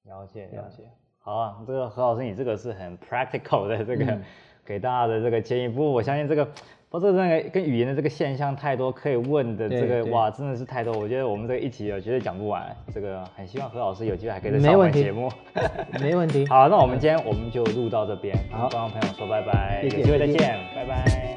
[0.04, 0.84] 了解了解。
[1.20, 4.22] 好啊，这个何老师，你这个是很 practical 的这个、嗯、
[4.66, 5.68] 给大家的这个建议。
[5.68, 6.48] 不过我相信这个，
[6.90, 10.96] 不是那个跟语言的这个现象太多可以问的，这个哇，真的是太多。
[11.00, 12.76] 我觉得我们这个一集我绝对讲不完。
[12.94, 15.32] 这个很希望何老师有机会还可以再上我们节目。
[16.00, 16.46] 没问题。
[16.48, 21.35] 好，那我们今天我们就录到这边，好，跟观众朋友说拜拜，有机会再见，拜拜。